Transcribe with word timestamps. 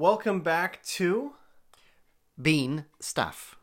Welcome 0.00 0.40
back 0.40 0.82
to, 0.82 1.32
Bean 2.40 2.84
stuff. 3.00 3.56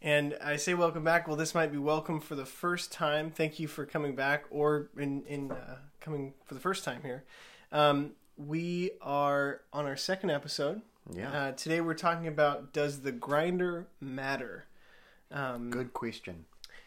and 0.00 0.38
I 0.40 0.54
say 0.54 0.74
welcome 0.74 1.02
back. 1.02 1.26
Well, 1.26 1.36
this 1.36 1.56
might 1.56 1.72
be 1.72 1.78
welcome 1.78 2.20
for 2.20 2.36
the 2.36 2.44
first 2.46 2.92
time. 2.92 3.32
Thank 3.32 3.58
you 3.58 3.66
for 3.66 3.84
coming 3.84 4.14
back, 4.14 4.44
or 4.50 4.90
in 4.96 5.24
in 5.24 5.50
uh, 5.50 5.78
coming 6.00 6.34
for 6.44 6.54
the 6.54 6.60
first 6.60 6.84
time 6.84 7.02
here. 7.02 7.24
Um, 7.72 8.12
we 8.36 8.92
are 9.02 9.62
on 9.72 9.86
our 9.86 9.96
second 9.96 10.30
episode. 10.30 10.82
Yeah. 11.12 11.32
Uh, 11.32 11.52
today 11.52 11.80
we're 11.80 11.94
talking 11.94 12.28
about 12.28 12.72
does 12.72 13.00
the 13.00 13.10
grinder 13.10 13.88
matter? 14.00 14.66
Um, 15.32 15.70
Good 15.70 15.92
question. 15.92 16.44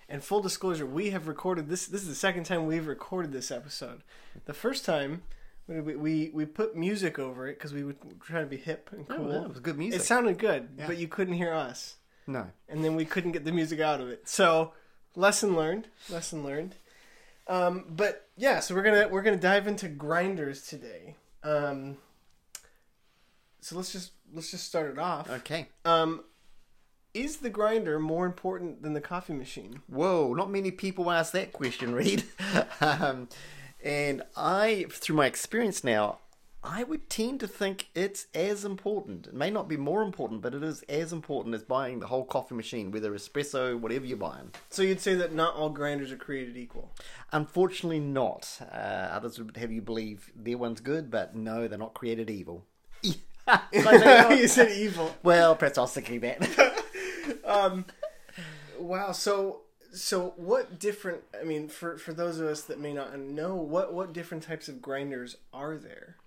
And 0.07 0.23
full 0.23 0.39
disclosure, 0.39 0.86
we 0.86 1.09
have 1.09 1.27
recorded 1.27 1.68
this. 1.68 1.86
This 1.86 2.04
is 2.04 2.07
the 2.07 2.16
second 2.16 2.46
time 2.46 2.66
we've 2.66 2.88
recorded 2.88 3.34
this 3.34 3.52
episode. 3.52 4.04
The 4.46 4.54
first 4.54 4.86
time 4.86 5.23
we 5.70 5.96
we, 5.96 6.32
we 6.34 6.46
put 6.46 6.76
music 6.76 7.20
over 7.20 7.48
it 7.48 7.54
because 7.58 7.74
we 7.74 7.84
were 7.84 7.96
trying 8.26 8.44
to 8.46 8.50
be 8.50 8.58
hip 8.58 8.90
and 8.92 9.08
cool. 9.08 9.32
Oh, 9.32 9.43
it 9.46 9.50
was 9.50 9.60
good 9.60 9.78
music. 9.78 10.02
It 10.02 10.04
sounded 10.04 10.38
good, 10.39 10.70
Yeah. 10.78 10.88
but 10.88 10.98
you 10.98 11.07
couldn't 11.07 11.36
hear 11.36 11.54
us, 11.54 11.96
no. 12.28 12.48
and 12.68 12.84
then 12.84 12.96
we 12.96 13.06
couldn't 13.06 13.32
get 13.34 13.46
the 13.46 13.52
music 13.52 13.79
out 13.79 14.02
of 14.02 14.10
it. 14.10 14.28
So 14.28 14.74
lesson 15.16 15.56
learned. 15.56 15.88
Lesson 16.10 16.43
learned. 16.43 16.76
Um, 17.48 17.86
but 17.90 18.28
yeah, 18.36 18.60
so 18.60 18.74
we're 18.76 18.84
gonna 18.84 19.07
we're 19.07 19.21
gonna 19.21 19.38
dive 19.38 19.68
into 19.68 19.88
grinders 19.88 20.68
today. 20.68 21.16
Um, 21.43 21.98
so 23.62 23.76
let's 23.76 23.92
just 23.92 24.12
let's 24.34 24.51
just 24.51 24.65
start 24.65 24.90
it 24.92 25.00
off. 25.00 25.29
Okay. 25.29 25.68
Um, 25.86 26.24
is 27.14 27.38
the 27.38 27.50
grinder 27.50 28.00
more 28.00 28.26
important 28.26 28.84
than 28.84 28.93
the 28.93 29.01
coffee 29.01 29.34
machine? 29.34 29.82
Whoa, 29.88 30.34
not 30.34 30.51
many 30.51 30.70
people 30.71 31.10
ask 31.10 31.34
that 31.34 31.51
question, 31.54 31.93
Reed. 31.93 32.23
um, 32.81 33.28
and 33.83 34.23
I, 34.36 34.86
through 34.89 35.16
my 35.16 35.25
experience 35.25 35.83
now, 35.83 36.20
I 36.61 36.83
would 36.83 37.09
tend 37.09 37.39
to 37.39 37.47
think 37.47 37.88
it's 37.95 38.28
as 38.36 38.66
important. 38.66 39.28
It 39.28 39.33
may 39.33 39.50
not 39.50 39.70
be 39.70 39.78
more 39.78 40.03
important, 40.03 40.42
but 40.42 40.53
it 40.53 40.61
is 40.61 40.81
as 40.89 41.14
important 41.14 41.56
as 41.56 41.64
buying 41.64 42.00
the 42.00 42.08
whole 42.08 42.26
coffee 42.26 42.56
machine, 42.56 42.92
whether 42.92 43.12
espresso, 43.12 43.80
whatever 43.80 44.06
you're 44.06 44.17
buying. 44.17 44.52
So 44.70 44.81
you'd 44.81 45.00
say 45.00 45.16
that 45.16 45.34
not 45.34 45.56
all 45.56 45.70
grinders 45.70 46.12
are 46.12 46.17
created 46.17 46.58
equal. 46.58 46.92
Unfortunately, 47.31 48.02
not. 48.02 48.59
Uh, 48.73 48.76
others 48.76 49.39
would 49.39 49.56
have 49.56 49.72
you 49.72 49.82
believe 49.82 50.32
their 50.36 50.58
one's 50.58 50.82
good, 50.82 51.09
but 51.09 51.34
no, 51.34 51.70
they're 51.70 51.80
not 51.80 51.94
created 51.94 52.30
evil. 52.30 52.66
you 53.72 54.48
said 54.48 54.72
evil. 54.73 55.16
well, 55.23 55.56
perhaps 55.56 55.78
I 55.78 55.82
was 55.82 55.94
thinking 55.94 56.20
that. 56.20 56.84
Wow. 58.80 59.11
So 59.11 59.61
so 59.92 60.34
what 60.38 60.80
different? 60.80 61.23
I 61.40 61.44
mean, 61.44 61.68
for 61.68 61.98
for 61.98 62.14
those 62.14 62.40
of 62.40 62.48
us 62.48 62.62
that 62.64 62.80
may 62.80 62.94
not 62.94 63.18
know, 63.20 63.56
what 63.56 63.94
what 63.94 64.14
different 64.14 64.44
types 64.44 64.68
of 64.68 64.82
grinders 64.82 65.38
are 65.54 65.78
there? 65.78 66.18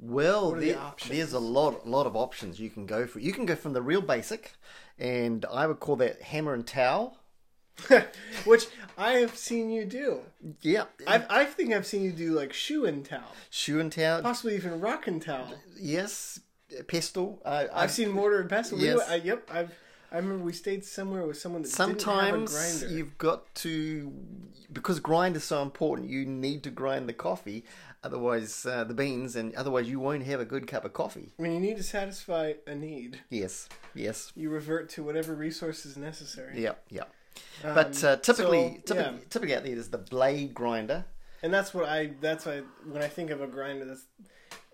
Well, 0.00 0.54
are 0.54 0.60
the 0.60 0.72
there- 0.72 0.92
there's 1.08 1.32
a 1.32 1.40
lot, 1.40 1.86
lot 1.88 2.06
of 2.06 2.14
options 2.14 2.60
you 2.60 2.70
can 2.70 2.86
go 2.86 3.06
for. 3.06 3.18
You 3.18 3.32
can 3.32 3.46
go 3.46 3.56
from 3.56 3.72
the 3.72 3.82
real 3.82 4.00
basic, 4.00 4.52
and 4.98 5.44
I 5.52 5.66
would 5.66 5.80
call 5.80 5.96
that 5.96 6.22
hammer 6.22 6.54
and 6.54 6.66
towel. 6.66 7.18
Which 8.44 8.66
I 8.96 9.12
have 9.14 9.36
seen 9.36 9.70
you 9.70 9.84
do. 9.84 10.20
Yeah, 10.62 10.84
I 11.06 11.24
I 11.30 11.44
think 11.44 11.72
I've 11.72 11.86
seen 11.86 12.02
you 12.02 12.12
do 12.12 12.32
like 12.32 12.52
shoe 12.52 12.84
and 12.86 13.04
towel, 13.04 13.32
shoe 13.50 13.78
and 13.80 13.90
towel. 13.92 14.22
possibly 14.22 14.56
even 14.56 14.80
rock 14.80 15.06
and 15.06 15.22
towel. 15.22 15.54
Yes, 15.78 16.40
pestle. 16.88 17.40
Uh, 17.44 17.48
I've 17.48 17.70
I've 17.84 17.90
seen 17.92 18.10
mortar 18.10 18.40
and 18.40 18.50
pestle. 18.50 18.78
Yes. 18.80 18.98
went- 18.98 19.10
I, 19.10 19.14
yep. 19.16 19.48
I've. 19.52 19.72
I 20.10 20.16
remember 20.16 20.44
we 20.44 20.52
stayed 20.54 20.84
somewhere 20.84 21.26
with 21.26 21.38
someone 21.38 21.62
that 21.62 21.68
didn't 21.68 21.78
have 21.78 21.96
a 21.96 22.00
Sometimes 22.00 22.52
grinder. 22.80 22.96
you've 22.96 23.18
got 23.18 23.54
to, 23.56 24.12
because 24.72 25.00
grind 25.00 25.36
is 25.36 25.44
so 25.44 25.60
important. 25.62 26.08
You 26.08 26.24
need 26.24 26.62
to 26.62 26.70
grind 26.70 27.08
the 27.08 27.12
coffee, 27.12 27.64
otherwise 28.02 28.64
uh, 28.64 28.84
the 28.84 28.94
beans, 28.94 29.36
and 29.36 29.54
otherwise 29.54 29.88
you 29.88 30.00
won't 30.00 30.22
have 30.24 30.40
a 30.40 30.46
good 30.46 30.66
cup 30.66 30.84
of 30.86 30.94
coffee. 30.94 31.34
I 31.38 31.42
mean, 31.42 31.52
you 31.52 31.60
need 31.60 31.76
to 31.76 31.82
satisfy 31.82 32.54
a 32.66 32.74
need. 32.74 33.20
Yes, 33.28 33.68
yes, 33.94 34.32
You 34.34 34.48
revert 34.48 34.88
to 34.90 35.02
whatever 35.02 35.34
resource 35.34 35.84
is 35.84 35.96
necessary. 35.96 36.60
yeah, 36.60 36.72
yeah. 36.88 37.04
But 37.62 38.02
uh, 38.02 38.16
typically, 38.16 38.80
so, 38.86 38.94
typically, 38.94 39.18
yeah. 39.18 39.24
typically 39.30 39.54
out 39.56 39.62
there 39.64 39.72
is 39.76 39.90
the 39.90 39.98
blade 39.98 40.54
grinder. 40.54 41.04
And 41.42 41.54
that's 41.54 41.72
what 41.72 41.88
I. 41.88 42.12
That's 42.20 42.46
why 42.46 42.62
when 42.90 43.00
I 43.02 43.08
think 43.08 43.30
of 43.30 43.40
a 43.40 43.46
grinder, 43.46 43.84
that's 43.84 44.02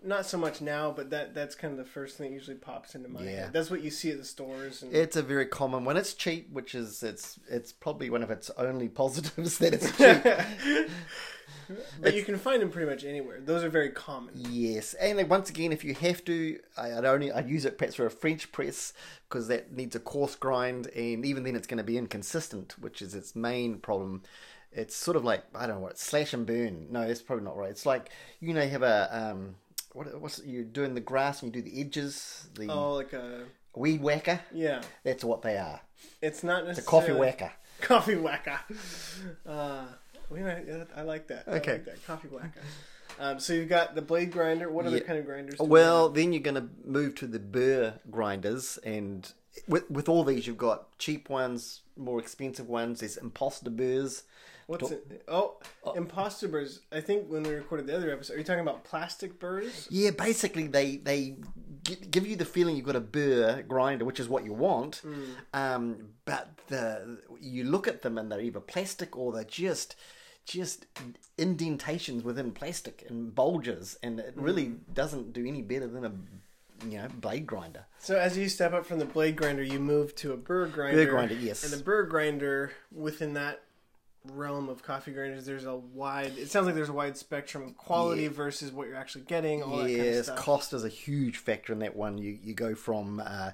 not 0.04 0.26
so 0.26 0.36
much 0.38 0.60
now, 0.60 0.90
but 0.90 1.10
that 1.10 1.34
that's 1.34 1.54
kind 1.54 1.72
of 1.72 1.78
the 1.78 1.90
first 1.90 2.16
thing 2.18 2.28
that 2.30 2.34
usually 2.34 2.56
pops 2.56 2.94
into 2.94 3.08
my 3.08 3.22
Yeah. 3.22 3.30
head. 3.30 3.52
That's 3.52 3.70
what 3.70 3.82
you 3.82 3.90
see 3.90 4.10
at 4.10 4.18
the 4.18 4.24
stores. 4.24 4.82
And 4.82 4.94
It's 4.94 5.16
a 5.16 5.22
very 5.22 5.46
common 5.46 5.84
one. 5.84 5.96
It's 5.96 6.14
cheap, 6.14 6.50
which 6.52 6.74
is 6.74 7.02
it's 7.02 7.38
it's 7.48 7.72
probably 7.72 8.10
one 8.10 8.22
of 8.22 8.30
its 8.30 8.50
only 8.56 8.88
positives 8.88 9.58
that 9.60 9.74
it's 9.74 9.96
cheap. 9.96 10.88
but 12.02 12.14
you 12.14 12.22
can 12.24 12.36
find 12.38 12.60
them 12.60 12.70
pretty 12.70 12.90
much 12.90 13.04
anywhere. 13.04 13.40
Those 13.40 13.64
are 13.64 13.68
very 13.70 13.90
common. 13.90 14.34
yes, 14.36 14.94
and 14.94 15.18
then 15.18 15.28
once 15.28 15.48
again, 15.50 15.72
if 15.72 15.84
you 15.84 15.94
have 15.94 16.24
to, 16.26 16.58
I, 16.76 16.92
I'd 16.98 17.04
only 17.04 17.32
I'd 17.32 17.48
use 17.48 17.64
it 17.64 17.78
perhaps 17.78 17.96
for 17.96 18.06
a 18.06 18.10
French 18.10 18.52
press 18.52 18.92
because 19.28 19.48
that 19.48 19.72
needs 19.72 19.96
a 19.96 20.00
coarse 20.00 20.34
grind, 20.36 20.88
and 20.88 21.24
even 21.24 21.44
then 21.44 21.56
it's 21.56 21.66
going 21.66 21.78
to 21.78 21.84
be 21.84 21.96
inconsistent, 21.98 22.74
which 22.80 23.00
is 23.00 23.14
its 23.14 23.34
main 23.34 23.78
problem. 23.78 24.22
It's 24.76 24.96
sort 24.96 25.16
of 25.16 25.24
like 25.24 25.44
I 25.54 25.66
don't 25.66 25.76
know 25.76 25.82
what 25.82 25.98
slash 25.98 26.34
and 26.34 26.44
burn. 26.44 26.88
No, 26.90 27.06
that's 27.06 27.22
probably 27.22 27.44
not 27.44 27.56
right. 27.56 27.70
It's 27.70 27.86
like 27.86 28.10
you 28.40 28.52
know 28.52 28.62
you 28.62 28.70
have 28.70 28.82
a 28.82 29.08
um 29.32 29.54
what 29.94 30.20
what's 30.20 30.38
it, 30.40 30.46
you're 30.46 30.64
doing 30.64 30.94
the 30.94 31.00
grass 31.00 31.42
and 31.42 31.54
you 31.54 31.62
do 31.62 31.70
the 31.70 31.80
edges, 31.80 32.46
the 32.54 32.68
Oh, 32.68 32.92
like 32.94 33.12
a 33.14 33.44
weed 33.74 34.02
whacker. 34.02 34.40
yeah. 34.52 34.82
That's 35.04 35.24
what 35.24 35.40
they 35.42 35.56
are. 35.56 35.80
It's 36.20 36.42
not 36.44 36.62
The 36.64 36.68
necessarily 36.68 37.06
coffee 37.06 37.18
whacker. 37.18 37.52
Coffee 37.80 38.16
whacker. 38.16 38.60
Uh, 39.46 39.86
we 40.30 40.40
I 40.42 41.02
like 41.02 41.26
that. 41.28 41.44
I 41.46 41.50
Okay. 41.56 41.72
like 41.72 41.84
that 41.86 42.06
coffee 42.06 42.28
whacker. 42.28 42.60
Um, 43.18 43.38
so 43.40 43.52
you've 43.52 43.68
got 43.68 43.94
the 43.94 44.02
blade 44.02 44.32
grinder. 44.32 44.70
What 44.70 44.86
other 44.86 44.98
Yeah. 44.98 45.02
kind 45.04 45.18
of 45.18 45.26
grinders? 45.26 45.58
do 45.58 45.64
Well, 45.64 46.08
then 46.08 46.32
you're 46.32 46.42
going 46.42 46.54
to 46.56 46.68
move 46.84 47.14
to 47.16 47.26
the 47.26 47.38
burr 47.38 47.94
grinders, 48.10 48.78
and 48.84 49.30
with 49.68 49.88
with 49.90 50.08
all 50.08 50.24
these, 50.24 50.46
you've 50.46 50.58
got 50.58 50.98
cheap 50.98 51.28
ones, 51.28 51.82
more 51.96 52.18
expensive 52.20 52.68
ones. 52.68 53.00
There's 53.00 53.16
imposter 53.16 53.70
burrs. 53.70 54.24
what's 54.66 54.90
it? 54.90 55.24
Oh, 55.28 55.58
imposter 55.94 56.48
burrs. 56.48 56.80
I 56.92 57.00
think 57.00 57.28
when 57.28 57.42
we 57.42 57.50
recorded 57.54 57.86
the 57.86 57.96
other 57.96 58.10
episode, 58.10 58.34
are 58.34 58.38
you 58.38 58.44
talking 58.44 58.60
about 58.60 58.84
plastic 58.84 59.38
burrs? 59.38 59.88
Yeah, 59.90 60.10
basically 60.10 60.66
they 60.66 60.96
they 60.96 61.36
give 62.10 62.26
you 62.26 62.36
the 62.36 62.44
feeling 62.44 62.76
you've 62.76 62.86
got 62.86 62.96
a 62.96 63.00
burr 63.00 63.62
grinder, 63.62 64.04
which 64.04 64.20
is 64.20 64.28
what 64.28 64.44
you 64.44 64.52
want. 64.52 65.02
Um, 65.52 66.08
but 66.24 66.50
the 66.68 67.18
you 67.40 67.64
look 67.64 67.86
at 67.86 68.02
them 68.02 68.18
and 68.18 68.30
they're 68.30 68.40
either 68.40 68.60
plastic 68.60 69.16
or 69.16 69.32
they're 69.32 69.44
just 69.44 69.96
just 70.46 70.86
indentations 71.38 72.22
within 72.22 72.52
plastic 72.52 73.04
and 73.08 73.34
bulges, 73.34 73.98
and 74.02 74.20
it 74.20 74.34
really 74.36 74.74
doesn't 74.92 75.32
do 75.32 75.46
any 75.46 75.62
better 75.62 75.86
than 75.86 76.04
a 76.04 76.12
you 76.88 76.98
know 76.98 77.08
blade 77.20 77.46
grinder. 77.46 77.86
So 77.98 78.16
as 78.18 78.36
you 78.36 78.48
step 78.48 78.72
up 78.72 78.84
from 78.86 78.98
the 78.98 79.04
blade 79.04 79.36
grinder, 79.36 79.62
you 79.62 79.78
move 79.80 80.14
to 80.16 80.32
a 80.32 80.36
burr 80.36 80.66
grinder. 80.66 81.04
Burr 81.04 81.10
grinder, 81.10 81.34
yes. 81.34 81.64
And 81.64 81.72
the 81.72 81.82
burr 81.82 82.04
grinder 82.04 82.72
within 82.92 83.34
that 83.34 83.62
realm 84.24 84.68
of 84.68 84.82
coffee 84.82 85.12
grinders, 85.12 85.44
there's 85.46 85.64
a 85.66 85.74
wide. 85.76 86.32
It 86.38 86.50
sounds 86.50 86.66
like 86.66 86.74
there's 86.74 86.88
a 86.88 86.92
wide 86.94 87.16
spectrum 87.16 87.62
of 87.64 87.76
quality 87.76 88.22
Yeah. 88.22 88.28
versus 88.30 88.72
what 88.72 88.88
you're 88.88 88.96
actually 88.96 89.24
getting. 89.24 89.62
All 89.62 89.76
that 89.78 89.88
kind 89.88 90.00
of 90.00 90.04
yes, 90.06 90.30
cost 90.36 90.72
is 90.72 90.84
a 90.84 90.88
huge 90.88 91.38
factor 91.38 91.72
in 91.72 91.78
that 91.80 91.94
one. 91.96 92.18
You 92.18 92.38
you 92.42 92.54
go 92.54 92.74
from 92.74 93.22
uh, 93.24 93.50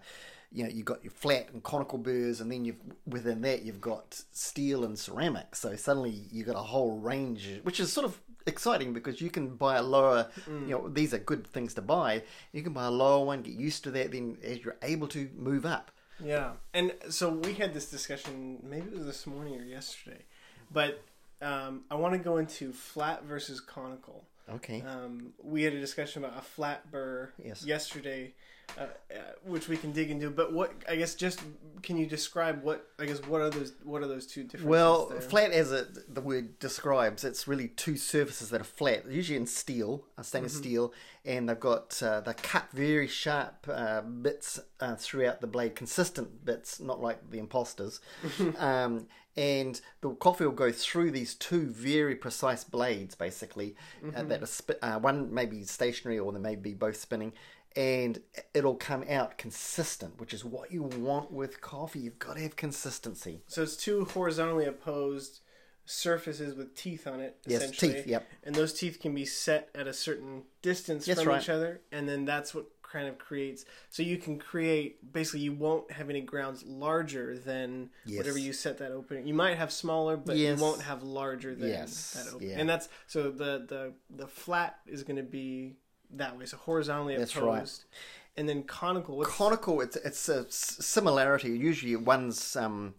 you 0.53 0.64
know 0.64 0.70
you've 0.70 0.84
got 0.86 1.03
your 1.04 1.12
flat 1.12 1.48
and 1.53 1.62
conical 1.62 1.98
burrs, 1.98 2.41
and 2.41 2.50
then 2.50 2.64
you've 2.64 2.80
within 3.06 3.42
that 3.42 3.62
you've 3.62 3.80
got 3.80 4.20
steel 4.32 4.84
and 4.84 4.98
ceramic. 4.98 5.54
So 5.56 5.75
suddenly 5.76 6.10
you've 6.32 6.47
got 6.47 6.56
a 6.56 6.62
whole 6.62 6.98
range, 6.98 7.60
which 7.62 7.80
is 7.80 7.92
sort 7.92 8.04
of 8.06 8.20
exciting 8.46 8.92
because 8.92 9.20
you 9.20 9.30
can 9.30 9.56
buy 9.56 9.76
a 9.76 9.82
lower. 9.82 10.28
Mm. 10.48 10.62
You 10.62 10.74
know 10.74 10.88
these 10.88 11.12
are 11.14 11.18
good 11.18 11.46
things 11.46 11.74
to 11.74 11.82
buy. 11.82 12.22
You 12.52 12.62
can 12.62 12.72
buy 12.72 12.86
a 12.86 12.90
lower 12.90 13.24
one, 13.24 13.42
get 13.42 13.54
used 13.54 13.84
to 13.84 13.90
that. 13.92 14.12
Then 14.12 14.36
as 14.42 14.64
you're 14.64 14.76
able 14.82 15.08
to 15.08 15.28
move 15.36 15.64
up. 15.66 15.90
Yeah, 16.22 16.52
and 16.74 16.92
so 17.08 17.30
we 17.30 17.54
had 17.54 17.72
this 17.72 17.90
discussion. 17.90 18.58
Maybe 18.62 18.86
it 18.88 18.92
was 18.96 19.06
this 19.06 19.26
morning 19.26 19.58
or 19.58 19.64
yesterday, 19.64 20.22
but 20.70 21.02
um, 21.40 21.82
I 21.90 21.94
want 21.94 22.12
to 22.12 22.18
go 22.18 22.36
into 22.36 22.72
flat 22.72 23.24
versus 23.24 23.60
conical. 23.60 24.24
Okay. 24.52 24.82
Um, 24.82 25.32
we 25.42 25.62
had 25.62 25.72
a 25.72 25.80
discussion 25.80 26.24
about 26.24 26.36
a 26.36 26.42
flat 26.42 26.90
burr 26.90 27.30
Yes. 27.42 27.64
yesterday, 27.64 28.34
uh, 28.78 28.82
uh, 28.82 29.16
which 29.44 29.68
we 29.68 29.76
can 29.76 29.92
dig 29.92 30.10
into. 30.10 30.30
But 30.30 30.52
what 30.52 30.72
I 30.88 30.96
guess 30.96 31.14
just 31.14 31.40
can 31.82 31.96
you 31.96 32.06
describe 32.06 32.62
what 32.62 32.86
I 32.98 33.06
guess 33.06 33.18
what 33.26 33.40
are 33.40 33.50
those 33.50 33.72
what 33.84 34.02
are 34.02 34.06
those 34.06 34.26
two 34.26 34.42
differences? 34.44 34.68
Well, 34.68 35.06
there? 35.06 35.20
flat 35.20 35.50
as 35.52 35.72
it, 35.72 36.14
the 36.14 36.20
word 36.20 36.58
describes, 36.58 37.24
it's 37.24 37.48
really 37.48 37.68
two 37.68 37.96
surfaces 37.96 38.50
that 38.50 38.60
are 38.60 38.64
flat, 38.64 39.10
usually 39.10 39.36
in 39.36 39.46
steel, 39.46 40.04
stainless 40.22 40.52
Mm-hmm. 40.54 40.62
steel, 40.62 40.92
and 41.24 41.48
they've 41.48 41.58
got 41.60 42.02
uh, 42.02 42.20
they 42.20 42.34
cut 42.34 42.66
very 42.72 43.06
sharp 43.08 43.66
uh, 43.70 44.00
bits 44.02 44.60
uh, 44.80 44.94
throughout 44.96 45.40
the 45.40 45.46
blade, 45.46 45.74
consistent 45.74 46.44
bits, 46.44 46.80
not 46.80 47.00
like 47.00 47.30
the 47.30 47.38
imposters. 47.38 48.00
um, 48.58 49.06
and 49.36 49.80
the 50.00 50.10
coffee 50.16 50.44
will 50.44 50.52
go 50.52 50.72
through 50.72 51.12
these 51.12 51.34
two 51.34 51.68
very 51.68 52.16
precise 52.16 52.64
blades, 52.64 53.14
basically, 53.14 53.76
Mm-hmm. 54.04 54.16
uh, 54.16 54.22
that 54.24 54.42
are 54.42 54.46
sp- 54.50 54.80
uh, 54.82 54.98
one 54.98 55.32
may 55.32 55.46
be 55.46 55.62
stationary 55.64 56.18
or 56.18 56.32
they 56.32 56.38
may 56.40 56.56
be 56.56 56.74
both 56.74 56.96
spinning. 56.96 57.32
And 57.76 58.20
it'll 58.52 58.74
come 58.74 59.04
out 59.08 59.38
consistent, 59.38 60.18
which 60.20 60.34
is 60.34 60.44
what 60.44 60.72
you 60.72 60.82
want 60.82 61.30
with 61.30 61.60
coffee. 61.60 62.00
You've 62.00 62.18
got 62.18 62.34
to 62.36 62.42
have 62.42 62.56
consistency. 62.56 63.42
so 63.46 63.62
it's 63.62 63.76
two 63.76 64.04
horizontally 64.06 64.64
opposed 64.66 65.40
surfaces 65.84 66.54
with 66.54 66.74
teeth 66.74 67.06
on 67.06 67.20
it. 67.20 67.36
Yes, 67.46 67.62
essentially. 67.62 67.94
teeth, 67.94 68.06
yep. 68.06 68.28
And 68.44 68.54
those 68.54 68.72
teeth 68.72 68.98
can 69.00 69.14
be 69.14 69.24
set 69.24 69.68
at 69.74 69.86
a 69.86 69.92
certain 69.92 70.42
distance 70.62 71.06
That's 71.06 71.20
from 71.20 71.30
right. 71.30 71.42
each 71.42 71.48
other, 71.48 71.80
and 71.92 72.08
then 72.08 72.24
that's 72.24 72.54
what 72.54 72.66
kind 72.82 73.06
of 73.06 73.18
creates 73.18 73.64
so 73.88 74.02
you 74.02 74.16
can 74.16 74.36
create 74.36 75.12
basically 75.12 75.38
you 75.38 75.52
won't 75.52 75.92
have 75.92 76.10
any 76.10 76.20
grounds 76.20 76.64
larger 76.64 77.38
than 77.38 77.88
Yes. 78.04 78.18
whatever 78.18 78.36
you 78.36 78.52
set 78.52 78.78
that 78.78 78.90
opening. 78.90 79.28
You 79.28 79.34
might 79.34 79.56
have 79.58 79.70
smaller, 79.70 80.16
but 80.16 80.36
Yes. 80.36 80.58
you 80.58 80.64
won't 80.64 80.82
have 80.82 81.04
larger 81.04 81.54
than 81.54 81.68
Yes, 81.68 82.14
that 82.14 82.26
opening. 82.34 82.50
yeah. 82.50 82.58
And 82.58 82.68
that's 82.68 82.88
so 83.06 83.30
the 83.30 83.64
the 83.68 83.92
the 84.10 84.26
flat 84.26 84.80
is 84.88 85.04
going 85.04 85.18
to 85.18 85.22
be 85.22 85.76
that 86.16 86.39
way, 86.39 86.47
so 86.47 86.57
horizontally 86.57 87.16
That's 87.16 87.34
opposed. 87.34 87.84
right. 87.84 88.01
And 88.36 88.48
then 88.48 88.62
conical. 88.62 89.16
What's, 89.16 89.30
Conical, 89.30 89.80
it's 89.80 89.97
it's 89.97 90.28
a 90.28 90.47
similarity. 90.51 91.48
Usually, 91.51 91.97
one's 91.97 92.57
um, 92.57 92.95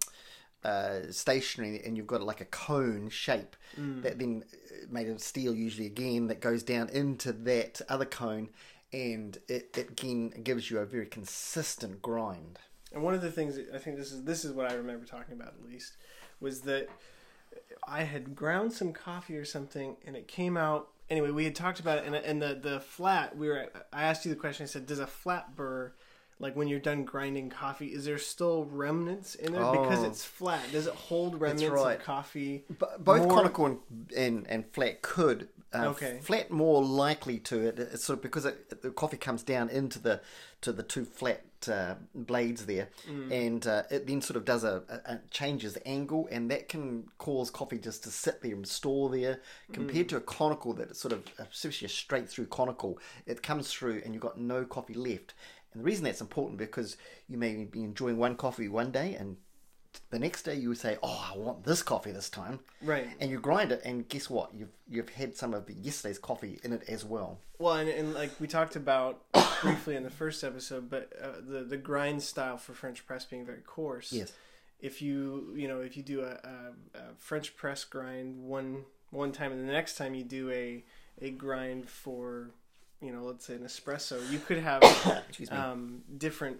uh, 0.63 0.99
stationary, 1.09 1.81
and 1.85 1.95
you've 1.97 2.07
got 2.07 2.21
like 2.21 2.41
a 2.41 2.45
cone 2.45 3.09
shape 3.09 3.55
Mm. 3.79 4.03
that 4.03 4.19
then 4.19 4.43
uh, 4.53 4.85
made 4.89 5.07
of 5.07 5.21
steel, 5.21 5.55
usually 5.55 5.85
again, 5.87 6.27
that 6.27 6.41
goes 6.41 6.61
down 6.61 6.89
into 6.89 7.31
that 7.31 7.79
other 7.87 8.03
cone, 8.03 8.49
and 8.91 9.37
it, 9.47 9.77
it 9.77 9.89
again 9.91 10.29
gives 10.43 10.69
you 10.69 10.79
a 10.79 10.85
very 10.85 11.05
consistent 11.05 12.01
grind. 12.01 12.59
And 12.93 13.01
one 13.01 13.13
of 13.13 13.21
the 13.21 13.31
things 13.31 13.57
I 13.73 13.77
think 13.77 13.95
this 13.95 14.11
is 14.11 14.23
this 14.25 14.43
is 14.43 14.51
what 14.51 14.69
I 14.69 14.73
remember 14.75 15.05
talking 15.05 15.33
about 15.33 15.53
at 15.57 15.63
least 15.65 15.93
was 16.41 16.61
that 16.61 16.89
I 17.87 18.03
had 18.03 18.35
ground 18.35 18.73
some 18.73 18.91
coffee 18.91 19.37
or 19.37 19.45
something, 19.45 19.95
and 20.05 20.15
it 20.17 20.27
came 20.27 20.57
out. 20.57 20.89
Anyway, 21.11 21.29
we 21.29 21.43
had 21.43 21.53
talked 21.53 21.79
about 21.81 21.99
it, 21.99 22.05
and, 22.05 22.15
and 22.15 22.41
the 22.41 22.55
the 22.55 22.79
flat. 22.79 23.37
We 23.37 23.47
were. 23.49 23.67
I 23.93 24.03
asked 24.03 24.25
you 24.25 24.31
the 24.31 24.39
question. 24.39 24.63
I 24.63 24.67
said, 24.67 24.85
"Does 24.87 24.99
a 24.99 25.05
flat 25.05 25.55
burr, 25.57 25.91
like 26.39 26.55
when 26.55 26.67
you're 26.69 26.79
done 26.79 27.03
grinding 27.03 27.49
coffee, 27.49 27.87
is 27.87 28.05
there 28.05 28.17
still 28.17 28.63
remnants 28.65 29.35
in 29.35 29.51
there 29.51 29.69
because 29.71 29.99
Oh. 29.99 30.07
it's 30.07 30.23
flat? 30.23 30.61
Does 30.71 30.87
it 30.87 30.93
hold 30.93 31.39
remnants 31.39 31.67
right. 31.67 31.99
of 31.99 32.03
coffee? 32.03 32.63
But 32.79 33.03
both 33.03 33.23
More- 33.23 33.29
conical 33.37 33.65
and, 33.65 33.79
and, 34.15 34.47
and 34.47 34.65
flat 34.73 35.01
could. 35.01 35.49
Uh, 35.73 35.87
Okay. 35.89 36.19
Flat 36.21 36.49
more 36.51 36.83
likely 36.83 37.39
to 37.39 37.59
it. 37.67 37.77
It's 37.79 38.03
sort 38.05 38.19
of 38.19 38.23
because 38.23 38.45
it, 38.45 38.81
the 38.81 38.89
coffee 38.89 39.17
comes 39.17 39.43
down 39.43 39.69
into 39.69 39.99
the 39.99 40.21
to 40.61 40.71
the 40.71 40.83
two 40.83 41.05
flat 41.05 41.43
uh, 41.69 41.95
blades 42.13 42.65
there, 42.65 42.89
Mm. 43.07 43.31
and 43.31 43.67
uh, 43.67 43.83
it 43.89 44.07
then 44.07 44.21
sort 44.21 44.37
of 44.37 44.45
does 44.45 44.63
a, 44.63 44.83
a, 44.89 45.13
a 45.13 45.19
changes 45.29 45.77
angle, 45.85 46.27
and 46.31 46.49
that 46.51 46.69
can 46.69 47.07
cause 47.17 47.49
coffee 47.49 47.77
just 47.79 48.03
to 48.03 48.09
sit 48.09 48.41
there 48.41 48.53
and 48.53 48.67
store 48.67 49.09
there. 49.09 49.39
Compared 49.73 50.07
Mm. 50.07 50.09
to 50.09 50.17
a 50.17 50.21
conical 50.21 50.73
that 50.73 50.89
it's 50.89 50.99
sort 50.99 51.13
of 51.13 51.23
especially 51.37 51.85
a 51.85 51.89
straight 51.89 52.29
through 52.29 52.47
conical, 52.47 52.99
it 53.25 53.41
comes 53.43 53.71
through 53.71 54.01
and 54.03 54.13
you've 54.13 54.23
got 54.23 54.39
no 54.39 54.65
coffee 54.65 54.93
left. 54.93 55.33
And 55.73 55.81
the 55.81 55.85
reason 55.85 56.03
that's 56.03 56.21
important 56.21 56.57
because 56.57 56.97
you 57.29 57.37
may 57.37 57.63
be 57.65 57.83
enjoying 57.83 58.17
one 58.17 58.35
coffee 58.35 58.67
one 58.67 58.91
day 58.91 59.15
and 59.15 59.37
the 60.09 60.19
next 60.19 60.43
day 60.43 60.55
you 60.55 60.69
would 60.69 60.77
say, 60.77 60.97
"Oh, 61.01 61.31
I 61.33 61.37
want 61.37 61.63
this 61.63 61.81
coffee 61.83 62.11
this 62.11 62.29
time," 62.29 62.59
Right. 62.81 63.07
and 63.19 63.29
you 63.31 63.39
grind 63.39 63.71
it, 63.71 63.81
and 63.83 64.07
guess 64.07 64.29
what? 64.29 64.53
You've 64.53 64.71
you've 64.87 65.09
had 65.09 65.35
some 65.35 65.53
of 65.53 65.69
yesterday's 65.69 66.19
coffee 66.19 66.59
in 66.63 66.73
it 66.73 66.83
as 66.87 67.03
well. 67.05 67.39
Well, 67.59 67.75
and, 67.75 67.89
and 67.89 68.13
like 68.13 68.31
we 68.39 68.47
talked 68.47 68.75
about 68.75 69.21
briefly 69.61 69.95
in 69.95 70.03
the 70.03 70.09
first 70.09 70.43
episode, 70.43 70.89
but 70.89 71.11
uh, 71.21 71.41
the 71.47 71.63
the 71.63 71.77
grind 71.77 72.23
style 72.23 72.57
for 72.57 72.73
French 72.73 73.05
press 73.05 73.25
being 73.25 73.45
very 73.45 73.61
coarse. 73.61 74.11
Yes. 74.11 74.33
If 74.79 75.01
you 75.01 75.53
you 75.55 75.67
know 75.67 75.81
if 75.81 75.95
you 75.95 76.03
do 76.03 76.21
a, 76.21 76.31
a, 76.31 76.73
a 76.95 77.01
French 77.17 77.55
press 77.55 77.83
grind 77.83 78.43
one 78.43 78.85
one 79.11 79.31
time, 79.31 79.51
and 79.51 79.67
the 79.67 79.73
next 79.73 79.95
time 79.95 80.15
you 80.15 80.23
do 80.23 80.49
a 80.51 80.83
a 81.21 81.29
grind 81.31 81.87
for 81.89 82.51
you 83.01 83.11
know 83.11 83.23
let's 83.23 83.45
say 83.45 83.55
an 83.55 83.61
espresso, 83.61 84.19
you 84.31 84.39
could 84.39 84.57
have 84.59 84.81
um, 85.51 86.01
different 86.17 86.57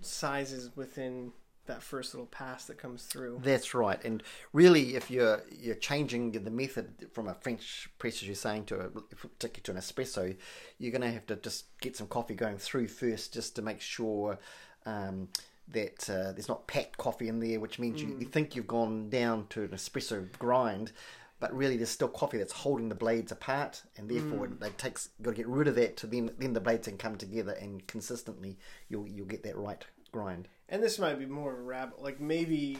sizes 0.00 0.70
within 0.76 1.32
that 1.68 1.82
first 1.82 2.12
little 2.12 2.26
pass 2.26 2.64
that 2.66 2.78
comes 2.78 3.04
through. 3.04 3.40
That's 3.42 3.72
right, 3.72 4.02
and 4.04 4.22
really, 4.52 4.96
if 4.96 5.10
you're 5.10 5.42
you're 5.50 5.76
changing 5.76 6.32
the 6.32 6.50
method 6.50 7.06
from 7.12 7.28
a 7.28 7.34
French 7.34 7.88
press, 7.98 8.16
as 8.16 8.24
you're 8.24 8.34
saying, 8.34 8.64
to 8.66 8.80
a 8.80 8.88
particularly 8.88 9.62
to 9.62 9.70
an 9.72 9.76
espresso, 9.78 10.36
you're 10.78 10.92
going 10.92 11.02
to 11.02 11.12
have 11.12 11.26
to 11.26 11.36
just 11.36 11.66
get 11.80 11.96
some 11.96 12.08
coffee 12.08 12.34
going 12.34 12.58
through 12.58 12.88
first, 12.88 13.32
just 13.32 13.54
to 13.56 13.62
make 13.62 13.80
sure 13.80 14.38
um, 14.84 15.28
that 15.68 16.08
uh, 16.10 16.32
there's 16.32 16.48
not 16.48 16.66
packed 16.66 16.98
coffee 16.98 17.28
in 17.28 17.40
there, 17.40 17.60
which 17.60 17.78
means 17.78 18.02
you, 18.02 18.16
you 18.18 18.26
think 18.26 18.56
you've 18.56 18.66
gone 18.66 19.08
down 19.08 19.46
to 19.50 19.62
an 19.62 19.68
espresso 19.68 20.26
grind. 20.38 20.92
But 21.40 21.54
really, 21.54 21.76
there's 21.76 21.90
still 21.90 22.08
coffee 22.08 22.38
that's 22.38 22.52
holding 22.52 22.88
the 22.88 22.96
blades 22.96 23.30
apart, 23.30 23.82
and 23.96 24.10
therefore 24.10 24.46
it 24.46 24.76
takes 24.76 25.10
got 25.22 25.30
to 25.30 25.36
get 25.36 25.46
rid 25.46 25.68
of 25.68 25.76
that 25.76 25.96
to 25.98 26.08
then 26.08 26.32
then 26.38 26.52
the 26.52 26.60
blades 26.60 26.88
can 26.88 26.98
come 26.98 27.16
together, 27.16 27.52
and 27.52 27.86
consistently 27.86 28.58
you'll 28.88 29.06
you'll 29.06 29.26
get 29.26 29.44
that 29.44 29.56
right 29.56 29.84
grind. 30.12 30.48
and 30.68 30.82
this 30.82 30.98
might 30.98 31.18
be 31.18 31.26
more 31.26 31.52
of 31.52 31.58
a 31.58 31.62
rabbit 31.62 32.00
like 32.02 32.20
maybe 32.20 32.78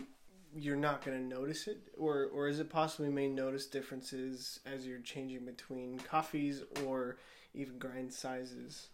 you're 0.57 0.77
not 0.77 1.05
going 1.05 1.17
to 1.17 1.25
notice 1.25 1.67
it 1.67 1.79
or 1.97 2.25
or 2.33 2.49
is 2.49 2.59
it 2.59 2.71
possible 2.71 3.05
you 3.05 3.13
may 3.13 3.29
notice 3.29 3.67
differences 3.67 4.61
as 4.67 4.87
you're 4.87 5.01
changing 5.01 5.45
between 5.45 5.99
coffees 5.99 6.63
or 6.85 7.19
even 7.55 7.79
grind 7.79 8.13
sizes 8.13 8.89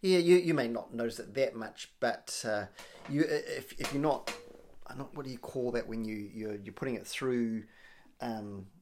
Yeah, 0.00 0.18
you, 0.18 0.36
you 0.36 0.54
may 0.54 0.68
not 0.68 0.92
notice 0.94 1.18
it 1.18 1.34
that 1.34 1.54
much, 1.54 1.90
but 2.00 2.44
uh, 2.46 2.64
you 3.08 3.22
if, 3.22 3.72
if 3.78 3.92
you're 3.92 4.02
not, 4.02 4.32
don't, 4.96 5.14
what 5.14 5.24
do 5.24 5.30
you 5.32 5.38
call 5.38 5.70
that 5.72 5.86
when 5.86 6.04
you 6.04 6.16
you're, 6.16 6.56
you're 6.56 6.74
putting 6.74 6.96
it 6.96 7.06
through, 7.06 7.64
um, 8.20 8.66
uh, 8.66 8.79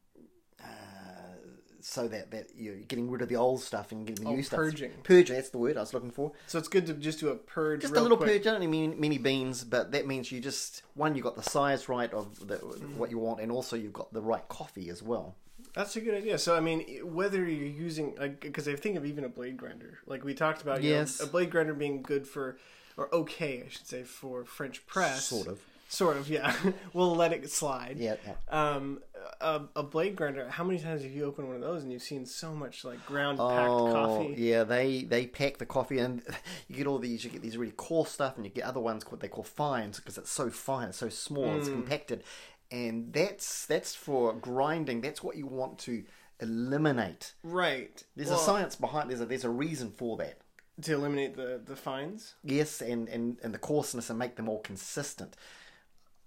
so 1.80 2.08
that, 2.08 2.30
that 2.32 2.48
you're 2.56 2.76
getting 2.76 3.10
rid 3.10 3.22
of 3.22 3.28
the 3.28 3.36
old 3.36 3.60
stuff 3.62 3.92
and 3.92 4.06
getting 4.06 4.24
the 4.24 4.30
Oh, 4.30 4.34
new 4.36 4.42
stuff. 4.42 4.58
purging. 4.58 4.92
Purging, 5.04 5.36
that's 5.36 5.50
the 5.50 5.58
word 5.58 5.76
I 5.76 5.80
was 5.80 5.94
looking 5.94 6.10
for. 6.10 6.32
so 6.46 6.58
it's 6.58 6.68
good 6.68 6.86
to 6.86 6.94
just 6.94 7.20
do 7.20 7.28
a 7.28 7.36
purge 7.36 7.82
Just 7.82 7.94
a 7.94 8.00
little 8.00 8.16
quick. 8.16 8.28
purge. 8.30 8.46
I 8.46 8.58
don't 8.58 8.70
mean 8.70 8.98
many 9.00 9.18
beans, 9.18 9.64
but 9.64 9.92
that 9.92 10.06
means 10.06 10.30
you 10.32 10.40
just 10.40 10.82
one 10.94 11.14
you 11.14 11.22
got 11.22 11.36
the 11.36 11.42
size 11.42 11.88
right 11.88 12.12
of 12.12 12.46
the, 12.48 12.56
what 12.96 13.10
you 13.10 13.18
want, 13.18 13.40
and 13.40 13.50
also 13.52 13.76
you've 13.76 13.92
got 13.92 14.12
the 14.12 14.22
right 14.22 14.46
coffee 14.48 14.88
as 14.90 15.02
well. 15.02 15.34
That's 15.74 15.94
a 15.96 16.00
good 16.00 16.14
idea. 16.14 16.38
So 16.38 16.56
I 16.56 16.60
mean, 16.60 16.80
whether 17.04 17.38
you're 17.44 17.66
using 17.66 18.16
like 18.18 18.40
because 18.40 18.66
I 18.66 18.74
think 18.74 18.96
of 18.96 19.04
even 19.06 19.24
a 19.24 19.28
blade 19.28 19.56
grinder, 19.56 19.98
like 20.06 20.24
we 20.24 20.34
talked 20.34 20.62
about, 20.62 20.82
you 20.82 20.90
know, 20.90 20.96
Yes. 21.00 21.20
a 21.20 21.26
blade 21.26 21.50
grinder 21.50 21.74
being 21.74 22.02
good 22.02 22.26
for 22.26 22.58
or 22.96 23.14
okay, 23.14 23.62
I 23.64 23.68
should 23.68 23.86
say, 23.86 24.02
for 24.02 24.44
French 24.44 24.84
press, 24.86 25.26
Sort 25.26 25.46
of. 25.46 25.60
Sort 25.88 26.16
of, 26.16 26.28
yeah. 26.28 26.54
we'll 26.92 27.16
let 27.16 27.32
it 27.32 27.50
slide. 27.50 27.96
Yeah. 27.98 28.16
yeah. 28.26 28.34
Um, 28.48 29.00
a, 29.40 29.62
a 29.76 29.82
blade 29.82 30.14
grinder. 30.16 30.48
How 30.48 30.62
many 30.64 30.78
times 30.78 31.02
have 31.02 31.10
you 31.12 31.24
opened 31.24 31.48
one 31.48 31.56
of 31.56 31.62
those 31.62 31.82
and 31.82 31.92
you've 31.92 32.02
seen 32.02 32.24
so 32.26 32.54
much 32.54 32.84
like 32.84 33.04
ground 33.06 33.38
packed 33.38 33.68
Oh, 33.68 33.92
coffee? 33.92 34.34
yeah, 34.38 34.64
they 34.64 35.02
they 35.02 35.26
pack 35.26 35.58
the 35.58 35.66
coffee 35.66 35.98
and 35.98 36.22
you 36.68 36.76
get 36.76 36.86
all 36.86 36.98
these. 36.98 37.24
You 37.24 37.30
get 37.30 37.42
these 37.42 37.56
really 37.56 37.72
coarse 37.72 38.10
stuff, 38.10 38.36
and 38.36 38.44
you 38.46 38.50
get 38.52 38.64
other 38.64 38.80
ones 38.80 39.04
what 39.10 39.20
they 39.20 39.28
call 39.28 39.44
fines 39.44 39.98
because 39.98 40.16
it's 40.18 40.30
so 40.30 40.50
fine, 40.50 40.88
it's 40.88 40.98
so 40.98 41.08
small, 41.08 41.44
Mm. 41.46 41.58
it's 41.58 41.68
compacted, 41.68 42.22
and 42.70 43.12
that's 43.12 43.66
that's 43.66 43.94
for 43.94 44.32
grinding. 44.34 45.00
That's 45.00 45.22
what 45.22 45.36
you 45.36 45.46
want 45.46 45.78
to 45.80 46.04
eliminate. 46.40 47.34
Right. 47.42 48.02
There's 48.16 48.28
Well, 48.30 48.40
a 48.40 48.42
science 48.42 48.76
behind. 48.76 49.10
There's 49.10 49.20
a 49.20 49.26
there's 49.26 49.44
a 49.44 49.50
reason 49.50 49.90
for 49.90 50.16
that. 50.18 50.38
to 50.82 50.94
eliminate 50.94 51.36
the 51.36 51.60
the 51.64 51.76
fines. 51.76 52.34
Yes, 52.44 52.80
and, 52.80 53.08
and, 53.08 53.36
and 53.42 53.52
the 53.52 53.58
coarseness 53.58 54.10
and 54.10 54.18
make 54.18 54.36
them 54.36 54.48
all 54.48 54.60
consistent. 54.60 55.34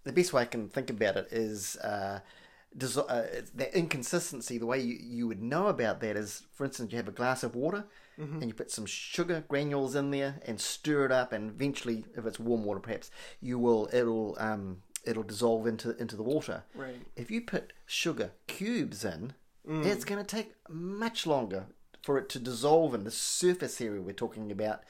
The 0.04 0.12
best 0.14 0.34
way 0.34 0.42
I 0.42 0.46
can 0.46 0.68
think 0.70 0.90
about 0.90 1.16
it 1.18 1.28
is 1.32 1.76
uh, 1.78 2.20
des- 2.76 3.00
uh, 3.00 3.26
that 3.56 3.78
inconsistency. 3.78 4.58
The 4.58 4.66
way 4.66 4.80
you, 4.80 4.98
you 5.00 5.28
would 5.28 5.42
know 5.42 5.68
about 5.68 6.00
that 6.02 6.16
is, 6.18 6.44
for 6.54 6.66
instance, 6.66 6.92
you 6.92 6.98
have 6.98 7.08
a 7.08 7.12
glass 7.12 7.44
of 7.44 7.56
water 7.56 7.86
and 8.18 8.44
you 8.46 8.54
put 8.54 8.70
some 8.70 8.86
sugar 8.86 9.44
granules 9.48 9.96
in 9.96 10.12
there 10.12 10.36
and 10.46 10.62
stir 10.62 11.06
it 11.06 11.12
up, 11.12 11.34
and 11.34 11.50
eventually, 11.50 12.06
if 12.16 12.24
it's 12.28 12.40
warm 12.40 12.64
water, 12.64 12.80
perhaps 12.80 13.10
you 13.42 13.58
will 13.58 13.90
it'll 13.92 14.36
um, 14.40 14.84
it'll 15.04 15.24
dissolve 15.24 15.66
into 15.66 15.98
into 15.98 16.16
the 16.16 16.22
water. 16.22 16.64
Right. 16.76 17.02
If 17.16 17.32
you 17.32 17.42
put 17.42 17.74
sugar 17.88 18.32
cubes 18.46 19.04
in, 19.04 19.34
it's 19.68 20.06
going 20.06 20.24
to 20.24 20.36
take 20.36 20.54
much 20.70 21.26
longer 21.26 21.66
for 22.04 22.20
it 22.20 22.30
to 22.30 22.40
dissolve 22.40 22.94
in 22.94 23.06
the 23.06 23.12
surface 23.12 23.82
area 23.82 24.02
we're 24.02 24.12
talking 24.14 24.52
about. 24.52 24.84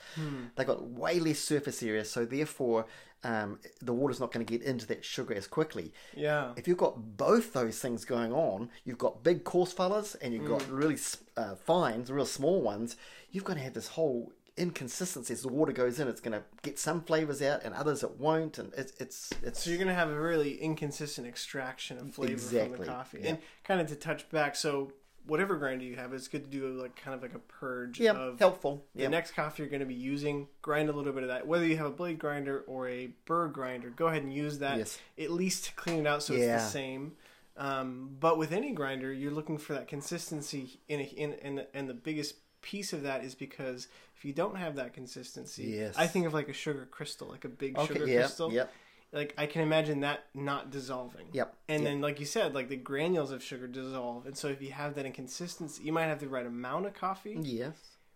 They've 0.56 0.68
got 0.68 0.84
way 0.84 1.20
less 1.20 1.40
surface 1.40 1.82
area, 1.84 2.04
so 2.04 2.26
therefore 2.26 2.86
um, 3.24 3.60
the 3.82 3.94
water's 3.94 4.20
not 4.20 4.32
going 4.32 4.46
to 4.46 4.58
get 4.58 4.66
into 4.66 4.88
that 4.88 5.06
sugar 5.06 5.34
as 5.34 5.48
quickly. 5.48 5.94
Yeah. 6.16 6.54
If 6.56 6.68
you've 6.68 6.78
got 6.78 7.18
both 7.18 7.54
those 7.54 7.80
things 7.80 8.06
going 8.06 8.34
on, 8.34 8.70
you've 8.84 8.98
got 8.98 9.24
big 9.24 9.44
coarse 9.44 9.74
fellas 9.74 10.16
and 10.16 10.34
you've 10.34 10.48
got 10.48 10.68
really 10.70 10.98
uh, 11.38 11.56
fines, 11.56 12.12
real 12.12 12.26
small 12.26 12.62
ones. 12.62 12.96
You've 13.32 13.44
got 13.44 13.56
to 13.56 13.60
have 13.62 13.74
this 13.74 13.90
whole 13.90 14.32
inconsistency 14.58 15.34
as 15.34 15.42
the 15.42 15.48
water 15.48 15.72
goes 15.72 16.00
in. 16.00 16.08
It's 16.08 16.22
going 16.22 16.34
to 16.38 16.44
get 16.62 16.78
some 16.78 17.02
flavors 17.02 17.42
out 17.42 17.64
and 17.64 17.74
others 17.74 18.04
it 18.04 18.20
won't, 18.20 18.58
and 18.58 18.74
it's 18.76 18.94
it's 19.00 19.32
it's 19.44 19.64
So 19.64 19.70
you're 19.70 19.80
gonna 19.80 19.94
have 19.94 20.10
a 20.10 20.20
really 20.20 20.56
inconsistent 20.60 21.28
extraction 21.28 21.98
of 21.98 22.14
flavor 22.14 22.38
from 22.38 22.72
the 22.78 22.86
coffee. 22.86 23.20
yeah. 23.22 23.30
And 23.30 23.38
kind 23.64 23.82
of 23.82 23.88
to 23.88 23.96
touch 23.96 24.30
back, 24.30 24.56
so 24.56 24.92
whatever 25.26 25.56
grinder 25.58 25.84
you 25.86 25.96
have, 25.96 26.14
it's 26.14 26.28
good 26.28 26.44
to 26.44 26.50
do 26.50 26.68
like 26.82 26.96
kind 26.96 27.16
of 27.16 27.22
like 27.22 27.34
a 27.36 27.40
purge 27.40 28.00
yeah 28.00 28.12
of 28.14 28.40
helpful. 28.40 28.86
the 28.96 29.04
Yeah, 29.04 29.08
next 29.10 29.32
coffee 29.32 29.64
you're 29.64 29.70
going 29.70 29.80
to 29.82 29.86
be 29.86 29.94
using. 29.94 30.48
Grind 30.62 30.90
a 30.90 30.94
little 30.94 31.14
bit 31.14 31.24
of 31.24 31.30
that. 31.30 31.46
Whether 31.48 31.66
you 31.68 31.78
have 31.78 31.86
a 31.88 31.92
blade 31.92 32.20
grinder 32.20 32.64
or 32.68 32.88
a 32.88 33.12
burr 33.26 33.48
grinder, 33.50 33.90
go 33.90 34.08
ahead 34.08 34.24
and 34.24 34.34
use 34.34 34.60
that 34.60 34.78
Yes. 34.78 35.00
at 35.20 35.32
least 35.32 35.66
to 35.66 35.74
clean 35.76 36.00
it 36.00 36.08
out 36.08 36.24
so 36.24 36.34
Yeah. 36.34 36.56
it's 36.56 36.66
the 36.66 36.70
same. 36.72 37.14
Um, 37.58 38.16
but 38.20 38.38
with 38.38 38.52
any 38.52 38.72
grinder, 38.72 39.12
you're 39.12 39.32
looking 39.32 39.58
for 39.58 39.74
that 39.74 39.88
consistency. 39.88 40.80
In 40.88 41.00
a, 41.02 41.04
in 41.04 41.34
and 41.42 41.58
the, 41.60 41.68
and 41.76 41.90
the 41.90 41.94
biggest 41.94 42.36
piece 42.62 42.94
of 42.94 43.04
that 43.04 43.24
is 43.24 43.36
because 43.36 43.88
if 44.16 44.24
you 44.26 44.34
don't 44.34 44.56
have 44.56 44.76
that 44.76 44.94
consistency, 44.94 45.64
Yes. 45.64 45.96
I 45.98 46.08
think 46.08 46.26
of 46.26 46.34
like 46.34 46.48
a 46.50 46.54
sugar 46.54 46.88
crystal, 46.90 47.28
like 47.28 47.44
a 47.46 47.50
big 47.50 47.78
okay, 47.78 47.94
sugar 47.94 48.08
yeah, 48.08 48.20
crystal 48.22 48.52
yep, 48.54 48.72
like 49.14 49.34
I 49.38 49.46
can 49.46 49.62
imagine 49.62 50.02
that 50.02 50.26
not 50.34 50.72
dissolving. 50.72 51.28
yep, 51.34 51.56
And 51.68 51.84
yep. 51.84 51.92
then, 51.92 52.02
like 52.02 52.20
you 52.20 52.26
said, 52.26 52.54
like 52.54 52.70
the 52.70 52.78
granules 52.78 53.32
of 53.32 53.44
sugar 53.44 53.68
dissolve, 53.68 54.26
and 54.26 54.38
so 54.38 54.48
if 54.48 54.62
you 54.62 54.72
have 54.72 54.96
that 54.96 55.06
inconsistency, 55.06 55.84
you 55.84 55.92
might 55.92 56.06
have 56.06 56.20
the 56.20 56.28
right 56.28 56.46
amount 56.46 56.86
of 56.86 56.94
coffee, 56.94 57.38
yes, 57.42 57.76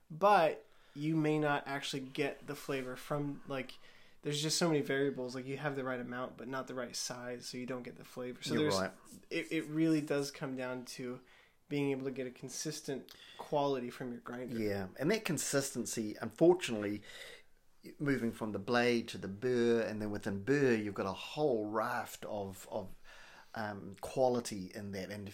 but 0.10 0.64
you 0.94 1.16
may 1.16 1.38
not 1.38 1.64
actually 1.66 2.02
get 2.02 2.48
the 2.48 2.56
flavor 2.56 2.96
from 2.96 3.42
like. 3.48 3.74
There's 4.24 4.42
just 4.42 4.58
so 4.58 4.68
many 4.68 4.82
variables. 4.82 5.36
Like 5.36 5.46
you 5.46 5.58
have 5.58 5.76
the 5.76 5.84
right 5.84 6.00
amount, 6.02 6.36
but 6.36 6.48
not 6.48 6.66
the 6.68 6.74
right 6.74 6.96
size, 6.96 7.46
so 7.46 7.60
you 7.60 7.68
don't 7.68 7.84
get 7.84 7.96
the 7.96 8.04
flavor. 8.04 8.40
So 8.42 8.56
You're 8.56 8.64
there's 8.64 8.80
right. 8.80 8.90
it, 9.30 9.48
it 9.52 9.68
really 9.68 10.02
does 10.02 10.32
come 10.32 10.56
down 10.56 10.86
to 10.96 11.20
being 11.70 11.92
able 11.92 12.06
to 12.06 12.12
get 12.12 12.26
a 12.26 12.32
consistent 12.32 13.04
quality 13.38 13.92
from 13.92 14.12
your 14.12 14.22
grinder. 14.22 14.58
Yeah, 14.58 14.86
and 15.00 15.12
that 15.12 15.26
consistency, 15.26 16.16
unfortunately, 16.22 17.02
moving 18.00 18.32
from 18.32 18.52
the 18.52 18.60
blade 18.60 19.08
to 19.10 19.18
the 19.18 19.28
burr, 19.28 19.82
and 19.82 20.02
then 20.02 20.12
within 20.12 20.44
burr, 20.44 20.76
you've 20.76 20.94
got 20.94 21.06
a 21.06 21.14
whole 21.14 21.68
raft 21.68 22.26
of 22.26 22.68
of 22.72 22.88
um, 23.56 23.96
quality 24.02 24.72
in 24.76 24.92
that. 24.92 25.10
And 25.10 25.32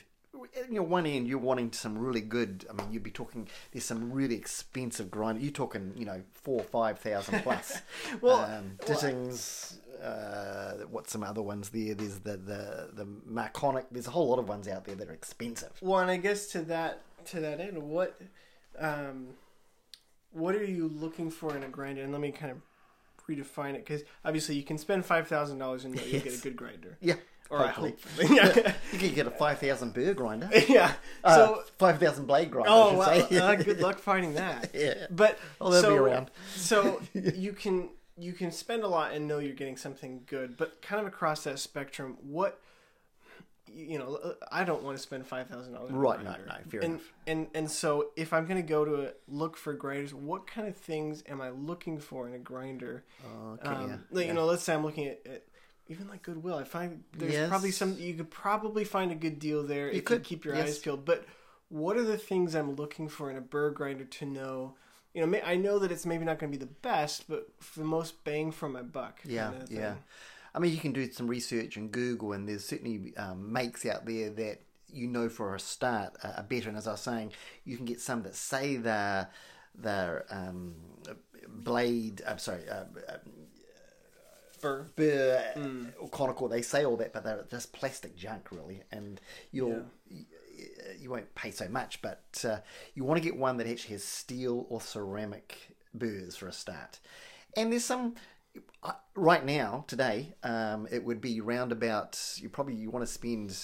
you 0.70 0.76
know, 0.76 0.84
one 0.84 1.06
end, 1.06 1.28
you're 1.28 1.38
wanting 1.38 1.72
some 1.72 1.98
really 1.98 2.22
good. 2.22 2.66
I 2.70 2.74
mean, 2.74 2.92
you'd 2.92 3.04
be 3.04 3.12
talking. 3.12 3.48
There's 3.72 3.86
some 3.86 4.12
really 4.12 4.36
expensive 4.36 5.12
grinder. 5.12 5.42
You're 5.42 5.52
talking, 5.52 5.94
you 5.96 6.06
know, 6.06 6.22
four 6.34 6.62
or 6.62 6.64
five 6.64 7.00
thousand 7.00 7.42
plus. 7.44 7.82
Well, 8.22 8.40
um, 8.40 8.78
Dittings. 8.86 9.78
Uh, 10.02 10.86
what's 10.90 11.12
some 11.12 11.24
other 11.24 11.44
ones 11.44 11.70
there? 11.70 11.94
There's 11.94 12.20
the 12.20 12.38
the 12.38 12.90
the 12.94 13.06
Mahlkönig. 13.06 13.86
There's 13.92 14.08
a 14.08 14.12
whole 14.12 14.30
lot 14.30 14.40
of 14.40 14.48
ones 14.48 14.68
out 14.68 14.86
there 14.86 14.96
that 14.96 15.08
are 15.08 15.14
expensive. 15.14 15.72
Well, 15.82 16.00
and 16.00 16.10
I 16.10 16.18
guess 16.18 16.48
to 16.48 16.62
that 16.64 17.02
to 17.26 17.40
that 17.40 17.60
end, 17.60 17.78
what 17.78 18.20
um, 18.80 19.28
what 20.32 20.56
are 20.56 20.64
you 20.64 20.88
looking 20.88 21.30
for 21.30 21.56
in 21.56 21.64
a 21.64 21.68
grinder? 21.70 22.02
And 22.04 22.12
let 22.12 22.22
me 22.22 22.32
kind 22.32 22.52
of 22.52 22.58
redefine 23.28 23.76
it 23.76 23.86
because 23.86 24.04
obviously 24.26 24.56
you 24.56 24.64
can 24.64 24.78
spend 24.78 25.06
five 25.06 25.28
thousand 25.28 25.58
dollars 25.60 25.86
and 25.86 25.96
know 25.96 26.02
you'll 26.04 26.22
get 26.22 26.34
a 26.34 26.42
good 26.42 26.56
grinder. 26.56 26.98
Yeah, 27.02 27.16
Or 27.50 27.60
I 27.60 27.68
hopefully. 27.68 28.28
hope. 28.28 28.38
yeah. 28.56 28.74
You 28.92 29.00
could 29.00 29.16
get 29.16 29.28
a 29.28 29.32
five 29.32 29.60
thousand 29.60 29.94
burr 29.94 30.14
grinder. 30.14 30.50
yeah. 30.68 30.94
Uh, 31.24 31.36
So. 31.36 31.64
five 31.78 32.00
thousand 32.00 32.26
blade 32.26 32.52
grinder. 32.52 32.70
Oh, 32.72 32.98
well, 32.98 33.28
uh, 33.44 33.56
good 33.56 33.80
luck 33.80 34.00
finding 34.00 34.34
that. 34.36 34.72
yeah. 34.74 35.08
But 35.10 35.38
Oh, 35.62 35.72
they'll 35.72 35.82
so, 35.82 35.92
be 35.94 35.98
around. 36.00 36.32
so 36.56 37.02
you 37.14 37.54
can 37.54 37.90
you 38.18 38.34
can 38.34 38.52
spend 38.52 38.84
a 38.84 38.88
lot 38.88 39.14
and 39.14 39.28
know 39.28 39.40
you're 39.40 39.54
getting 39.56 39.78
something 39.78 40.22
good, 40.28 40.58
but 40.58 40.82
kind 40.82 41.00
of 41.00 41.08
across 41.08 41.44
that 41.46 41.58
spectrum, 41.60 42.18
what 42.22 42.60
you 43.74 43.98
know, 44.00 44.16
uh, 44.16 44.34
I 44.52 44.64
don't 44.64 44.84
want 44.84 44.98
to 44.98 45.04
spend 45.04 45.26
five 45.26 45.48
thousand 45.48 45.74
dollars. 45.74 45.92
Right, 45.92 46.24
no, 46.24 46.32
no, 46.32 46.56
fair 46.70 46.82
and, 46.82 46.94
enough. 46.94 47.14
And 47.28 47.48
and 47.54 47.72
so 47.72 48.10
if 48.16 48.34
I'm 48.34 48.46
going 48.46 48.62
to 48.62 48.68
go 48.68 48.86
to 48.86 49.08
a, 49.08 49.12
look 49.28 49.58
for 49.58 49.74
grinders, 49.74 50.14
what 50.14 50.48
kind 50.48 50.68
of 50.68 50.76
things 50.76 51.24
am 51.28 51.42
I 51.42 51.50
looking 51.50 52.00
for 52.00 52.28
in 52.28 52.34
a 52.34 52.40
grinder? 52.40 53.04
Okay, 53.54 53.70
Um, 53.70 53.90
yeah. 53.90 53.98
like, 54.12 54.26
yeah. 54.26 54.32
You 54.32 54.34
know, 54.34 54.46
let's 54.46 54.64
say 54.64 54.74
I'm 54.74 54.84
looking 54.84 55.08
at, 55.08 55.20
at 55.26 55.44
even 55.88 56.08
like 56.08 56.24
Goodwill. 56.24 56.56
I 56.56 56.64
find 56.64 57.04
there's 57.18 57.34
Yes. 57.34 57.50
probably 57.50 57.72
some 57.72 57.98
you 57.98 58.14
could 58.14 58.32
probably 58.32 58.84
find 58.84 59.12
a 59.12 59.16
good 59.16 59.40
deal 59.40 59.64
there 59.64 59.90
if 59.90 60.06
could, 60.06 60.20
you 60.20 60.24
keep 60.24 60.46
your 60.46 60.56
yes. 60.56 60.68
eyes 60.68 60.80
peeled. 60.80 61.06
But 61.06 61.26
what 61.70 61.98
are 61.98 62.04
the 62.04 62.18
things 62.18 62.56
I'm 62.56 62.76
looking 62.76 63.08
for 63.10 63.30
in 63.30 63.38
a 63.38 63.42
burr 63.42 63.72
grinder 63.72 64.06
to 64.06 64.26
know? 64.26 64.76
You 65.14 65.22
know, 65.22 65.28
may, 65.28 65.42
I 65.42 65.56
know 65.58 65.80
that 65.80 65.92
it's 65.92 66.06
maybe 66.06 66.24
not 66.24 66.40
going 66.40 66.52
to 66.52 66.58
be 66.58 66.64
the 66.64 66.72
best, 66.72 67.28
but 67.28 67.50
for 67.60 67.80
the 67.80 67.86
most 67.86 68.24
bang 68.24 68.52
for 68.52 68.70
my 68.70 68.82
buck. 68.82 69.20
Yeah, 69.26 69.52
kinda 69.52 69.66
yeah. 69.70 69.96
I 70.54 70.60
mean, 70.60 70.72
you 70.74 70.80
can 70.80 70.92
do 70.92 71.12
some 71.12 71.28
research 71.28 71.78
in 71.78 71.90
Google, 71.90 72.34
and 72.34 72.48
there's 72.48 72.66
certainly 72.66 73.16
um, 73.18 73.52
makes 73.52 73.86
out 73.86 74.06
there 74.06 74.30
that 74.32 74.62
you 74.88 75.08
know 75.08 75.30
for 75.30 75.56
a 75.56 75.60
start 75.60 76.16
are 76.24 76.44
better. 76.48 76.70
And 76.70 76.78
as 76.78 76.88
I 76.88 76.92
was 76.92 77.02
saying, 77.02 77.32
you 77.64 77.78
can 77.78 77.86
get 77.86 78.02
some 78.02 78.24
that 78.24 78.36
say 78.36 78.76
they're 78.76 79.30
they're 79.76 80.26
um, 80.30 80.76
blade. 81.48 82.22
I'm 82.28 82.38
sorry, 82.40 82.68
uh, 82.70 82.84
uh, 83.08 83.18
Burr. 84.62 84.86
burr 84.96 85.54
Mm. 85.56 85.94
or 86.00 86.10
conical. 86.10 86.48
They 86.48 86.62
say 86.62 86.86
all 86.86 86.98
that, 86.98 87.14
but 87.14 87.24
they're 87.24 87.46
just 87.50 87.74
plastic 87.74 88.16
junk, 88.16 88.52
really. 88.52 88.84
And 88.92 89.20
you'll 89.52 89.86
y- 90.10 90.26
you 91.00 91.10
won't 91.10 91.34
pay 91.34 91.50
so 91.50 91.68
much, 91.68 92.02
but 92.04 92.46
uh, 92.48 92.58
you 92.94 93.04
want 93.04 93.18
to 93.18 93.24
get 93.24 93.36
one 93.36 93.58
that 93.58 93.68
actually 93.68 93.94
has 93.94 94.04
steel 94.04 94.68
or 94.70 94.80
ceramic 94.80 95.58
burrs 95.94 96.36
for 96.36 96.48
a 96.48 96.54
start. 96.54 97.00
And 97.58 97.72
there's 97.72 97.86
some 97.86 98.16
right 99.16 99.46
now 99.46 99.86
today. 99.88 100.34
Um, 100.44 100.88
it 100.92 101.04
would 101.04 101.22
be 101.22 101.42
round 101.42 101.72
about. 101.72 102.20
You 102.38 102.50
probably 102.50 102.76
you 102.76 102.90
want 102.90 103.06
to 103.06 103.12
spend 103.12 103.56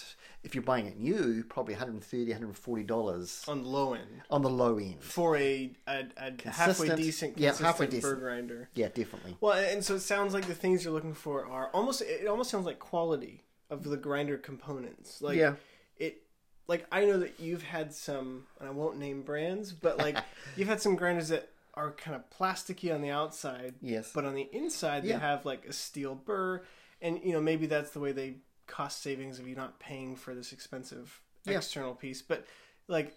if 0.44 0.54
you're 0.56 0.64
buying 0.64 0.86
it 0.88 0.98
new, 0.98 1.44
probably 1.50 1.74
130 1.74 2.32
140 2.32 2.84
dollars 2.84 3.44
On 3.48 3.64
the 3.64 3.68
low 3.70 3.94
end 3.94 4.22
on 4.30 4.42
the 4.44 4.50
low 4.50 4.78
end. 4.78 5.02
for 5.02 5.36
a, 5.36 5.72
a, 5.88 6.06
a 6.18 6.50
halfway 6.50 6.96
decent, 6.96 7.38
yeah, 7.38 7.56
halfway 7.58 7.88
burr 7.88 7.92
decent. 7.92 8.20
grinder. 8.20 8.70
Yeah, 8.76 8.88
definitely. 8.90 9.36
Well, 9.42 9.54
and 9.58 9.84
so 9.84 9.96
it 9.96 10.02
sounds 10.02 10.34
like 10.34 10.46
the 10.48 10.56
things 10.56 10.84
you're 10.84 10.94
looking 10.94 11.14
for 11.14 11.46
are 11.46 11.70
almost. 11.74 12.02
It 12.02 12.28
almost 12.28 12.50
sounds 12.50 12.66
like 12.66 12.80
quality 12.80 13.44
of 13.70 13.84
the 13.84 13.98
grinder 13.98 14.38
components. 14.38 15.22
Like 15.22 15.38
Yeah. 15.38 15.56
it. 15.98 16.22
Like 16.68 16.86
I 16.92 17.06
know 17.06 17.20
that 17.20 17.40
you've 17.40 17.64
had 17.64 17.94
some, 17.94 18.44
and 18.60 18.68
I 18.68 18.72
won't 18.72 18.98
name 19.00 19.22
brands, 19.24 19.72
but 19.74 19.98
like 19.98 20.18
you've 20.58 20.68
had 20.68 20.82
some 20.82 20.96
grinders 20.96 21.30
that 21.30 21.50
are 21.78 21.92
kind 21.92 22.16
of 22.16 22.30
plasticky 22.30 22.94
on 22.94 23.02
the 23.02 23.10
outside, 23.12 23.76
Yes. 23.82 24.12
but 24.14 24.26
on 24.26 24.34
the 24.36 24.50
inside 24.52 25.06
Yeah. 25.06 25.14
they 25.14 25.20
have 25.20 25.46
like 25.46 25.66
a 25.66 25.74
steel 25.74 26.16
burr, 26.16 26.64
and 27.02 27.22
you 27.24 27.32
know 27.34 27.42
maybe 27.42 27.68
that's 27.68 27.92
the 27.92 28.00
way 28.00 28.12
they 28.12 28.38
cost 28.66 29.02
savings 29.02 29.40
of 29.40 29.48
you 29.48 29.56
not 29.56 29.80
paying 29.80 30.16
for 30.16 30.34
this 30.36 30.52
expensive 30.52 31.22
Yeah. 31.46 31.58
external 31.58 31.96
piece, 31.96 32.22
but 32.22 32.46
like 32.88 33.16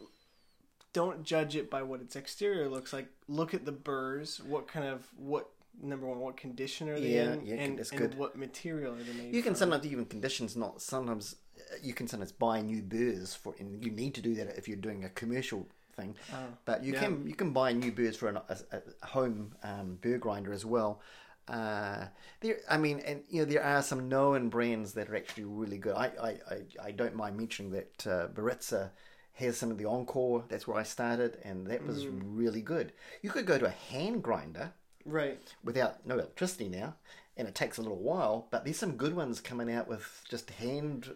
don't 0.93 1.23
judge 1.25 1.55
it 1.57 1.71
by 1.71 1.83
what 1.83 2.00
its 2.00 2.17
exterior 2.17 2.69
looks 2.69 2.93
like. 2.93 3.09
Look 3.29 3.55
at 3.55 3.64
the 3.64 3.73
burrs. 3.73 4.40
What 4.43 4.67
kind 4.69 4.87
of 4.87 5.07
what 5.17 5.50
number 5.81 6.07
one? 6.07 6.19
What 6.19 6.37
condition 6.37 6.88
are 6.88 6.99
they 7.00 7.14
Yeah, 7.14 7.33
in? 7.35 7.47
yeah, 7.47 7.55
and, 7.57 7.79
and 7.79 7.90
good. 7.97 8.19
what 8.19 8.37
material 8.37 8.95
are 8.95 9.02
they 9.02 9.12
made? 9.12 9.35
You 9.35 9.43
can 9.43 9.52
from? 9.55 9.71
sometimes 9.71 9.87
even 9.87 10.05
conditions 10.07 10.57
not 10.57 10.83
sometimes 10.83 11.37
uh, 11.59 11.76
you 11.83 11.95
can 11.95 12.09
sometimes 12.09 12.33
buy 12.33 12.61
new 12.61 12.83
burrs 12.83 13.35
for 13.35 13.55
and 13.61 13.83
you 13.85 13.90
need 13.90 14.14
to 14.14 14.21
do 14.21 14.35
that 14.35 14.59
if 14.59 14.67
you're 14.69 14.76
doing 14.76 15.05
a 15.05 15.09
commercial 15.11 15.69
thing. 16.00 16.14
Oh, 16.33 16.37
But 16.64 16.83
you 16.85 16.92
yeah. 16.95 17.00
can 17.00 17.26
you 17.26 17.35
can 17.35 17.52
buy 17.52 17.73
new 17.73 17.92
burrs 17.92 18.16
for 18.16 18.28
an, 18.28 18.37
a, 18.49 18.57
a 19.02 19.07
home 19.07 19.54
um, 19.62 19.99
burr 20.00 20.19
grinder 20.19 20.52
as 20.52 20.64
well. 20.64 21.00
Uh, 21.49 22.07
there, 22.40 22.59
I 22.69 22.76
mean, 22.78 23.00
and 23.00 23.23
you 23.28 23.40
know 23.40 23.45
there 23.45 23.64
are 23.64 23.83
some 23.83 24.09
known 24.09 24.49
brands 24.50 24.92
that 24.95 25.09
are 25.11 25.16
actually 25.16 25.45
really 25.45 25.78
good. 25.78 25.95
I 25.97 26.07
I, 26.23 26.28
I, 26.54 26.57
I 26.88 26.90
don't 26.92 27.16
mind 27.16 27.37
mentioning 27.37 27.73
that 27.73 28.07
uh, 28.07 28.28
Baratza 28.28 28.90
has 29.35 29.57
some 29.57 29.71
of 29.71 29.78
the 29.78 29.87
Encore. 29.87 30.45
That's 30.49 30.66
where 30.69 30.76
I 30.78 30.85
started, 30.85 31.38
and 31.45 31.66
that 31.69 31.85
was 31.87 32.04
Mm. 32.04 32.21
really 32.25 32.62
good. 32.62 32.92
You 33.23 33.30
could 33.30 33.47
go 33.47 33.59
to 33.59 33.66
a 33.66 33.71
hand 33.92 34.23
grinder 34.23 34.73
right. 35.04 35.40
without 35.64 36.07
no 36.07 36.14
electricity 36.14 36.69
now, 36.69 36.95
and 37.37 37.49
it 37.49 37.54
takes 37.54 37.78
a 37.78 37.83
little 37.83 37.99
while. 37.99 38.47
But 38.50 38.64
there's 38.64 38.78
some 38.78 38.97
good 38.97 39.14
ones 39.16 39.40
coming 39.40 39.73
out 39.73 39.88
with 39.88 40.23
just 40.28 40.50
hand 40.50 41.11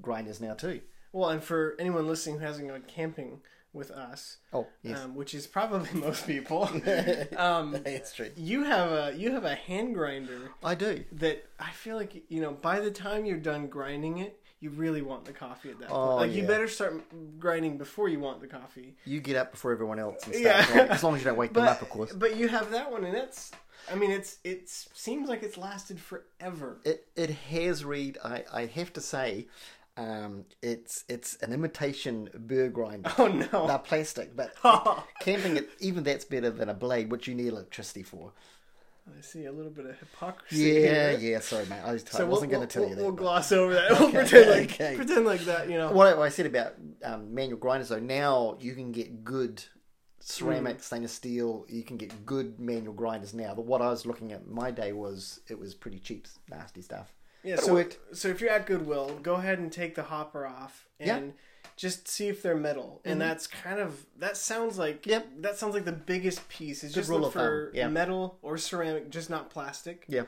grinders 0.00 0.40
now 0.40 0.54
too. 0.54 0.80
Well, 1.12 1.30
and 1.30 1.42
for 1.42 1.74
anyone 1.78 2.06
listening 2.06 2.38
who 2.38 2.46
hasn't 2.46 2.68
gone 2.68 2.84
camping 2.88 3.40
with 3.74 3.90
us, 3.90 4.38
Oh 4.52 4.66
yes, 4.82 5.00
um, 5.00 5.14
which 5.14 5.34
is 5.34 5.46
probably 5.46 5.88
most 6.00 6.26
people, 6.26 6.62
um, 7.36 7.72
that's 7.84 8.14
true. 8.14 8.30
you 8.36 8.64
have 8.64 8.90
a 8.90 9.14
you 9.16 9.32
have 9.32 9.44
a 9.44 9.54
hand 9.54 9.94
grinder 9.94 10.50
I 10.62 10.74
do. 10.74 11.04
that 11.12 11.44
I 11.60 11.70
feel 11.72 11.96
like 11.96 12.24
you 12.30 12.40
know 12.40 12.52
by 12.52 12.80
the 12.80 12.90
time 12.90 13.26
you're 13.26 13.36
done 13.38 13.66
grinding 13.66 14.18
it, 14.18 14.40
you 14.60 14.70
really 14.70 15.02
want 15.02 15.24
the 15.24 15.32
coffee 15.32 15.70
at 15.70 15.78
that 15.80 15.90
Oh, 15.90 16.06
point. 16.16 16.16
Like 16.28 16.32
you 16.32 16.44
better 16.46 16.68
start 16.68 17.02
grinding 17.38 17.76
before 17.76 18.08
you 18.08 18.20
want 18.20 18.40
the 18.40 18.46
coffee. 18.46 18.96
You 19.04 19.20
get 19.20 19.36
up 19.36 19.50
before 19.50 19.72
everyone 19.72 19.98
else 19.98 20.24
and 20.24 20.34
start 20.34 20.44
Yeah. 20.56 20.66
grinding, 20.66 20.92
as 20.92 21.02
long 21.04 21.14
as 21.16 21.20
you 21.20 21.26
don't 21.26 21.36
wake 21.36 21.52
them 21.52 21.64
up, 21.66 21.82
of 21.82 21.90
course. 21.90 22.12
but 22.12 22.36
you 22.36 22.48
have 22.48 22.70
that 22.70 22.90
one, 22.90 23.04
and 23.04 23.14
that's 23.14 23.50
I 23.90 23.96
mean 23.96 24.10
it's 24.12 24.38
it 24.44 24.68
seems 24.68 25.28
like 25.28 25.42
it's 25.42 25.58
lasted 25.58 25.98
forever. 26.00 26.78
It 26.84 27.06
it 27.16 27.30
has 27.30 27.84
read. 27.84 28.18
I, 28.24 28.44
I 28.52 28.66
have 28.66 28.92
to 28.94 29.00
say, 29.00 29.48
um, 29.96 30.44
it's 30.62 31.04
it's 31.08 31.36
an 31.36 31.52
imitation 31.52 32.28
burr 32.34 32.68
grinder. 32.68 33.12
Oh 33.18 33.28
no! 33.28 33.66
They're 33.66 33.78
plastic, 33.78 34.34
but 34.34 34.54
camping 35.20 35.56
it 35.56 35.70
even 35.80 36.02
that's 36.02 36.24
better 36.24 36.50
than 36.50 36.68
a 36.68 36.74
blade, 36.74 37.10
which 37.10 37.28
you 37.28 37.34
need 37.34 37.48
electricity 37.48 38.02
for. 38.02 38.32
I 39.06 39.20
see 39.20 39.44
a 39.44 39.52
little 39.52 39.70
bit 39.70 39.84
of 39.84 39.98
hypocrisy. 39.98 40.62
Yeah, 40.62 41.16
here. 41.16 41.18
yeah. 41.32 41.40
Sorry, 41.40 41.66
mate. 41.66 41.82
I, 41.84 41.92
was, 41.92 42.04
I 42.06 42.18
So 42.18 42.26
wasn't 42.26 42.50
we'll, 42.50 42.60
going 42.60 42.68
to 42.68 42.72
tell 42.72 42.82
we'll, 42.82 42.90
you 42.90 42.96
that. 42.96 43.02
We'll 43.02 43.12
but- 43.12 43.20
gloss 43.20 43.52
over 43.52 43.74
that. 43.74 43.90
We'll 44.00 44.10
pretend 44.10 44.50
like 44.50 44.72
okay. 44.72 44.96
pretend 44.96 45.26
like 45.26 45.40
that. 45.42 45.68
You 45.68 45.76
know. 45.76 45.92
What 45.92 46.18
I 46.18 46.28
said 46.30 46.46
about 46.46 46.74
um, 47.04 47.34
manual 47.34 47.58
grinders, 47.58 47.90
though, 47.90 48.00
now 48.00 48.56
you 48.60 48.74
can 48.74 48.92
get 48.92 49.22
good 49.22 49.62
ceramic, 50.20 50.82
stainless 50.82 51.12
steel. 51.12 51.66
You 51.68 51.82
can 51.82 51.98
get 51.98 52.24
good 52.24 52.58
manual 52.58 52.94
grinders 52.94 53.34
now. 53.34 53.54
But 53.54 53.66
what 53.66 53.82
I 53.82 53.90
was 53.90 54.06
looking 54.06 54.32
at 54.32 54.40
in 54.40 54.54
my 54.54 54.70
day 54.70 54.92
was 54.92 55.40
it 55.48 55.58
was 55.58 55.74
pretty 55.74 55.98
cheap, 55.98 56.26
nasty 56.50 56.80
stuff. 56.80 57.12
Yeah, 57.44 57.56
But 57.56 57.76
it 57.76 57.92
so, 58.10 58.14
so 58.14 58.28
if 58.28 58.40
you're 58.40 58.50
at 58.50 58.66
Goodwill, 58.66 59.18
go 59.22 59.34
ahead 59.34 59.58
and 59.58 59.70
take 59.70 59.94
the 59.94 60.04
hopper 60.04 60.46
off 60.46 60.86
and 60.98 61.06
Yeah. 61.08 61.18
Mm-hmm. 61.18 61.30
just 61.76 62.08
see 62.08 62.28
if 62.28 62.42
they're 62.42 62.56
metal. 62.56 63.00
And 63.04 63.20
that's 63.20 63.46
kind 63.46 63.80
of 63.80 64.06
that 64.18 64.36
sounds 64.36 64.78
like 64.78 65.06
Yep. 65.06 65.26
that 65.40 65.58
sounds 65.58 65.74
like 65.74 65.84
the 65.84 65.92
biggest 65.92 66.48
piece 66.48 66.82
is 66.84 66.92
just 66.94 67.10
look 67.10 67.32
for 67.32 67.70
yeah. 67.74 67.88
metal 67.88 68.38
or 68.42 68.56
ceramic, 68.58 69.10
just 69.10 69.28
not 69.30 69.50
plastic. 69.50 70.04
Yeah, 70.08 70.22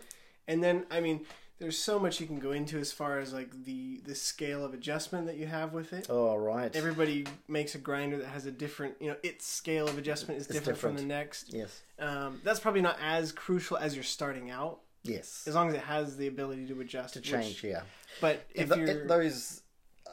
And 0.49 0.63
then 0.63 0.87
I 0.91 1.01
mean, 1.01 1.25
there's 1.59 1.79
so 1.79 1.99
much 1.99 2.21
you 2.21 2.27
can 2.27 2.39
go 2.39 2.51
into 2.53 2.79
as 2.79 2.93
far 2.93 3.19
as 3.19 3.33
like 3.33 3.65
the 3.65 4.03
the 4.05 4.15
scale 4.15 4.63
of 4.63 4.75
adjustment 4.75 5.25
that 5.27 5.37
you 5.37 5.47
have 5.47 5.73
with 5.73 5.95
it. 5.95 6.11
all 6.11 6.39
right. 6.39 6.75
Everybody 6.77 7.25
makes 7.49 7.75
a 7.75 7.79
grinder 7.79 8.19
that 8.19 8.27
has 8.27 8.45
a 8.45 8.51
different, 8.51 8.97
you 9.01 9.09
know, 9.09 9.17
its 9.23 9.47
scale 9.47 9.89
of 9.89 9.97
adjustment 9.97 10.39
is 10.39 10.47
different, 10.47 10.79
from 10.79 10.97
the 10.97 11.03
next. 11.05 11.55
yes, 11.55 11.81
Um, 11.99 12.41
that's 12.45 12.61
probably 12.61 12.83
not 12.83 12.99
as 13.01 13.33
crucial 13.33 13.79
as 13.79 13.95
you're 13.95 14.05
starting 14.05 14.51
out, 14.51 14.81
yes. 15.09 15.45
as 15.47 15.55
long 15.55 15.69
as 15.69 15.75
it 15.75 15.83
has 15.83 16.17
the 16.17 16.27
ability 16.27 16.67
to 16.67 16.81
adjust. 16.81 17.15
To 17.15 17.21
which- 17.21 17.31
change, 17.31 17.65
yeah. 17.65 17.83
but 18.21 18.45
if 18.55 18.69
Th- 18.73 18.81
you're 18.81 19.07
those 19.07 19.63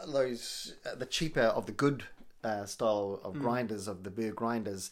those 0.07 0.73
uh, 0.85 0.95
the 0.95 1.05
cheaper 1.05 1.41
of 1.41 1.65
the 1.65 1.71
good 1.71 2.03
uh, 2.43 2.65
style 2.65 3.21
of 3.23 3.39
grinders 3.39 3.88
of 3.88 4.03
the 4.03 4.09
burr 4.09 4.31
grinders 4.31 4.91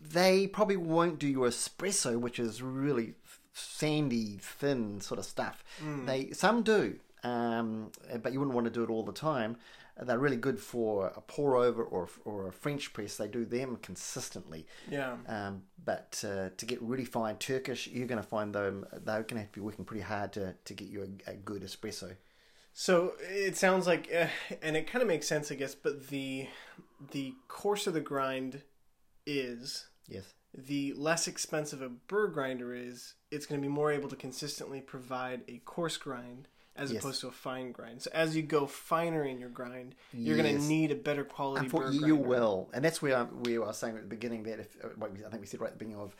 they 0.00 0.46
probably 0.46 0.76
won't 0.76 1.18
do 1.18 1.26
your 1.26 1.48
espresso, 1.48 2.18
which 2.18 2.38
is 2.38 2.62
really 2.62 3.14
sandy, 3.52 4.38
thin 4.40 5.00
sort 5.00 5.18
of 5.18 5.24
stuff. 5.26 5.64
They 6.06 6.30
some 6.32 6.62
do, 6.62 6.98
um, 7.24 7.90
but 8.22 8.32
you 8.32 8.38
wouldn't 8.38 8.54
want 8.54 8.66
to 8.66 8.70
do 8.72 8.84
it 8.84 8.90
all 8.90 9.02
the 9.02 9.12
time. 9.12 9.56
They're 10.00 10.18
really 10.18 10.36
good 10.36 10.58
for 10.60 11.08
a 11.16 11.20
pour 11.20 11.56
over 11.56 11.82
or 11.82 12.08
or 12.24 12.48
a 12.48 12.52
French 12.52 12.92
press. 12.92 13.16
They 13.16 13.28
do 13.28 13.44
them 13.44 13.76
consistently. 13.82 14.66
Yeah. 14.90 15.16
Um, 15.26 15.62
but 15.84 16.22
uh, 16.26 16.50
to 16.56 16.66
get 16.66 16.80
really 16.82 17.04
fine 17.04 17.36
Turkish, 17.36 17.88
you're 17.88 18.06
going 18.06 18.22
to 18.22 18.28
find 18.28 18.54
them. 18.54 18.86
They're 18.92 19.22
going 19.22 19.34
to 19.34 19.40
have 19.40 19.52
to 19.52 19.60
be 19.60 19.64
working 19.64 19.84
pretty 19.84 20.02
hard 20.04 20.32
to, 20.34 20.54
to 20.64 20.74
get 20.74 20.88
you 20.88 21.08
a, 21.26 21.30
a 21.32 21.34
good 21.34 21.62
espresso. 21.62 22.14
So 22.72 23.14
it 23.20 23.56
sounds 23.56 23.86
like, 23.88 24.08
uh, 24.14 24.26
and 24.62 24.76
it 24.76 24.86
kind 24.86 25.02
of 25.02 25.08
makes 25.08 25.26
sense, 25.26 25.50
I 25.50 25.56
guess. 25.56 25.74
But 25.74 26.08
the 26.08 26.46
the 27.10 27.34
coarser 27.48 27.90
the 27.90 28.00
grind 28.00 28.62
is, 29.26 29.86
Yes. 30.06 30.34
the 30.54 30.92
less 30.94 31.26
expensive 31.28 31.82
a 31.82 31.88
burr 31.88 32.28
grinder 32.28 32.74
is. 32.74 33.14
It's 33.30 33.46
going 33.46 33.60
to 33.60 33.66
be 33.66 33.72
more 33.72 33.92
able 33.92 34.08
to 34.08 34.16
consistently 34.16 34.80
provide 34.80 35.42
a 35.48 35.58
coarse 35.64 35.96
grind 35.96 36.48
as 36.78 36.92
Yes. 36.92 37.02
opposed 37.02 37.20
to 37.22 37.28
a 37.28 37.32
fine 37.32 37.72
grind. 37.72 38.00
So 38.02 38.10
as 38.14 38.34
you 38.36 38.42
go 38.42 38.66
finer 38.66 39.24
in 39.24 39.38
your 39.38 39.50
grind, 39.50 39.94
you're 40.12 40.36
going 40.36 40.56
to 40.56 40.62
need 40.62 40.90
a 40.90 40.94
better 40.94 41.24
quality 41.24 41.62
And 41.62 41.70
for 41.70 41.82
burr 41.82 41.90
you, 41.92 42.16
will, 42.16 42.68
and 42.72 42.84
that's 42.84 43.02
where 43.02 43.16
I, 43.16 43.22
where 43.24 43.62
I 43.64 43.66
was 43.66 43.78
saying 43.78 43.96
at 43.96 44.02
the 44.02 44.08
beginning 44.08 44.44
that 44.44 44.60
if 44.60 44.76
uh, 44.84 44.88
I 45.04 45.28
think 45.30 45.40
we 45.40 45.46
said 45.46 45.60
right 45.60 45.68
at 45.72 45.78
the 45.78 45.84
beginning 45.84 46.00
of 46.00 46.14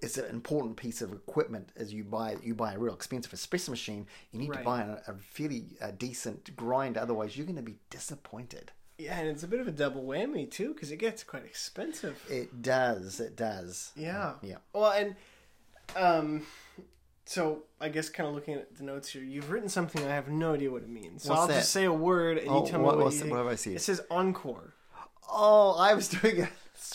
it's 0.00 0.16
an 0.16 0.24
important 0.30 0.76
piece 0.76 1.02
of 1.02 1.12
equipment 1.12 1.68
as 1.76 1.92
you 1.92 2.04
buy 2.04 2.36
you 2.42 2.54
buy 2.54 2.72
a 2.72 2.78
real 2.78 2.94
expensive 2.94 3.32
espresso 3.32 3.68
machine. 3.68 4.06
You 4.32 4.38
need 4.40 4.50
Right. 4.50 4.58
to 4.60 4.64
buy 4.64 4.80
a, 4.82 5.12
a 5.12 5.14
fairly 5.18 5.66
uh, 5.80 5.90
decent 5.96 6.56
grind, 6.56 6.96
otherwise 6.96 7.36
you're 7.36 7.46
going 7.46 7.56
to 7.56 7.62
be 7.62 7.76
disappointed. 7.90 8.72
Yeah, 8.96 9.18
and 9.18 9.28
it's 9.28 9.42
a 9.42 9.48
bit 9.48 9.60
of 9.60 9.66
a 9.68 9.72
double 9.72 10.04
whammy 10.04 10.50
too, 10.50 10.72
because 10.72 10.90
it 10.90 10.96
gets 10.98 11.22
quite 11.24 11.44
expensive. 11.44 12.16
It 12.30 12.62
does. 12.62 13.20
It 13.20 13.36
does. 13.36 13.90
Yeah. 13.96 14.34
Yeah. 14.40 14.58
Well, 14.72 14.92
and 14.92 15.16
um, 15.96 16.46
so 17.26 17.64
I 17.80 17.88
guess 17.88 18.08
kind 18.08 18.28
of 18.28 18.34
looking 18.34 18.54
at 18.54 18.76
the 18.76 18.84
notes 18.84 19.08
here, 19.10 19.22
you've 19.22 19.50
written 19.50 19.68
something 19.68 20.04
I 20.06 20.14
have 20.14 20.28
no 20.28 20.54
idea 20.54 20.70
what 20.70 20.82
it 20.82 20.88
means. 20.88 21.22
So 21.24 21.30
What's 21.30 21.40
I'll 21.42 21.46
that? 21.48 21.54
just 21.54 21.70
say 21.72 21.84
a 21.84 21.92
word, 21.92 22.38
and 22.38 22.48
Oh, 22.48 22.64
you 22.64 22.70
tell 22.70 22.78
me 22.80 22.84
what- 22.86 22.96
what, 22.96 23.04
what's- 23.06 23.16
you 23.16 23.22
think. 23.22 23.32
what 23.32 23.38
have 23.38 23.46
I 23.46 23.54
said? 23.56 23.72
It 23.74 23.80
says 23.82 24.02
encore. 24.10 24.74
Oh, 25.30 25.76
I 25.78 25.94
was 25.94 26.08
doing 26.20 26.42
a, 26.42 26.48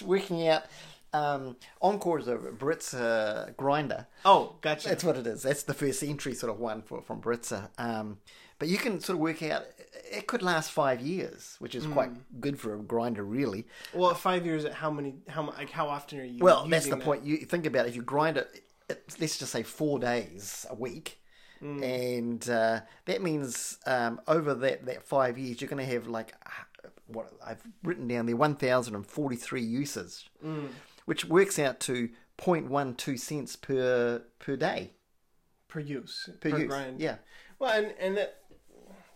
working 0.05 0.47
out. 0.47 0.63
Um, 1.11 1.55
Encore 1.81 2.19
is 2.19 2.27
a 2.27 2.35
Baratza 2.35 3.57
grinder. 3.57 4.05
Oh, 4.23 4.57
gotcha. 4.61 4.89
That's 4.89 5.03
what 5.03 5.17
it 5.17 5.25
is. 5.25 5.41
That's 5.41 5.63
the 5.63 5.73
first 5.73 6.03
entry 6.03 6.35
sort 6.35 6.51
of 6.51 6.59
one 6.59 6.83
for 6.83 7.01
from 7.01 7.19
Baratza. 7.19 7.69
Um, 7.79 8.19
but 8.59 8.67
you 8.67 8.77
can 8.77 8.99
sort 8.99 9.15
of 9.15 9.19
work 9.19 9.41
out 9.41 9.63
it 10.11 10.27
could 10.27 10.43
last 10.43 10.71
five 10.71 11.01
years, 11.01 11.55
which 11.59 11.73
is 11.73 11.85
quite 11.87 12.11
good 12.39 12.59
for 12.59 12.75
a 12.75 12.77
grinder, 12.77 13.23
really. 13.23 13.65
well, 13.93 14.11
at 14.11 14.17
five 14.17 14.45
years, 14.45 14.65
at 14.65 14.73
how 14.73 14.91
many? 14.91 15.15
How 15.27 15.41
mu- 15.43 15.51
like 15.51 15.71
how 15.71 15.87
often 15.87 16.19
are 16.19 16.23
you? 16.23 16.39
Well, 16.43 16.67
that's 16.67 16.85
using 16.85 16.91
the 16.91 16.95
that? 16.97 17.05
point. 17.05 17.23
You 17.23 17.37
think 17.37 17.65
about 17.65 17.85
it. 17.87 17.89
If 17.89 17.95
you 17.95 18.01
grind 18.03 18.37
it 18.37 18.63
let's 19.19 19.37
just 19.37 19.51
say 19.51 19.63
four 19.63 19.99
days 19.99 20.65
a 20.69 20.75
week, 20.75 21.19
and 21.83 22.49
uh, 22.49 22.81
that 23.05 23.21
means 23.21 23.77
um, 23.85 24.21
over 24.27 24.53
that 24.53 24.85
that 24.85 25.03
five 25.03 25.37
years, 25.37 25.61
you're 25.61 25.69
going 25.69 25.85
to 25.85 25.93
have 25.93 26.07
like 26.07 26.33
what 27.07 27.31
I've 27.45 27.61
written 27.83 28.07
down 28.07 28.25
there, 28.25 28.35
one 28.35 28.55
thousand 28.55 28.95
and 28.95 29.05
forty 29.05 29.35
three 29.35 29.63
uses, 29.63 30.29
which 31.05 31.25
works 31.25 31.59
out 31.59 31.79
to 31.81 32.09
0.12 32.37 33.19
cents 33.19 33.55
per 33.55 34.23
per 34.39 34.55
day 34.55 34.91
per 35.67 35.79
use 35.79 36.29
per, 36.39 36.49
use. 36.49 36.67
grind. 36.67 36.99
Yeah. 36.99 37.17
Well, 37.59 37.71
and 37.71 37.93
and 37.99 38.17
that 38.17 38.41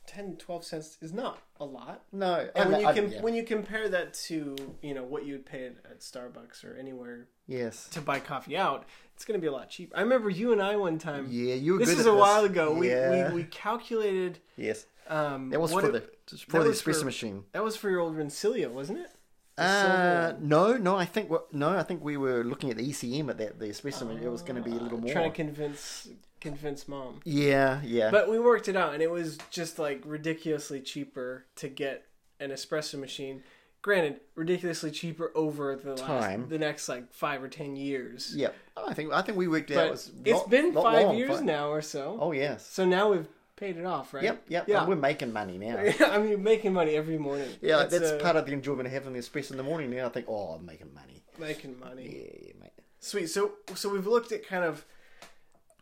10, 0.07 0.35
12 0.37 0.65
cents 0.65 0.97
is 1.01 1.13
not 1.13 1.39
a 1.59 1.65
lot. 1.65 2.03
No, 2.11 2.47
And 2.55 2.71
when 2.71 2.81
you 2.81 2.87
I- 2.87 2.93
can 2.93 3.11
yeah. 3.11 3.21
when 3.21 3.33
you 3.35 3.43
compare 3.43 3.87
that 3.89 4.13
to 4.25 4.55
you 4.81 4.93
know 4.93 5.03
what 5.03 5.25
you 5.25 5.33
would 5.33 5.45
pay 5.45 5.65
at, 5.67 5.75
at 5.89 5.99
Starbucks 6.01 6.63
or 6.65 6.75
anywhere 6.77 7.27
yes, 7.47 7.87
to 7.89 8.01
buy 8.01 8.19
coffee 8.19 8.57
out, 8.57 8.85
it's 9.15 9.23
going 9.25 9.39
to 9.39 9.41
be 9.41 9.47
a 9.47 9.51
lot 9.51 9.69
cheaper. 9.69 9.95
I 9.97 10.01
remember 10.01 10.29
you 10.29 10.51
and 10.51 10.61
I 10.61 10.75
one 10.75 10.97
time. 10.99 11.27
yeah, 11.29 11.55
you 11.55 11.73
were 11.73 11.79
this 11.79 11.97
is 11.97 12.05
a 12.05 12.13
while 12.13 12.43
ago. 12.43 12.81
Yeah. 12.81 13.27
We, 13.29 13.35
we 13.35 13.43
we 13.43 13.43
calculated. 13.45 14.39
yes, 14.57 14.85
Um, 15.07 15.49
that 15.51 15.59
was 15.61 15.71
for 15.71 15.85
it- 15.85 16.27
the 16.27 16.37
for 16.37 16.63
the 16.63 16.69
espresso 16.71 16.99
for- 16.99 17.05
machine. 17.05 17.45
That 17.53 17.63
was 17.63 17.75
for 17.77 17.89
your 17.89 17.99
old 18.01 18.15
Rancilio, 18.17 18.69
wasn't 18.71 18.99
it? 18.99 19.11
Uh, 19.55 20.33
no, 20.39 20.77
no, 20.77 20.95
I 20.95 21.05
think 21.05 21.29
what 21.29 21.53
no, 21.53 21.69
I 21.77 21.83
think 21.83 22.03
we 22.03 22.17
were 22.17 22.43
looking 22.43 22.71
at 22.71 22.77
the 22.77 22.89
ECM 22.89 23.29
at 23.29 23.37
that 23.37 23.59
the 23.59 23.67
espresso. 23.67 24.07
machine. 24.07 24.23
it 24.23 24.31
was 24.31 24.41
going 24.41 24.55
to 24.61 24.67
be 24.67 24.75
a 24.75 24.79
little 24.81 24.97
more. 24.97 25.11
Trying 25.13 25.29
to 25.31 25.35
convince 25.35 26.09
convince 26.43 26.87
mom. 26.87 27.21
yeah, 27.23 27.81
yeah. 27.83 28.11
But 28.11 28.29
we 28.29 28.37
worked 28.39 28.67
it 28.67 28.75
out, 28.75 28.93
and 28.93 29.01
it 29.01 29.09
was 29.09 29.37
just 29.49 29.79
like 29.79 30.03
ridiculously 30.05 30.81
cheaper 30.81 31.45
to 31.55 31.69
get 31.69 32.05
an 32.39 32.51
espresso 32.51 32.99
machine. 32.99 33.43
Granted, 33.81 34.21
ridiculously 34.35 34.91
cheaper 34.91 35.31
over 35.35 35.75
the 35.75 35.91
last, 35.91 36.01
Time. 36.01 36.47
the 36.47 36.57
next 36.57 36.87
like 36.87 37.11
five 37.11 37.43
or 37.43 37.49
ten 37.49 37.75
years. 37.75 38.33
yeah, 38.35 38.49
I 38.77 38.93
think 38.93 39.11
I 39.11 39.21
think 39.21 39.37
we 39.37 39.47
worked 39.47 39.71
out. 39.71 39.75
But 39.75 39.87
it 39.87 39.91
was 39.91 40.11
it's 40.25 40.43
been 40.43 40.73
five 40.73 41.07
long, 41.07 41.17
years 41.17 41.41
now 41.41 41.69
or 41.69 41.81
so. 41.81 42.17
Oh 42.19 42.31
yes. 42.31 42.65
So 42.65 42.85
now 42.85 43.11
we've 43.11 43.27
paid 43.55 43.77
it 43.77 43.85
off, 43.85 44.13
right? 44.13 44.23
Yep, 44.23 44.45
yep. 44.47 44.67
Yeah. 44.67 44.79
And 44.79 44.89
we're 44.89 44.95
making 44.95 45.33
money 45.33 45.57
now. 45.57 45.77
I 46.07 46.17
mean, 46.17 46.43
making 46.43 46.73
money 46.73 46.95
every 46.95 47.17
morning. 47.17 47.49
Yeah, 47.61 47.83
that's, 47.83 48.11
uh, 48.11 48.19
part 48.21 48.35
of 48.35 48.45
the 48.45 48.53
enjoyment 48.53 48.87
of 48.87 48.93
having 48.93 49.13
the 49.13 49.19
espresso 49.19 49.51
in 49.51 49.57
the 49.57 49.63
morning. 49.63 49.89
Now 49.89 50.05
I 50.05 50.09
think, 50.09 50.27
oh, 50.29 50.55
I'm 50.55 50.65
making 50.65 50.93
money. 50.93 51.21
making 51.37 51.79
money. 51.79 52.03
Yeah, 52.03 52.47
yeah, 52.47 52.53
mate. 52.61 52.71
Sweet. 52.99 53.27
So 53.27 53.53
so 53.75 53.89
we've 53.89 54.07
looked 54.07 54.31
at 54.31 54.47
kind 54.47 54.63
of 54.63 54.85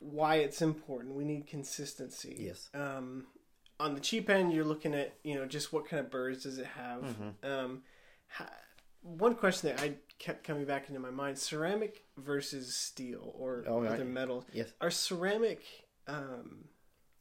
why 0.02 0.36
it's 0.38 0.62
important. 0.62 1.16
We 1.16 1.24
need 1.24 1.48
consistency. 1.48 2.36
Yes. 2.40 2.70
Um, 2.74 3.28
on 3.80 3.94
the 3.94 4.00
cheap 4.02 4.30
end, 4.30 4.52
you're 4.52 4.66
looking 4.66 4.94
at 4.94 5.14
you 5.24 5.36
know 5.36 5.46
just 5.46 5.72
what 5.72 5.88
kind 5.88 6.00
of 6.00 6.12
burrs 6.12 6.44
does 6.44 6.58
it 6.58 6.66
have. 6.68 7.04
Mm-hmm. 7.04 7.50
Um, 7.52 7.82
ha- 8.28 8.50
one 9.04 9.34
question 9.36 9.70
that 9.70 9.82
I 9.82 9.94
kept 10.20 10.44
coming 10.44 10.66
back 10.66 10.88
into 10.90 11.00
my 11.00 11.10
mind: 11.12 11.38
ceramic 11.38 12.04
versus 12.18 12.76
steel 12.76 13.34
or 13.38 13.64
Oh, 13.68 13.82
right. 13.82 13.92
other 13.94 14.06
metals. 14.06 14.46
Yes. 14.54 14.74
Are 14.82 14.92
ceramic? 14.92 15.64
Um, 16.08 16.66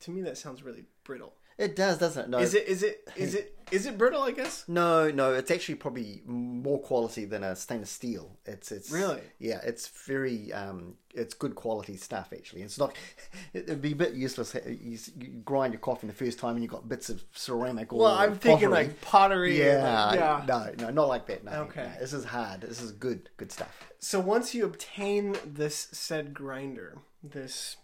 to 0.00 0.10
me, 0.10 0.22
that 0.22 0.38
sounds 0.38 0.62
really 0.62 0.84
brittle. 1.04 1.34
It 1.60 1.76
does, 1.76 1.98
doesn't 1.98 2.24
it? 2.24 2.28
No, 2.30 2.38
Is 2.38 2.54
it? 2.54 2.66
Is 2.66 2.82
it? 2.82 3.06
Is 3.16 3.34
it? 3.34 3.54
Is 3.70 3.86
it 3.86 3.96
brittle? 3.98 4.22
I 4.22 4.32
guess. 4.32 4.64
No, 4.66 5.10
no, 5.10 5.34
it's 5.34 5.50
actually 5.50 5.76
probably 5.76 6.22
more 6.26 6.80
quality 6.80 7.24
than 7.26 7.44
a 7.44 7.54
stainless 7.54 7.90
steel. 7.90 8.36
It's 8.46 8.72
it's 8.72 8.90
Really? 8.90 9.20
yeah, 9.38 9.60
it's 9.62 9.86
very 10.06 10.52
um, 10.52 10.94
it's 11.14 11.34
good 11.34 11.54
quality 11.54 11.96
stuff 11.96 12.30
actually. 12.32 12.62
It's 12.62 12.78
not 12.78 12.96
it'd 13.52 13.80
be 13.82 13.92
a 13.92 13.96
bit 13.96 14.14
useless. 14.14 14.56
You, 14.66 14.98
you 15.18 15.28
grind 15.44 15.72
your 15.74 15.80
coffee 15.80 16.06
the 16.08 16.12
first 16.14 16.38
time 16.40 16.54
and 16.56 16.62
you've 16.64 16.72
got 16.72 16.88
bits 16.88 17.10
of 17.10 17.22
ceramic. 17.32 17.92
Or 17.92 18.00
Well, 18.00 18.14
I'm 18.14 18.34
thinking 18.36 18.70
pottery. 18.70 18.86
like 18.88 19.00
pottery. 19.02 19.58
yeah, 19.62 20.06
like- 20.06 20.18
yeah. 20.18 20.44
no, 20.48 20.72
no, 20.86 20.90
not 20.90 21.08
like 21.08 21.26
that. 21.26 21.44
No, 21.44 21.52
Okay. 21.68 21.84
no, 21.94 22.00
this 22.00 22.12
is 22.14 22.24
hard. 22.24 22.62
This 22.62 22.80
is 22.82 22.90
good, 22.90 23.28
good 23.36 23.52
stuff. 23.52 23.70
So 24.00 24.18
once 24.18 24.52
you 24.54 24.64
obtain 24.64 25.36
this 25.46 25.88
said 25.92 26.32
grinder, 26.34 26.98
this 27.22 27.76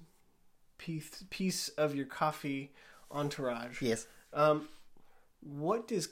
piece 0.79 1.23
piece 1.31 1.69
of 1.71 1.95
your 1.95 2.07
coffee 2.07 2.73
entourage, 3.11 3.81
Yes. 3.83 4.07
um, 4.33 4.69
what 5.41 5.87
does 5.89 6.09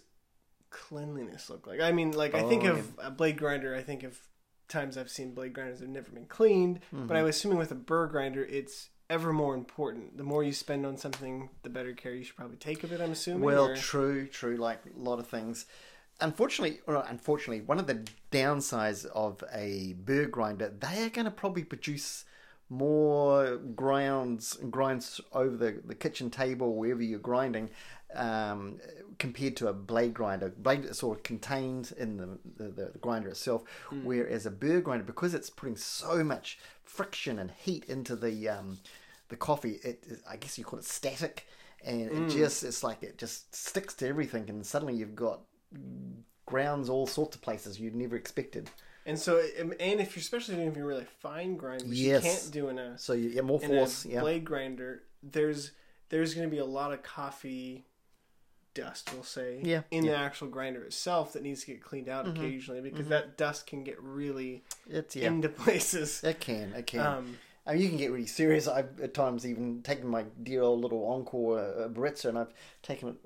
cleanliness 0.71 1.51
look 1.51 1.67
like? 1.67 1.81
I 1.81 1.93
mean, 1.93 2.13
like 2.13 2.35
I 2.35 2.43
think 2.49 2.65
Oh, 2.65 2.73
of 2.73 2.99
a 2.99 3.11
blade 3.11 3.37
grinder. 3.39 3.75
I 3.75 3.83
think 3.83 4.03
of 4.03 4.19
times 4.69 4.97
I've 4.97 5.11
seen 5.11 5.35
blade 5.35 5.53
grinders 5.53 5.79
that 5.81 5.87
have 5.87 5.95
never 5.95 6.11
been 6.11 6.27
cleaned, 6.27 6.81
Mm-hmm. 6.93 7.07
but 7.07 7.17
I'm 7.17 7.27
assuming 7.27 7.59
with 7.59 7.71
a 7.71 7.75
burr 7.77 8.07
grinder, 8.07 8.45
it's 8.45 8.89
ever 9.11 9.33
more 9.33 9.55
important. 9.55 10.17
The 10.17 10.25
more 10.25 10.43
you 10.43 10.53
spend 10.53 10.87
on 10.87 10.97
something, 10.97 11.51
the 11.63 11.69
better 11.69 11.93
care 11.93 12.15
you 12.15 12.25
should 12.25 12.37
probably 12.37 12.57
take 12.57 12.83
of 12.85 12.93
it. 12.93 13.01
I'm 13.01 13.13
assuming. 13.13 13.43
Well, 13.43 13.67
or- 13.69 13.77
true, 13.77 14.27
true. 14.27 14.57
Like 14.57 14.81
a 14.87 14.99
lot 14.99 15.19
of 15.19 15.29
things. 15.29 15.67
Unfortunately, 16.21 16.81
or 16.87 16.95
not 16.95 17.11
unfortunately, 17.11 17.61
one 17.65 17.79
of 17.79 17.87
the 17.87 18.07
downsides 18.33 19.05
of 19.07 19.43
a 19.53 19.95
burr 19.95 20.27
grinder, 20.27 20.69
they 20.79 21.05
are 21.05 21.11
going 21.11 21.25
to 21.25 21.31
probably 21.31 21.65
produce 21.65 22.25
more 22.71 23.57
grounds 23.57 24.57
grinds 24.71 25.21
over 25.33 25.57
the, 25.57 25.81
the 25.85 25.95
kitchen 25.95 26.31
table 26.31 26.75
wherever 26.75 27.03
you're 27.03 27.19
grinding 27.19 27.71
um, 28.15 28.81
compared 29.19 29.57
to 29.57 29.69
a 29.69 29.73
blade 29.73 30.15
grinder. 30.15 30.53
Blade 30.57 30.85
is 30.85 30.99
sort 30.99 31.19
of 31.19 31.23
contained 31.23 31.93
in 31.99 32.17
the, 32.17 32.39
the, 32.57 32.71
the 32.71 32.99
grinder 32.99 33.29
itself, 33.29 33.65
whereas 34.05 34.47
a 34.47 34.51
burr 34.51 34.81
grinder, 34.81 35.05
because 35.05 35.35
it's 35.35 35.51
putting 35.51 35.77
so 35.77 36.25
much 36.25 36.59
friction 36.85 37.39
and 37.39 37.51
heat 37.51 37.85
into 37.87 38.17
the 38.17 38.49
um, 38.49 38.79
the 39.29 39.37
coffee, 39.37 39.81
it 39.83 40.05
I 40.29 40.37
guess 40.37 40.59
you 40.59 40.65
call 40.65 40.79
it 40.79 40.85
static, 40.85 41.47
and 41.85 42.03
it 42.03 42.31
just 42.31 42.63
it's 42.63 42.83
like 42.83 43.03
it 43.03 43.19
just 43.19 43.55
sticks 43.55 43.95
to 43.95 44.09
everything, 44.09 44.49
and 44.49 44.65
suddenly 44.65 44.95
you've 44.95 45.17
got 45.17 45.41
grounds 46.47 46.89
all 46.89 47.07
sorts 47.07 47.37
of 47.37 47.43
places 47.43 47.81
you'd 47.81 47.95
never 47.95 48.17
expected. 48.17 48.71
And 49.07 49.19
so, 49.19 49.43
and 49.59 49.75
if 49.81 50.17
you're 50.17 50.21
especially 50.21 50.57
doing 50.57 50.69
if 50.69 50.77
you're 50.77 50.87
really 50.87 51.07
fine 51.21 51.57
grind, 51.57 51.83
which 51.89 51.99
Yes. 51.99 52.25
you 52.25 52.31
can't 52.31 52.51
do 52.53 52.69
in 52.69 52.79
a 52.79 52.99
So 52.99 53.13
you, 53.13 53.29
yeah, 53.31 53.43
more 53.43 53.61
force, 53.61 54.05
a 54.05 54.09
yeah. 54.09 54.21
blade 54.21 54.45
grinder, 54.45 55.03
there's 55.23 55.73
there's 56.11 56.35
going 56.35 56.47
to 56.49 56.51
be 56.51 56.59
a 56.61 56.65
lot 56.65 56.93
of 56.93 57.03
coffee 57.03 57.85
dust, 58.75 59.11
we'll 59.13 59.23
say, 59.23 59.61
Yeah, 59.63 59.79
Mm-hmm. 59.79 59.95
in 59.95 60.07
the 60.07 60.17
actual 60.17 60.49
grinder 60.49 60.83
itself 60.83 61.33
that 61.35 61.43
needs 61.43 61.61
to 61.61 61.67
get 61.69 61.83
cleaned 61.83 62.09
out 62.09 62.27
occasionally 62.27 62.81
because 62.81 63.09
that 63.09 63.37
dust 63.37 63.67
can 63.67 63.85
get 63.85 64.01
really 64.03 64.65
It's 64.89 65.15
yeah, 65.17 65.29
into 65.29 65.49
places. 65.65 66.23
it 66.25 66.41
can, 66.41 66.73
it 66.73 66.87
can. 66.87 67.01
Um, 67.01 67.37
I 67.67 67.73
mean, 67.73 67.83
you 67.83 67.89
can 67.89 67.97
get 67.97 68.11
really 68.13 68.27
serious. 68.27 68.69
I've 68.69 69.01
at 69.01 69.15
times 69.15 69.47
even 69.47 69.81
taken 69.83 70.07
my 70.07 70.25
dear 70.43 70.61
old 70.63 70.83
little 70.83 71.07
Encore 71.07 71.59
uh, 71.61 71.89
Baratza 71.89 72.27
and 72.27 72.39
I've 72.39 72.53
taken 72.83 73.17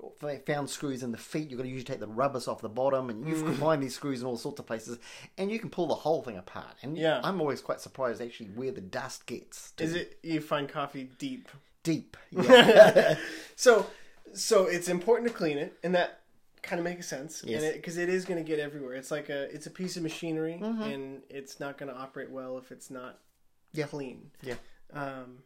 found 0.45 0.69
screws 0.69 1.03
in 1.03 1.11
the 1.11 1.17
feet. 1.17 1.49
You've 1.49 1.57
got 1.57 1.63
to 1.63 1.69
usually 1.69 1.83
take 1.83 1.99
the 1.99 2.07
rubbers 2.07 2.47
off 2.47 2.61
the 2.61 2.69
bottom, 2.69 3.09
and 3.09 3.27
you 3.27 3.35
Mm. 3.35 3.43
can 3.47 3.55
find 3.55 3.83
these 3.83 3.95
screws 3.95 4.21
in 4.21 4.27
all 4.27 4.37
sorts 4.37 4.59
of 4.59 4.65
places, 4.65 4.97
and 5.37 5.51
you 5.51 5.59
can 5.59 5.69
pull 5.69 5.87
the 5.87 5.95
whole 5.95 6.21
thing 6.21 6.37
apart. 6.37 6.75
And 6.81 6.97
Yeah. 6.97 7.19
I'm 7.23 7.41
always 7.41 7.59
quite 7.61 7.81
surprised 7.81 8.21
actually 8.21 8.47
where 8.51 8.71
the 8.71 8.79
dust 8.81 9.25
gets. 9.25 9.71
To 9.71 9.83
Is 9.83 9.93
it 9.93 10.17
you 10.23 10.39
find 10.39 10.69
coffee 10.69 11.09
deep? 11.17 11.49
deep? 11.83 12.15
Yeah. 12.31 13.17
So, 13.57 13.87
so 14.33 14.67
it's 14.67 14.87
important 14.87 15.27
to 15.29 15.33
clean 15.35 15.57
it, 15.57 15.73
and 15.83 15.93
that 15.95 16.21
kind 16.61 16.79
of 16.79 16.85
makes 16.85 17.07
sense. 17.07 17.43
Yes. 17.45 17.61
And 17.63 17.73
because 17.73 17.97
it, 17.97 18.07
is 18.07 18.23
going 18.23 18.41
to 18.41 18.47
get 18.47 18.59
everywhere. 18.59 18.93
It's 18.93 19.11
like 19.11 19.27
a 19.27 19.53
it's 19.53 19.65
a 19.65 19.71
piece 19.71 19.97
of 19.97 20.03
machinery, 20.03 20.59
Mm-hmm. 20.63 20.81
and 20.83 21.21
it's 21.29 21.59
not 21.59 21.77
going 21.77 21.91
to 21.91 21.97
operate 21.97 22.29
well 22.31 22.57
if 22.57 22.71
it's 22.71 22.89
not 22.89 23.19
Yeah. 23.73 23.85
clean. 23.87 24.31
yeah. 24.41 24.55
Um, 24.93 25.43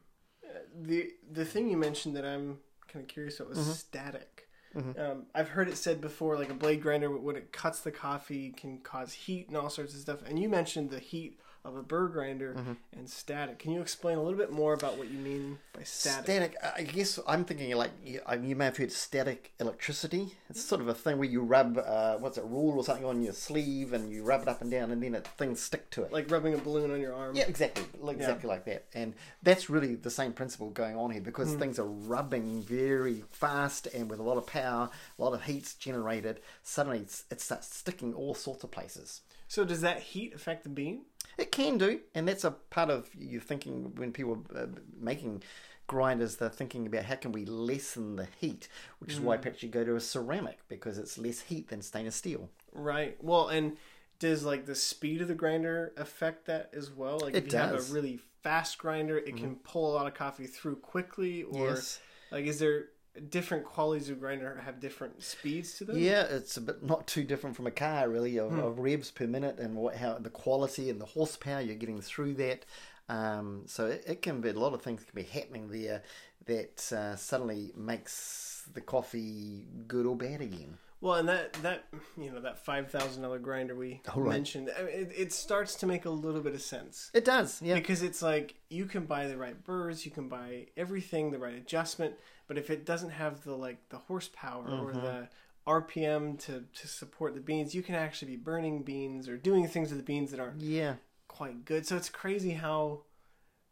the 0.82 1.12
the 1.32 1.46
thing 1.46 1.70
you 1.70 1.78
mentioned 1.78 2.16
that 2.16 2.26
I'm 2.26 2.60
kind 2.88 3.04
of 3.04 3.08
curious 3.10 3.40
about 3.40 3.50
was 3.50 3.60
Mm-hmm. 3.60 3.72
static. 3.72 4.48
Um, 4.76 5.28
I've 5.36 5.50
heard 5.50 5.68
it 5.70 5.78
said 5.78 6.02
before, 6.02 6.36
like 6.36 6.50
a 6.50 6.56
blade 6.56 6.82
grinder, 6.82 7.16
when 7.16 7.36
it 7.36 7.52
cuts 7.52 7.82
the 7.82 7.92
coffee, 7.92 8.52
can 8.52 8.80
cause 8.80 9.14
heat 9.14 9.48
and 9.48 9.56
all 9.56 9.70
sorts 9.70 9.94
of 9.94 10.00
stuff. 10.00 10.20
And 10.28 10.40
you 10.40 10.50
mentioned 10.50 10.90
the 10.90 10.98
heat 10.98 11.40
of 11.66 11.78
a 11.78 11.82
burr 11.82 12.08
grinder 12.10 12.54
Mm-hmm. 12.58 12.74
and 12.98 13.10
static. 13.10 13.60
Can 13.60 13.72
you 13.72 13.80
explain 13.82 14.18
a 14.18 14.22
little 14.24 14.38
bit 14.38 14.52
more 14.52 14.74
about 14.74 14.98
what 14.98 15.10
you 15.10 15.18
mean 15.18 15.60
by 15.74 15.84
static? 15.84 16.26
Static. 16.26 16.56
I 16.78 16.84
guess 16.84 17.20
I'm 17.26 17.46
thinking 17.46 17.74
like 17.76 17.92
you, 18.06 18.20
you 18.42 18.56
may 18.56 18.66
have 18.66 18.78
heard 18.78 18.92
static 18.92 19.54
electricity. 19.60 20.34
It's 20.50 20.62
sort 20.64 20.82
of 20.82 20.88
a 20.90 20.94
thing 20.94 21.18
where 21.20 21.30
you 21.30 21.42
rub 21.42 21.78
uh, 21.78 22.18
what's 22.18 22.38
it, 22.38 22.44
rule 22.44 22.78
or 22.78 22.84
something 22.84 23.06
on 23.06 23.22
your 23.22 23.34
sleeve, 23.34 23.94
and 23.94 24.12
you 24.12 24.24
rub 24.24 24.42
it 24.42 24.48
up 24.50 24.62
and 24.62 24.70
down, 24.70 24.92
and 24.92 25.02
then 25.02 25.16
it, 25.16 25.26
things 25.38 25.62
stick 25.62 25.90
to 25.92 26.04
it. 26.04 26.12
Like 26.12 26.30
rubbing 26.30 26.54
a 26.54 26.58
balloon 26.58 26.92
on 26.92 27.00
your 27.00 27.14
arm. 27.14 27.36
Yeah, 27.36 27.46
exactly, 27.48 27.86
exactly 28.10 28.50
like 28.50 28.66
that. 28.66 28.86
And 28.94 29.14
that's 29.42 29.70
really 29.70 29.96
the 29.96 30.12
same 30.12 30.34
principle 30.34 30.70
going 30.70 30.98
on 30.98 31.12
here 31.12 31.22
because 31.22 31.54
things 31.54 31.80
are 31.80 31.86
rubbing 31.88 32.62
very 32.62 33.24
fast 33.32 33.88
and 33.88 34.10
with 34.10 34.20
a 34.20 34.24
lot 34.24 34.38
of 34.38 34.46
power, 34.46 34.90
a 35.18 35.22
lot 35.24 35.34
of 35.34 35.44
heat's 35.44 35.74
generated. 35.76 36.42
Suddenly, 36.62 37.00
it's, 37.00 37.24
it 37.32 37.40
starts 37.40 37.74
sticking 37.74 38.14
all 38.14 38.34
sorts 38.36 38.64
of 38.66 38.72
places. 38.72 39.22
So 39.54 39.64
does 39.64 39.82
that 39.82 40.00
heat 40.00 40.34
affect 40.34 40.64
the 40.64 40.70
bean? 40.70 41.02
It 41.38 41.52
can 41.52 41.78
do, 41.78 42.00
and 42.16 42.28
that's 42.28 42.44
a 42.44 42.50
part 42.50 42.90
of 42.90 43.08
you 43.14 43.40
thinking 43.40 43.94
when 43.98 44.12
people 44.12 44.44
are 44.56 44.64
uh, 44.64 44.68
making 45.00 45.44
grinders, 45.86 46.38
they're 46.38 46.50
thinking 46.50 46.88
about 46.88 47.04
how 47.06 47.14
can 47.18 47.32
we 47.32 47.46
lessen 47.46 48.16
the 48.16 48.28
heat, 48.40 48.68
which 48.98 49.12
is 49.12 49.20
why 49.20 49.38
perhaps 49.38 49.62
you 49.62 49.70
go 49.70 49.84
to 49.84 49.96
a 49.96 50.00
ceramic 50.00 50.58
because 50.70 50.98
it's 50.98 51.20
less 51.20 51.42
heat 51.42 51.68
than 51.68 51.84
stainless 51.84 52.16
steel. 52.16 52.50
Right. 52.72 53.16
Well, 53.24 53.50
and 53.50 53.78
does 54.18 54.44
like 54.44 54.66
the 54.66 54.74
speed 54.74 55.22
of 55.22 55.28
the 55.28 55.36
grinder 55.36 55.94
affect 55.98 56.48
that 56.48 56.72
as 56.74 56.90
well? 56.90 57.20
Like 57.20 57.36
It 57.36 57.46
if 57.46 57.54
you 57.54 57.60
have 57.60 57.74
does. 57.74 57.86
Mm-hmm. 57.86 57.92
a 57.92 57.96
really 57.96 58.20
fast 58.42 58.80
grinder, 58.80 59.20
it 59.20 59.38
can 59.38 59.58
pull 59.58 59.92
a 59.92 59.94
lot 59.94 60.08
of 60.08 60.16
coffee 60.16 60.48
through 60.48 60.78
quickly 60.78 61.44
or 61.44 61.68
Yes. 61.68 62.00
like 62.32 62.46
is 62.46 62.58
there 62.58 62.86
different 63.30 63.66
qualities 63.66 64.10
of 64.10 64.20
grinder 64.20 64.62
have 64.66 64.80
different 64.80 65.22
speeds 65.22 65.78
to 65.78 65.86
them? 65.86 65.98
Yeah, 65.98 66.24
it's 66.24 66.58
a 66.58 66.62
bit 66.62 66.84
not 66.84 67.08
too 67.08 67.24
different 67.24 67.56
from 67.56 67.68
a 67.68 67.72
car, 67.72 68.10
really, 68.10 68.38
of, 68.38 68.58
of 68.58 68.80
revs 68.80 69.12
per 69.12 69.28
minute 69.28 69.60
and 69.60 69.76
what 69.76 69.96
how 69.96 70.18
the 70.18 70.30
quality 70.30 70.90
and 70.90 71.00
the 71.00 71.06
horsepower 71.06 71.62
you're 71.62 71.76
getting 71.76 72.02
through 72.02 72.36
that. 72.36 72.66
Um, 73.10 73.64
so 73.66 73.88
it, 73.88 74.04
it 74.08 74.22
can 74.22 74.42
be 74.42 74.50
a 74.50 74.54
lot 74.54 74.74
of 74.74 74.82
things 74.82 75.04
can 75.04 75.16
be 75.16 75.24
happening 75.24 75.70
there 75.70 76.04
that 76.46 76.92
uh, 76.92 77.16
suddenly 77.16 77.72
makes 77.76 78.64
the 78.74 78.82
coffee 78.82 79.66
good 79.88 80.06
or 80.06 80.16
bad 80.16 80.42
again. 80.42 80.78
Well, 81.04 81.16
and 81.16 81.28
that 81.28 81.54
that 81.64 81.84
you 82.18 82.32
know 82.32 82.40
that 82.40 82.64
five 82.66 82.90
thousand 82.90 83.22
dollar 83.24 83.38
grinder 83.40 83.76
we 83.76 84.02
Oh, 84.16 84.22
right. 84.22 84.32
mentioned, 84.34 84.72
I 84.80 84.84
mean, 84.84 84.94
it, 84.94 85.12
it 85.18 85.34
starts 85.34 85.76
to 85.76 85.86
make 85.86 86.06
a 86.06 86.10
little 86.10 86.40
bit 86.42 86.54
of 86.56 86.62
sense. 86.62 87.12
It 87.14 87.26
does, 87.26 87.62
yeah. 87.62 87.76
because 87.76 88.02
it's 88.02 88.22
like 88.22 88.56
you 88.70 88.86
can 88.86 89.06
buy 89.06 89.28
the 89.28 89.36
right 89.38 89.62
burrs, 89.64 90.06
you 90.06 90.12
can 90.12 90.30
buy 90.30 90.68
everything, 90.78 91.32
the 91.32 91.40
right 91.40 91.56
adjustment, 91.56 92.16
but 92.48 92.58
if 92.58 92.70
it 92.70 92.86
doesn't 92.86 93.10
have 93.10 93.44
the 93.44 93.54
like 93.54 93.90
the 93.90 93.98
horsepower 93.98 94.66
or 94.66 94.94
Mm-hmm. 94.94 95.02
the 95.02 95.30
RPM 95.68 96.40
to 96.46 96.64
to 96.74 96.88
support 96.88 97.34
the 97.36 97.42
beans, 97.42 97.76
you 97.76 97.84
can 97.84 97.96
actually 97.96 98.32
be 98.32 98.38
burning 98.38 98.84
beans 98.84 99.28
or 99.28 99.36
doing 99.38 99.68
things 99.68 99.90
with 99.90 100.00
the 100.00 100.06
beans 100.06 100.32
that 100.32 100.40
aren't 100.40 100.62
Yeah, 100.62 100.96
quite 101.28 101.66
good. 101.66 101.86
So 101.86 101.98
it's 101.98 102.10
crazy 102.10 102.52
how 102.52 103.02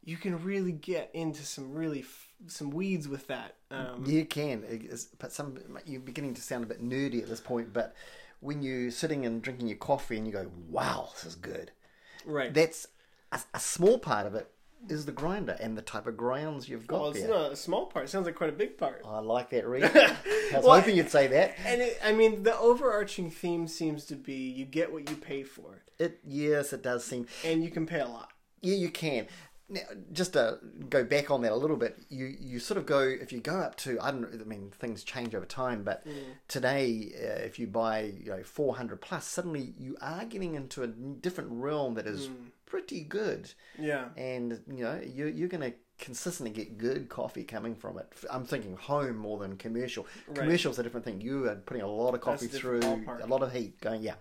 you 0.03 0.17
can 0.17 0.43
really 0.43 0.71
get 0.71 1.09
into 1.13 1.43
some 1.45 1.73
really 1.73 1.99
f- 2.01 2.27
some 2.47 2.71
weeds 2.71 3.07
with 3.07 3.27
that. 3.27 3.55
Um, 3.69 4.03
You 4.05 4.25
can, 4.25 4.63
It's- 4.63 5.05
but 5.19 5.31
some 5.31 5.59
you're 5.85 6.01
beginning 6.01 6.33
to 6.33 6.41
sound 6.41 6.63
a 6.63 6.67
bit 6.67 6.81
nerdy 6.83 7.21
at 7.21 7.29
this 7.29 7.39
point. 7.41 7.71
But 7.71 7.93
when 8.39 8.63
you're 8.63 8.89
sitting 8.91 9.25
and 9.25 9.41
drinking 9.41 9.67
your 9.67 9.77
coffee 9.77 10.17
and 10.17 10.25
you 10.25 10.33
go, 10.33 10.49
"Wow, 10.69 11.09
this 11.13 11.25
is 11.25 11.35
good," 11.35 11.71
right. 12.25 12.51
that's 12.53 12.87
a, 13.31 13.39
a 13.53 13.59
small 13.59 13.99
part 13.99 14.25
of 14.25 14.33
it 14.35 14.49
is 14.89 15.05
the 15.05 15.11
grinder 15.11 15.55
and 15.61 15.77
the 15.77 15.81
type 15.83 16.07
of 16.07 16.17
grounds 16.17 16.67
you've 16.67 16.87
got 16.87 16.99
well, 17.01 17.09
it's 17.11 17.19
there. 17.19 17.29
not 17.29 17.51
a 17.51 17.55
small 17.55 17.85
part. 17.85 18.05
It 18.05 18.07
sounds 18.07 18.25
like 18.25 18.33
quite 18.33 18.49
a 18.49 18.53
big 18.53 18.79
part. 18.79 19.03
I 19.05 19.19
like 19.19 19.51
that, 19.51 19.67
Reed. 19.67 19.83
I 19.93 20.17
was 20.55 20.65
Well, 20.65 20.79
hoping 20.79 20.95
you'd 20.97 21.11
say 21.11 21.27
that. 21.27 21.55
And 21.63 21.79
it, 21.83 21.99
I 22.03 22.11
mean, 22.13 22.41
the 22.41 22.57
overarching 22.57 23.29
theme 23.29 23.67
seems 23.67 24.05
to 24.05 24.15
be 24.15 24.33
you 24.33 24.65
get 24.65 24.91
what 24.91 25.07
you 25.07 25.15
pay 25.15 25.43
for, 25.43 25.83
It 25.99 26.19
yes, 26.25 26.73
it 26.73 26.81
does 26.81 27.05
seem. 27.05 27.27
and 27.45 27.63
you 27.63 27.69
can 27.69 27.85
pay 27.85 27.99
a 27.99 28.07
lot. 28.07 28.31
Yeah, 28.63 28.75
you 28.75 28.89
can. 28.89 29.27
Now, 29.73 29.79
just 30.11 30.33
to 30.33 30.59
go 30.89 31.05
back 31.05 31.31
on 31.31 31.41
that 31.43 31.53
a 31.53 31.55
little 31.55 31.77
bit, 31.77 31.97
you 32.09 32.25
you 32.39 32.59
sort 32.59 32.77
of 32.77 32.85
go 32.85 32.99
if 32.99 33.31
you 33.31 33.39
go 33.39 33.55
up 33.57 33.77
to 33.77 33.97
I 34.01 34.11
don't. 34.11 34.25
I 34.33 34.43
mean, 34.43 34.69
things 34.77 35.01
change 35.03 35.33
over 35.33 35.45
time, 35.45 35.83
but 35.83 36.05
today, 36.49 37.11
uh, 37.15 37.45
if 37.45 37.57
you 37.57 37.67
buy 37.67 38.01
you 38.21 38.31
know 38.31 38.43
four 38.43 38.75
hundred 38.75 38.99
plus, 38.99 39.25
suddenly 39.25 39.73
you 39.79 39.95
are 40.01 40.25
getting 40.25 40.55
into 40.55 40.83
a 40.83 40.87
different 40.87 41.51
realm 41.53 41.93
that 41.95 42.05
is 42.05 42.29
pretty 42.65 43.01
good, 43.03 43.53
Yeah. 43.79 44.09
and 44.17 44.59
you 44.67 44.83
know 44.83 44.99
you 45.01 45.27
you're 45.27 45.47
going 45.47 45.71
to 45.71 45.77
consistently 45.97 46.51
get 46.51 46.77
good 46.77 47.07
coffee 47.07 47.43
coming 47.45 47.75
from 47.75 47.97
it. 47.97 48.11
I'm 48.29 48.43
thinking 48.43 48.75
home 48.75 49.15
more 49.15 49.37
than 49.37 49.55
commercial. 49.55 50.05
Commercial's 50.33 50.79
a 50.79 50.83
different 50.83 51.05
thing. 51.05 51.21
You 51.21 51.45
are 51.47 51.55
putting 51.55 51.83
a 51.83 51.87
lot 51.87 52.13
of 52.13 52.19
coffee 52.21 52.47
through, 52.47 52.81
ballpark. 52.81 53.23
a 53.23 53.27
lot 53.27 53.41
of 53.41 53.53
heat 53.53 53.79
going. 53.79 54.03
Yeah. 54.03 54.15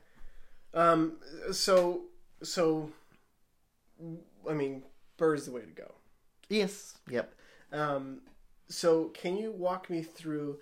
Um. 0.75 1.17
So 1.53 2.03
so, 2.43 2.91
I 4.49 4.53
mean, 4.55 4.83
Burr's 5.21 5.45
the 5.47 5.53
way 5.53 5.61
to 5.61 5.67
go. 5.85 5.95
Yes. 6.49 6.95
Yep. 7.09 7.33
Um. 7.73 8.23
So 8.69 9.05
can 9.09 9.37
you 9.37 9.53
walk 9.53 9.89
me 9.91 10.03
through 10.03 10.59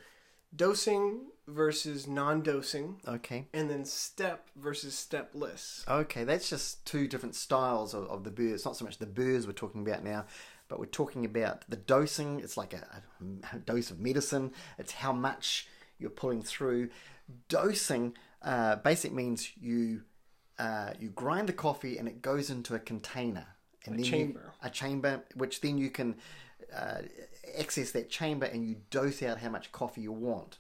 dosing 0.55 1.27
versus 1.47 2.07
non-dosing, 2.07 3.01
Okay. 3.07 3.47
and 3.55 3.71
then 3.71 3.85
step 3.85 4.49
versus 4.57 4.95
stepless? 4.95 5.85
Okay, 5.89 6.25
that's 6.25 6.49
just 6.51 6.85
two 6.85 7.07
different 7.07 7.35
styles 7.35 7.95
of, 7.95 8.05
of 8.09 8.25
the 8.25 8.31
burrs. 8.31 8.53
It's 8.53 8.65
not 8.65 8.77
so 8.77 8.85
much 8.85 8.99
the 8.99 9.07
burrs 9.07 9.47
we're 9.47 9.53
talking 9.53 9.87
about 9.87 10.05
now, 10.05 10.27
but 10.69 10.79
we're 10.79 10.87
talking 10.87 11.25
about 11.25 11.65
the 11.69 11.77
dosing. 11.77 12.41
It's 12.41 12.57
like 12.57 12.75
a, 12.75 13.03
a 13.53 13.59
dose 13.59 13.91
of 13.91 14.01
medicine. 14.01 14.53
It's 14.79 14.93
how 14.93 15.13
much 15.13 15.69
you're 15.99 16.11
pulling 16.11 16.43
through. 16.43 16.91
Dosing 17.49 18.15
uh, 18.43 18.77
basic 18.77 19.13
means 19.13 19.53
you 19.61 20.03
uh, 20.59 20.93
you 20.99 21.11
grind 21.11 21.49
the 21.49 21.53
coffee 21.53 21.99
and 21.99 22.09
it 22.09 22.21
goes 22.23 22.51
into 22.51 22.75
a 22.75 22.79
container. 22.79 23.47
And 23.85 23.95
A 23.95 23.97
then 23.99 24.05
you- 24.05 24.11
chamber. 24.11 24.53
a 24.63 24.71
chamber, 24.71 25.23
which 25.35 25.61
then 25.61 25.79
you 25.79 25.91
can 25.91 26.17
uh, 26.75 27.03
access 27.59 27.93
that 27.93 28.11
chamber 28.11 28.47
and 28.47 28.67
you 28.69 28.77
dose 28.91 29.23
out 29.23 29.39
how 29.39 29.49
much 29.49 29.73
coffee 29.73 30.03
you 30.03 30.13
want. 30.13 30.59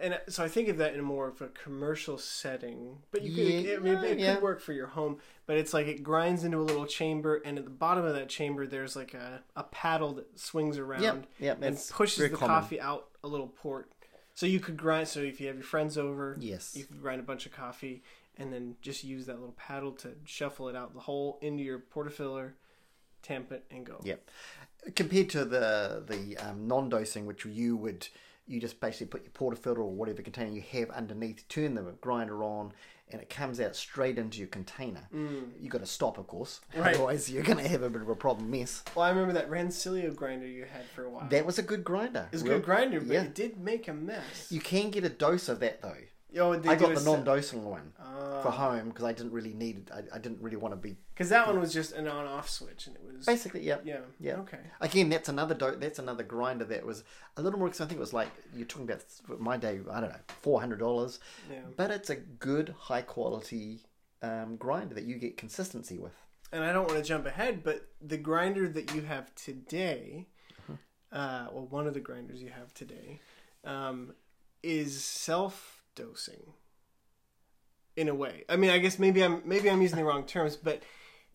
And 0.00 0.14
uh, 0.14 0.18
so 0.28 0.44
I 0.44 0.48
think 0.48 0.68
of 0.68 0.76
that 0.76 0.94
in 0.94 1.02
more 1.02 1.26
of 1.26 1.40
a 1.42 1.48
commercial 1.48 2.18
setting, 2.18 2.98
but 3.10 3.22
you 3.22 3.34
could, 3.34 3.64
Yeah, 3.64 3.76
I 3.76 3.78
mean, 3.80 4.04
it 4.04 4.18
yeah. 4.20 4.34
could 4.34 4.44
work 4.44 4.60
for 4.60 4.72
your 4.72 4.86
home. 4.86 5.18
But 5.46 5.56
it's 5.56 5.74
like 5.74 5.88
it 5.88 6.04
grinds 6.04 6.44
into 6.44 6.58
a 6.58 6.62
little 6.62 6.86
chamber, 6.86 7.36
and 7.44 7.58
at 7.58 7.64
the 7.64 7.70
bottom 7.70 8.04
of 8.04 8.14
that 8.14 8.28
chamber, 8.28 8.66
there's 8.66 8.94
like 8.94 9.14
a, 9.14 9.42
a 9.56 9.64
paddle 9.64 10.12
that 10.14 10.38
swings 10.38 10.78
around 10.78 11.02
Yep, 11.02 11.26
yep, 11.40 11.58
and 11.62 11.76
pushes 11.90 12.18
the 12.30 12.36
common. 12.36 12.54
coffee 12.54 12.80
out 12.80 13.08
a 13.24 13.28
little 13.28 13.48
port. 13.48 13.90
So 14.34 14.46
you 14.46 14.60
could 14.60 14.76
grind. 14.76 15.08
So 15.08 15.18
if 15.20 15.40
you 15.40 15.48
have 15.48 15.56
your 15.56 15.64
friends 15.64 15.98
over, 15.98 16.36
Yes. 16.38 16.76
you 16.76 16.84
could 16.84 17.00
grind 17.02 17.18
a 17.18 17.24
bunch 17.24 17.44
of 17.46 17.50
coffee, 17.50 18.04
and 18.38 18.52
then 18.52 18.76
just 18.80 19.04
use 19.04 19.26
that 19.26 19.38
little 19.38 19.54
paddle 19.58 19.92
to 19.92 20.10
shuffle 20.24 20.68
it 20.68 20.76
out 20.76 20.94
the 20.94 21.00
hole 21.00 21.38
into 21.42 21.62
your 21.62 21.80
portafilter, 21.94 22.52
tamp 23.22 23.52
it, 23.52 23.64
and 23.70 23.84
go. 23.84 24.00
Yep. 24.04 24.30
Compared 24.94 25.28
to 25.30 25.44
the 25.44 26.04
the 26.06 26.36
um, 26.38 26.66
non-dosing, 26.68 27.26
which 27.26 27.44
you 27.44 27.76
would 27.76 28.08
you 28.46 28.60
just 28.60 28.80
basically 28.80 29.06
put 29.06 29.22
your 29.22 29.32
portafilter 29.32 29.78
or 29.78 29.90
whatever 29.90 30.22
container 30.22 30.50
you 30.52 30.62
have 30.72 30.88
underneath, 30.90 31.46
turn 31.48 31.74
the 31.74 31.82
grinder 32.00 32.42
on, 32.42 32.72
and 33.10 33.20
it 33.20 33.28
comes 33.28 33.60
out 33.60 33.76
straight 33.76 34.16
into 34.18 34.38
your 34.38 34.48
container. 34.48 35.06
Mm. 35.14 35.50
You 35.60 35.68
got 35.68 35.80
to 35.82 35.86
stop, 35.86 36.16
of 36.16 36.26
course, 36.26 36.60
Right. 36.74 36.94
otherwise 36.94 37.30
you're 37.30 37.42
going 37.42 37.58
to 37.58 37.68
have 37.68 37.82
a 37.82 37.90
bit 37.90 38.00
of 38.00 38.08
a 38.08 38.14
problem 38.14 38.50
mess. 38.50 38.82
Well, 38.94 39.04
I 39.04 39.10
remember 39.10 39.34
that 39.34 39.50
Rancilio 39.50 40.14
grinder 40.16 40.46
you 40.46 40.64
had 40.64 40.86
for 40.94 41.04
a 41.04 41.10
while. 41.10 41.28
That 41.28 41.44
was 41.44 41.58
a 41.58 41.62
good 41.62 41.84
grinder. 41.84 42.28
it 42.32 42.36
was 42.36 42.42
a 42.42 42.46
good 42.46 42.64
grinder, 42.64 43.00
but 43.00 43.12
yeah. 43.12 43.22
it 43.24 43.34
did 43.34 43.58
make 43.58 43.86
a 43.88 43.92
mess. 43.92 44.50
You 44.50 44.60
can 44.60 44.90
get 44.90 45.04
a 45.04 45.10
dose 45.10 45.50
of 45.50 45.60
that 45.60 45.82
though. 45.82 45.92
Oh, 46.36 46.52
I 46.52 46.74
got 46.76 46.94
the 46.94 47.02
non-dosing 47.02 47.64
one 47.64 47.92
Ah. 47.98 48.42
for 48.42 48.50
home 48.50 48.88
because 48.90 49.04
I 49.04 49.12
didn't 49.14 49.32
really 49.32 49.54
need 49.54 49.78
it. 49.78 49.90
I, 49.90 50.16
I 50.16 50.18
didn't 50.18 50.42
really 50.42 50.56
want 50.58 50.72
to 50.72 50.76
be 50.76 50.96
Because 51.14 51.30
that 51.30 51.46
one 51.46 51.58
was 51.58 51.72
just 51.72 51.92
an 51.92 52.06
on-off 52.06 52.50
switch, 52.50 52.86
and 52.86 52.96
it 52.96 53.02
was 53.02 53.24
basically 53.24 53.62
yeah. 53.62 53.78
yeah, 53.82 54.00
Yeah. 54.20 54.36
Okay. 54.40 54.58
Again, 54.82 55.08
that's 55.08 55.28
another 55.30 55.54
do- 55.54 55.76
that's 55.78 55.98
another 55.98 56.22
grinder 56.24 56.66
that 56.66 56.84
was 56.84 57.02
a 57.38 57.42
little 57.42 57.58
more 57.58 57.68
expensive. 57.68 57.86
I 57.86 57.90
think 57.90 57.98
it 57.98 58.00
was 58.00 58.12
like 58.12 58.28
you're 58.54 58.66
talking 58.66 58.90
about 58.90 59.40
my 59.40 59.56
day. 59.56 59.80
I 59.90 60.00
don't 60.00 60.10
know, 60.10 60.20
four 60.42 60.60
hundred 60.60 60.80
dollars. 60.80 61.18
Yeah. 61.50 61.60
But 61.76 61.90
it's 61.90 62.10
a 62.10 62.16
good, 62.16 62.74
high 62.78 63.02
quality 63.02 63.86
um, 64.22 64.56
grinder 64.56 64.94
that 64.96 65.04
you 65.04 65.16
get 65.16 65.36
consistency 65.38 65.96
with. 65.98 66.12
and 66.52 66.62
I 66.62 66.72
don't 66.74 66.86
want 66.86 66.98
to 66.98 67.04
jump 67.04 67.24
ahead, 67.26 67.62
but 67.64 67.86
the 68.02 68.18
grinder 68.18 68.68
that 68.68 68.94
you 68.94 69.00
have 69.02 69.34
today, 69.34 70.26
uh, 71.12 71.46
well, 71.52 71.66
one 71.70 71.86
of 71.86 71.94
the 71.94 72.00
grinders 72.00 72.42
you 72.42 72.50
have 72.50 72.74
today, 72.74 73.20
um, 73.64 74.12
is 74.62 75.02
self 75.02 75.77
dosing. 75.98 76.54
In 77.96 78.08
a 78.08 78.14
way, 78.14 78.44
I 78.48 78.54
mean, 78.54 78.70
I 78.70 78.78
guess 78.78 78.98
maybe 78.98 79.24
I'm 79.24 79.42
maybe 79.44 79.68
I'm 79.68 79.82
using 79.82 79.98
the 79.98 80.04
wrong 80.04 80.24
terms, 80.24 80.56
but 80.56 80.82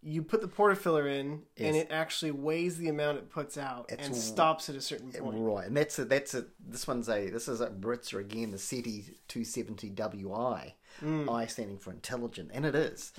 you 0.01 0.21
put 0.21 0.39
the 0.39 0.47
portafilter 0.47 1.11
in, 1.11 1.41
and 1.57 1.75
it 1.75 1.87
actually 1.89 2.31
weighs 2.31 2.77
the 2.77 2.87
amount 2.87 3.17
it 3.17 3.29
puts 3.29 3.57
out 3.57 3.91
and 3.97 4.15
stops 4.15 4.69
at 4.69 4.75
a 4.75 4.81
certain 4.81 5.11
point. 5.11 5.37
Right, 5.39 5.67
and 5.67 5.75
that's 5.75 5.99
a, 5.99 6.05
that's 6.05 6.33
a 6.33 6.45
this 6.65 6.87
one's 6.87 7.09
a 7.09 7.29
this 7.29 7.49
is 7.49 7.59
a 7.59 7.69
Baratza 7.69 8.19
again 8.19 8.51
the 8.51 8.57
Sette 8.57 9.13
270 9.27 9.89
WI, 9.89 10.75
I 11.29 11.45
standing 11.47 11.77
for 11.77 11.91
intelligent, 11.91 12.51
and 12.53 12.65
it 12.65 12.75
is, 12.75 13.11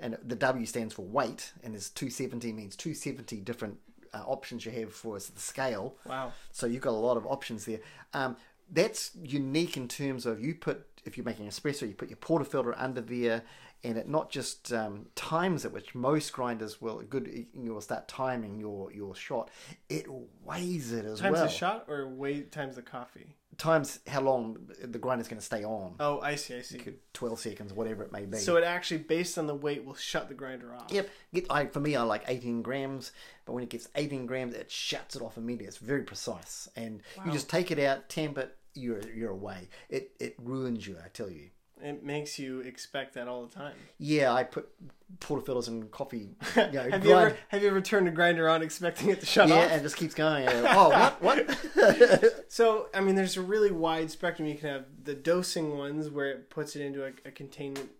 and 0.00 0.18
the 0.22 0.36
W 0.36 0.66
stands 0.66 0.92
for 0.92 1.02
weight, 1.02 1.52
and 1.62 1.72
there's 1.72 1.88
270 1.90 2.52
means 2.52 2.76
270 2.76 3.40
different 3.40 3.78
uh, 4.12 4.22
options 4.26 4.66
you 4.66 4.72
have 4.72 4.92
for 4.92 5.18
the 5.18 5.40
scale. 5.40 5.96
Wow. 6.04 6.32
So 6.52 6.66
you've 6.66 6.82
got 6.82 6.90
a 6.90 6.92
lot 6.92 7.16
of 7.16 7.26
options 7.26 7.64
there. 7.64 7.80
Um, 8.12 8.36
that's 8.72 9.10
unique 9.20 9.76
in 9.76 9.88
terms 9.88 10.26
of 10.26 10.40
you 10.40 10.54
put 10.54 10.89
if 11.04 11.16
you're 11.16 11.24
making 11.24 11.46
espresso, 11.48 11.88
you 11.88 11.94
put 11.94 12.10
your 12.10 12.18
portafilter 12.18 12.74
under 12.76 13.00
there, 13.00 13.42
and 13.82 13.96
it 13.96 14.08
not 14.08 14.30
just 14.30 14.72
um, 14.72 15.06
times 15.14 15.64
it, 15.64 15.72
which 15.72 15.94
most 15.94 16.32
grinders 16.32 16.80
will 16.80 17.00
good. 17.02 17.46
You 17.54 17.74
will 17.74 17.80
start 17.80 18.08
timing 18.08 18.58
your 18.58 18.92
your 18.92 19.14
shot. 19.14 19.50
It 19.88 20.06
weighs 20.44 20.92
it 20.92 21.04
as 21.04 21.20
Times 21.20 21.32
well. 21.32 21.42
Times 21.42 21.52
the 21.52 21.58
shot 21.58 21.84
or 21.88 22.08
wait 22.08 22.52
times 22.52 22.76
the 22.76 22.82
coffee. 22.82 23.36
Times 23.56 24.00
how 24.06 24.22
long 24.22 24.56
the 24.82 24.98
grinder's 24.98 25.28
going 25.28 25.38
to 25.38 25.44
stay 25.44 25.64
on. 25.64 25.94
Oh, 26.00 26.18
I 26.20 26.36
see, 26.36 26.56
I 26.56 26.62
see. 26.62 26.80
Twelve 27.12 27.38
seconds, 27.38 27.74
whatever 27.74 28.02
it 28.02 28.10
may 28.10 28.24
be. 28.24 28.38
So 28.38 28.56
it 28.56 28.64
actually, 28.64 28.98
based 28.98 29.36
on 29.36 29.46
the 29.46 29.54
weight, 29.54 29.84
will 29.84 29.94
shut 29.94 30.28
the 30.28 30.34
grinder 30.34 30.74
off. 30.74 30.90
Yep. 30.90 31.10
Get, 31.34 31.46
I, 31.50 31.66
for 31.66 31.80
me, 31.80 31.94
I 31.94 32.02
like 32.02 32.24
18 32.26 32.62
grams, 32.62 33.12
but 33.44 33.52
when 33.52 33.62
it 33.62 33.68
gets 33.68 33.88
18 33.96 34.24
grams, 34.24 34.54
it 34.54 34.70
shuts 34.70 35.14
it 35.14 35.20
off 35.20 35.36
immediately. 35.36 35.66
It's 35.66 35.76
very 35.76 36.04
precise, 36.04 36.70
and 36.74 37.02
you 37.26 37.32
just 37.32 37.50
take 37.50 37.70
it 37.70 37.78
out, 37.78 38.08
tamp 38.08 38.38
it, 38.38 38.56
you're 38.74 39.00
you're 39.14 39.30
away. 39.30 39.68
It 39.88 40.12
it 40.20 40.34
ruins 40.38 40.86
you, 40.86 40.96
I 41.04 41.08
tell 41.08 41.30
you. 41.30 41.50
It 41.82 42.04
makes 42.04 42.38
you 42.38 42.60
expect 42.60 43.14
that 43.14 43.26
all 43.26 43.46
the 43.46 43.54
time. 43.54 43.72
Yeah, 43.96 44.34
I 44.34 44.44
put 44.44 44.68
portafilters 45.18 45.68
in 45.68 45.88
coffee. 45.88 46.36
You 46.56 46.72
know, 46.72 46.90
have 46.90 47.04
you 47.06 47.12
ever 47.16 47.36
have 47.48 47.62
you 47.62 47.68
ever 47.68 47.80
turned 47.80 48.06
a 48.06 48.10
grinder 48.10 48.48
on 48.50 48.62
expecting 48.62 49.08
it 49.08 49.20
to 49.20 49.26
shut 49.26 49.48
Yeah, 49.48 49.54
off? 49.56 49.70
and 49.70 49.80
it 49.80 49.82
just 49.82 49.96
keeps 49.96 50.14
going. 50.14 50.46
oh, 50.48 50.90
what? 50.90 51.22
What? 51.22 52.44
So 52.48 52.88
I 52.92 53.00
mean, 53.00 53.14
there's 53.14 53.36
a 53.38 53.42
really 53.42 53.70
wide 53.70 54.10
spectrum. 54.10 54.46
You 54.46 54.56
can 54.56 54.68
have 54.68 54.84
the 55.04 55.14
dosing 55.14 55.78
ones 55.78 56.10
where 56.10 56.30
it 56.30 56.50
puts 56.50 56.76
it 56.76 56.82
into 56.82 57.04
a, 57.04 57.12
a 57.24 57.30
containment 57.30 57.90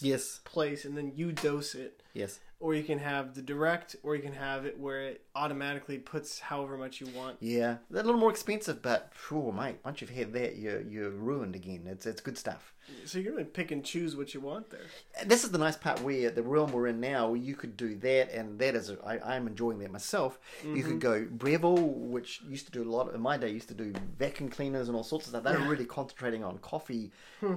yes, 0.00 0.40
place 0.44 0.84
and 0.84 0.96
then 0.96 1.12
you 1.16 1.32
dose 1.32 1.74
it, 1.74 2.02
yes. 2.12 2.38
Or 2.60 2.74
you 2.74 2.82
can 2.82 2.98
have 2.98 3.34
the 3.34 3.42
direct, 3.42 3.96
or 4.02 4.16
you 4.16 4.22
can 4.22 4.32
have 4.32 4.64
it 4.64 4.78
where 4.78 5.02
it 5.02 5.22
automatically 5.34 5.98
puts 5.98 6.38
however 6.38 6.76
much 6.78 7.00
you 7.00 7.06
want. 7.14 7.36
Yeah, 7.40 7.76
they're 7.90 8.02
a 8.02 8.04
little 8.04 8.20
more 8.20 8.30
expensive, 8.30 8.82
but 8.82 9.12
sure, 9.28 9.52
mate. 9.52 9.76
Once 9.84 10.00
you've 10.00 10.10
had 10.10 10.32
that, 10.32 10.56
you're 10.56 10.80
you're 10.82 11.10
ruined 11.10 11.54
again. 11.54 11.86
It's 11.86 12.06
it's 12.06 12.20
good 12.20 12.38
stuff. 12.38 12.72
So 13.06 13.18
you 13.18 13.24
can 13.24 13.34
really 13.34 13.44
pick 13.44 13.70
and 13.70 13.82
choose 13.82 14.14
what 14.14 14.34
you 14.34 14.40
want 14.40 14.68
there. 14.68 14.86
This 15.24 15.42
is 15.42 15.50
the 15.50 15.58
nice 15.58 15.76
part 15.76 16.02
where 16.02 16.30
the 16.30 16.42
realm 16.42 16.70
we're 16.70 16.86
in 16.88 17.00
now, 17.00 17.28
where 17.28 17.36
you 17.36 17.54
could 17.54 17.78
do 17.78 17.94
that, 17.96 18.30
and 18.32 18.58
that 18.58 18.74
is, 18.74 18.92
I, 19.04 19.18
I'm 19.20 19.46
enjoying 19.46 19.78
that 19.78 19.90
myself. 19.90 20.38
You 20.62 20.82
could 20.82 21.00
go 21.00 21.24
Breville, 21.24 21.78
which 21.78 22.42
used 22.46 22.66
to 22.66 22.72
do 22.72 22.82
a 22.82 22.90
lot 22.90 23.14
in 23.14 23.20
my 23.20 23.38
day, 23.38 23.50
used 23.50 23.68
to 23.68 23.74
do 23.74 23.92
vacuum 24.18 24.50
cleaners 24.50 24.88
and 24.88 24.96
all 24.96 25.02
sorts 25.02 25.26
of 25.26 25.30
stuff. 25.30 25.44
They're 25.44 25.58
really 25.58 25.86
concentrating 25.86 26.44
on 26.44 26.58
coffee, 26.58 27.10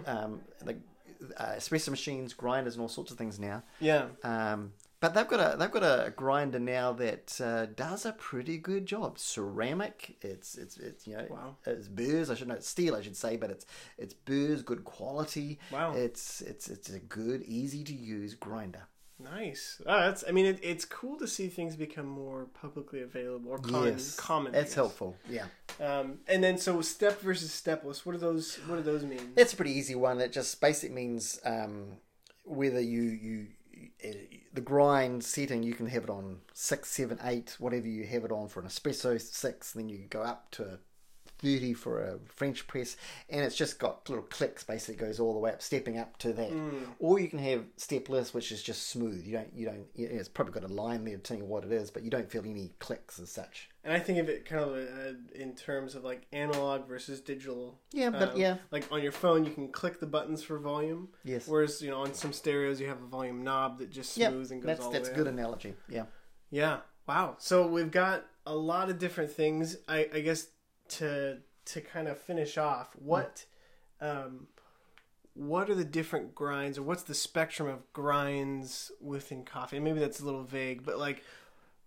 um, 0.06 0.42
like 0.66 0.80
uh, 1.38 1.56
espresso 1.58 1.90
machines, 1.90 2.34
grinders, 2.34 2.76
and 2.76 2.82
all 2.82 2.90
sorts 2.90 3.12
of 3.12 3.18
things 3.18 3.40
now. 3.40 3.64
Yeah. 3.80 4.06
Um, 4.24 4.72
but 5.00 5.14
they've 5.14 5.28
got 5.28 5.40
a 5.54 5.58
they've 5.58 5.72
got 5.72 5.84
a 5.84 6.12
grinder 6.12 6.60
now 6.60 6.92
that 6.94 7.40
uh, 7.42 7.66
does 7.68 8.06
a 8.06 8.14
pretty 8.14 8.58
good 8.58 8.86
job. 8.86 9.18
Ceramic, 9.20 10.18
it's 10.22 10.56
it's 10.58 10.78
it's 10.78 11.06
you 11.08 11.16
know 11.18 11.28
Wow. 11.30 11.56
it's 11.66 11.88
burrs. 11.88 12.30
I 12.30 12.36
should 12.36 12.48
know 12.48 12.56
it's 12.56 12.68
steel. 12.70 12.96
I 12.96 13.02
should 13.02 13.18
say, 13.18 13.38
but 13.38 13.50
it's 13.52 13.66
it's 13.98 14.14
burrs, 14.14 14.62
good 14.64 14.84
quality. 14.86 15.60
Wow. 15.72 15.94
It's 15.96 16.42
it's 16.42 16.68
it's 16.70 16.90
a 16.90 17.00
good, 17.00 17.44
easy 17.44 17.84
to 17.84 17.94
use 17.94 18.34
grinder. 18.34 18.88
Nice. 19.20 19.82
Oh, 19.88 20.00
that's. 20.00 20.24
I 20.28 20.32
mean, 20.32 20.46
it, 20.46 20.60
it's 20.62 20.86
cool 20.86 21.18
to 21.18 21.28
see 21.28 21.48
things 21.48 21.76
become 21.76 22.06
more 22.06 22.46
publicly 22.54 23.02
available 23.02 23.50
or 23.50 23.58
common. 23.58 23.98
common. 24.16 24.54
I 24.54 24.60
That's 24.60 24.76
helpful. 24.76 25.16
Yeah, 25.28 25.46
Um, 25.80 26.20
and 26.28 26.44
then 26.44 26.60
so 26.60 26.82
step 26.82 27.20
versus 27.22 27.52
stepless. 27.52 28.06
What 28.06 28.12
do 28.12 28.20
those? 28.20 28.58
What 28.68 28.76
do 28.76 28.84
those 28.84 29.04
mean? 29.04 29.34
it's 29.36 29.54
a 29.54 29.56
pretty 29.56 29.72
easy 29.72 29.96
one. 29.96 30.22
It 30.22 30.32
just 30.32 30.62
basically 30.62 30.94
means 30.96 31.40
um, 31.46 31.94
whether 32.46 32.80
you 32.80 33.02
you. 33.02 33.48
Uh, 34.06 34.10
The 34.54 34.62
grind 34.62 35.24
setting 35.24 35.64
you 35.64 35.74
can 35.74 35.88
have 35.88 36.04
it 36.04 36.10
on 36.10 36.40
six, 36.54 36.90
seven, 36.90 37.20
eight, 37.24 37.56
whatever 37.60 37.88
you 37.88 38.06
have 38.06 38.26
it 38.26 38.32
on 38.32 38.48
for 38.48 38.60
an 38.60 38.68
espresso 38.68 39.20
six. 39.20 39.72
Then 39.74 39.90
you 39.90 40.06
go 40.10 40.22
up 40.22 40.52
to 40.52 40.80
30 41.40 41.74
for 41.74 42.02
a 42.02 42.20
French 42.26 42.68
press, 42.68 42.98
and 43.30 43.42
it's 43.46 43.56
just 43.56 43.80
got 43.80 44.08
little 44.10 44.24
clicks. 44.26 44.64
Basically, 44.64 44.96
goes 45.06 45.20
all 45.20 45.34
the 45.34 45.40
way 45.40 45.52
up, 45.52 45.62
stepping 45.62 45.98
up 45.98 46.18
to 46.20 46.34
that. 46.34 46.52
Or 47.00 47.20
you 47.20 47.28
can 47.30 47.40
have 47.40 47.66
stepless, 47.78 48.34
which 48.34 48.52
is 48.52 48.64
just 48.64 48.90
smooth. 48.90 49.26
You 49.26 49.34
don't, 49.38 49.54
you 49.56 49.66
don't. 49.66 49.86
It's 49.96 50.30
probably 50.30 50.54
got 50.54 50.64
a 50.70 50.74
line 50.74 51.04
there 51.06 51.18
telling 51.18 51.44
you 51.44 51.50
what 51.50 51.64
it 51.64 51.72
is, 51.72 51.92
but 51.92 52.04
you 52.04 52.10
don't 52.10 52.30
feel 52.30 52.44
any 52.46 52.72
clicks 52.80 53.20
as 53.20 53.30
such. 53.32 53.70
And 53.84 53.94
I 53.96 54.00
think 54.00 54.20
of 54.20 54.28
it 54.28 54.46
kind 54.46 54.64
of 54.64 54.72
uh, 54.76 55.14
in 55.34 55.56
terms 55.56 55.96
of 55.96 56.04
like 56.04 56.26
analog 56.34 56.88
versus 56.88 57.22
digital. 57.22 57.80
Yeah, 57.94 58.10
but 58.10 58.32
Um, 58.34 58.38
yeah, 58.38 58.58
Like 58.72 58.92
on 58.92 59.02
your 59.02 59.14
phone, 59.14 59.46
you 59.46 59.52
can 59.52 59.70
click 59.72 60.00
the 60.02 60.06
buttons 60.08 60.44
for 60.44 60.58
volume. 60.60 61.10
yes, 61.24 61.48
Whereas 61.48 61.82
you 61.82 61.90
know 61.90 62.02
on 62.02 62.14
some 62.14 62.34
stereos, 62.34 62.82
you 62.82 62.88
have 62.88 63.02
a 63.02 63.06
volume 63.06 63.44
knob 63.44 63.80
that 63.80 63.90
just 63.90 64.14
smooths 64.14 64.52
and 64.52 64.62
goes 64.62 64.68
That's 64.68 64.86
all 64.86 64.92
that's 64.92 65.08
the 65.10 65.14
a 65.14 65.18
way 65.18 65.24
good 65.24 65.28
up. 65.28 65.34
analogy. 65.34 65.74
Yeah. 65.88 66.06
Yeah. 66.50 66.80
Wow. 67.08 67.36
So 67.40 67.66
we've 67.68 67.92
got 67.92 68.26
a 68.46 68.54
lot 68.56 68.90
of 68.90 69.00
different 69.00 69.32
things. 69.32 69.78
I, 69.88 70.10
I 70.14 70.20
guess 70.20 70.48
to 70.90 71.38
to 71.66 71.82
kind 71.82 72.08
of 72.08 72.18
finish 72.18 72.58
off, 72.58 72.96
what 72.96 73.46
um, 74.02 74.48
what 75.34 75.70
are 75.70 75.76
the 75.76 75.86
different 75.86 76.34
grinds, 76.34 76.78
or 76.78 76.84
what's 76.84 77.04
the 77.04 77.14
spectrum 77.14 77.68
of 77.68 77.92
grinds 77.94 78.92
within 79.02 79.44
coffee? 79.44 79.78
And 79.78 79.84
maybe 79.86 80.00
that's 80.00 80.20
a 80.20 80.26
little 80.26 80.44
vague, 80.44 80.84
but 80.84 80.98
like 80.98 81.24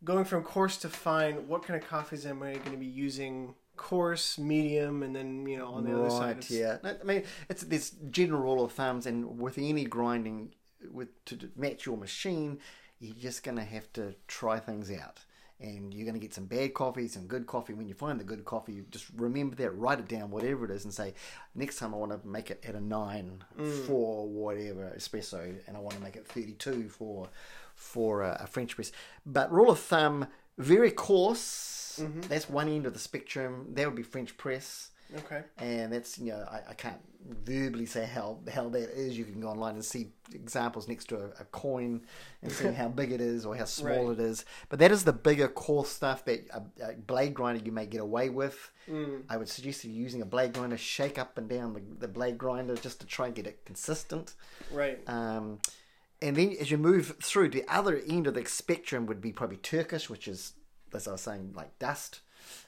going 0.05 0.25
from 0.25 0.43
coarse 0.45 0.77
to 0.79 0.89
fine, 0.89 1.49
what 1.49 1.63
kind 1.65 1.81
of 1.83 1.89
coffees 1.89 2.25
am 2.27 2.43
I 2.43 2.53
going 2.55 2.73
to 2.73 2.77
be 2.79 2.87
using? 2.87 3.55
Coarse, 3.77 4.39
medium, 4.39 5.03
and 5.03 5.17
then 5.17 5.47
you 5.47 5.57
know 5.57 5.69
on 5.69 5.85
the 5.85 5.99
other 5.99 6.11
side. 6.11 6.37
it's- 6.39 6.51
yeah. 6.51 6.77
I 6.85 7.03
mean, 7.03 7.23
it's 7.49 7.63
this 7.63 7.93
general 8.11 8.43
rule 8.43 8.65
of 8.65 8.73
thumbs, 8.73 9.07
and 9.07 9.39
with 9.39 9.57
any 9.57 9.85
grinding, 9.87 10.53
with 10.93 11.09
to 11.27 11.51
match 11.57 11.87
your 11.87 11.97
machine, 11.97 12.59
you're 12.99 13.15
just 13.17 13.43
gonna 13.43 13.65
have 13.65 13.91
to 13.95 14.15
try 14.29 14.59
things 14.59 14.91
out, 14.91 15.21
and 15.61 15.93
you're 15.93 16.07
gonna 16.07 16.19
get 16.19 16.35
some 16.35 16.47
bad 16.47 16.75
coffee, 16.75 17.09
some 17.09 17.27
good 17.27 17.47
coffee. 17.47 17.75
When 17.75 17.89
you 17.89 17.95
find 17.95 18.19
the 18.19 18.25
good 18.25 18.45
coffee, 18.45 18.73
you 18.73 18.87
just 18.91 19.07
remember 19.17 19.57
that, 19.57 19.71
write 19.71 19.99
it 19.99 20.09
down, 20.09 20.31
whatever 20.31 20.65
it 20.65 20.71
is, 20.71 20.85
and 20.85 20.93
say, 20.93 21.15
next 21.55 21.79
time 21.79 21.95
I 21.95 21.99
want 21.99 22.13
to 22.13 22.29
make 22.29 22.51
it 22.51 22.65
at 22.67 22.75
a 22.75 22.81
nine 22.81 23.45
mm. 23.59 23.87
for 23.87 24.29
whatever 24.29 24.93
espresso, 24.97 25.55
and 25.67 25.77
I 25.77 25.81
want 25.81 25.97
to 25.97 26.03
make 26.03 26.17
it 26.17 26.27
32 26.27 26.89
for 26.89 27.29
for 27.75 28.23
a, 28.23 28.43
a 28.45 28.47
French 28.47 28.75
press. 28.75 28.93
But 29.25 29.53
rule 29.53 29.71
of 29.71 29.79
thumb, 29.79 30.27
very 30.59 30.91
coarse. 30.91 32.01
Mm-hmm. 32.01 32.21
That's 32.23 32.49
one 32.49 32.69
end 32.69 32.87
of 32.87 32.93
the 32.93 32.99
spectrum. 32.99 33.67
That 33.73 33.87
would 33.87 33.97
be 33.97 34.03
French 34.03 34.37
press 34.37 34.90
Okay. 35.19 35.43
and 35.59 35.93
that's 35.93 36.19
you 36.19 36.33
know 36.33 36.47
I, 36.51 36.71
I 36.71 36.75
can't 36.75 37.01
verbally 37.45 37.87
say 37.87 38.07
how 38.07 38.39
how 38.53 38.69
that 38.71 38.91
is. 38.99 39.17
You 39.19 39.25
can 39.25 39.41
go 39.41 39.49
online 39.49 39.75
and 39.75 39.85
see 39.85 40.09
examples 40.33 40.89
next 40.89 41.07
to 41.11 41.17
a, 41.17 41.25
a 41.41 41.45
coin 41.53 42.01
and 42.43 42.51
see 42.51 42.69
how 42.73 42.89
big 42.89 43.13
it 43.13 43.21
is 43.21 43.45
or 43.45 43.55
how 43.57 43.65
small 43.67 44.09
Right. 44.09 44.19
it 44.19 44.21
is. 44.21 44.45
But 44.69 44.79
that 44.79 44.91
is 44.91 45.05
the 45.05 45.13
bigger 45.13 45.49
coarse 45.49 45.91
stuff 45.91 46.25
that 46.25 46.49
a, 46.53 46.91
a 46.91 46.93
blade 46.95 47.35
grinder 47.35 47.63
you 47.65 47.73
may 47.73 47.87
get 47.87 48.01
away 48.01 48.31
with. 48.31 48.71
Mm. 48.89 49.23
I 49.29 49.37
would 49.37 49.49
suggest 49.49 49.85
you 49.85 49.91
using 49.93 50.23
a 50.23 50.27
blade 50.27 50.55
grinder, 50.55 50.79
shake 50.79 51.19
up 51.19 51.37
and 51.37 51.49
down 51.49 51.75
the, 51.75 51.83
the 51.99 52.09
blade 52.09 52.39
grinder 52.39 52.77
just 52.77 53.01
to 53.01 53.07
try 53.07 53.27
and 53.27 53.35
get 53.35 53.47
it 53.47 53.65
consistent. 53.67 54.35
Right. 54.73 54.99
Um, 55.07 55.59
and 56.23 56.37
then 56.37 56.57
as 56.61 56.71
you 56.71 56.79
move 56.79 57.17
through, 57.23 57.49
the 57.51 57.65
other 57.69 58.01
end 58.09 58.27
of 58.27 58.35
the 58.35 58.45
spectrum 58.47 59.07
would 59.07 59.21
be 59.21 59.33
probably 59.33 59.57
Turkish, 59.57 60.09
which 60.11 60.29
is, 60.29 60.53
as 60.95 61.07
I 61.09 61.13
was 61.13 61.21
saying, 61.23 61.53
like 61.55 61.79
dust. 61.79 62.21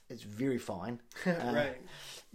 It's 0.09 0.23
very 0.23 0.59
fine. 0.59 1.01
Uh, 1.27 1.53
right. 1.55 1.77